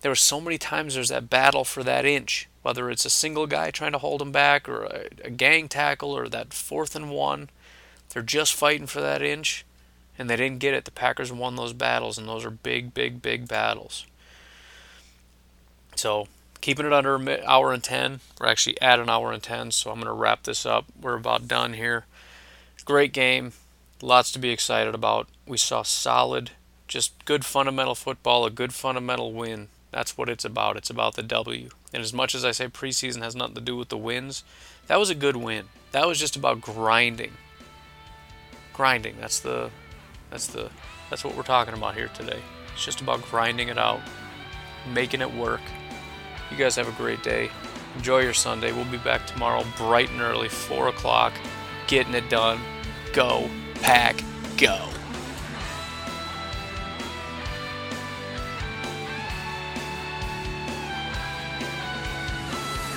There 0.00 0.10
were 0.10 0.16
so 0.16 0.40
many 0.40 0.58
times 0.58 0.94
there's 0.94 1.10
that 1.10 1.30
battle 1.30 1.64
for 1.64 1.84
that 1.84 2.04
inch, 2.04 2.48
whether 2.62 2.90
it's 2.90 3.04
a 3.04 3.10
single 3.10 3.46
guy 3.46 3.70
trying 3.70 3.92
to 3.92 3.98
hold 3.98 4.20
them 4.20 4.32
back 4.32 4.68
or 4.68 4.84
a, 4.84 5.04
a 5.24 5.30
gang 5.30 5.68
tackle 5.68 6.10
or 6.10 6.28
that 6.28 6.52
fourth 6.52 6.96
and 6.96 7.10
one. 7.10 7.48
They're 8.10 8.22
just 8.22 8.54
fighting 8.54 8.88
for 8.88 9.00
that 9.00 9.22
inch. 9.22 9.64
And 10.18 10.28
they 10.28 10.36
didn't 10.36 10.58
get 10.58 10.74
it. 10.74 10.84
The 10.84 10.90
Packers 10.90 11.32
won 11.32 11.56
those 11.56 11.72
battles, 11.72 12.18
and 12.18 12.28
those 12.28 12.44
are 12.44 12.50
big, 12.50 12.92
big, 12.92 13.22
big 13.22 13.48
battles. 13.48 14.06
So, 15.96 16.28
keeping 16.62 16.86
it 16.86 16.92
under 16.92 17.16
an 17.16 17.28
hour 17.44 17.72
and 17.72 17.84
10. 17.84 18.20
We're 18.40 18.46
actually 18.46 18.80
at 18.80 18.98
an 18.98 19.10
hour 19.10 19.32
and 19.32 19.42
10, 19.42 19.72
so 19.72 19.90
I'm 19.90 19.96
going 19.96 20.06
to 20.06 20.12
wrap 20.12 20.44
this 20.44 20.64
up. 20.64 20.86
We're 20.98 21.16
about 21.16 21.46
done 21.46 21.74
here. 21.74 22.06
Great 22.86 23.12
game. 23.12 23.52
Lots 24.00 24.32
to 24.32 24.38
be 24.38 24.50
excited 24.50 24.94
about. 24.94 25.28
We 25.46 25.58
saw 25.58 25.82
solid, 25.82 26.52
just 26.88 27.24
good 27.26 27.44
fundamental 27.44 27.94
football, 27.94 28.46
a 28.46 28.50
good 28.50 28.72
fundamental 28.72 29.32
win. 29.32 29.68
That's 29.90 30.16
what 30.16 30.30
it's 30.30 30.44
about. 30.44 30.76
It's 30.76 30.88
about 30.88 31.16
the 31.16 31.22
W. 31.22 31.68
And 31.92 32.02
as 32.02 32.14
much 32.14 32.34
as 32.34 32.44
I 32.44 32.52
say 32.52 32.68
preseason 32.68 33.22
has 33.22 33.36
nothing 33.36 33.56
to 33.56 33.60
do 33.60 33.76
with 33.76 33.90
the 33.90 33.98
wins, 33.98 34.42
that 34.86 34.98
was 34.98 35.10
a 35.10 35.14
good 35.14 35.36
win. 35.36 35.66
That 35.90 36.06
was 36.06 36.18
just 36.18 36.36
about 36.36 36.60
grinding. 36.60 37.32
Grinding. 38.72 39.16
That's 39.20 39.40
the 39.40 39.70
that's 40.30 40.46
the 40.46 40.70
that's 41.10 41.24
what 41.24 41.36
we're 41.36 41.42
talking 41.42 41.74
about 41.74 41.94
here 41.94 42.08
today. 42.08 42.40
It's 42.72 42.84
just 42.84 43.02
about 43.02 43.20
grinding 43.22 43.68
it 43.68 43.76
out, 43.76 44.00
making 44.94 45.20
it 45.20 45.34
work. 45.34 45.60
You 46.52 46.58
guys 46.58 46.76
have 46.76 46.86
a 46.86 47.02
great 47.02 47.22
day. 47.22 47.50
Enjoy 47.96 48.18
your 48.18 48.34
Sunday. 48.34 48.72
We'll 48.72 48.84
be 48.84 48.98
back 48.98 49.26
tomorrow 49.26 49.64
bright 49.78 50.10
and 50.10 50.20
early, 50.20 50.50
4 50.50 50.88
o'clock, 50.88 51.32
getting 51.86 52.12
it 52.12 52.28
done. 52.28 52.60
Go, 53.14 53.48
pack, 53.76 54.22
go. 54.58 54.90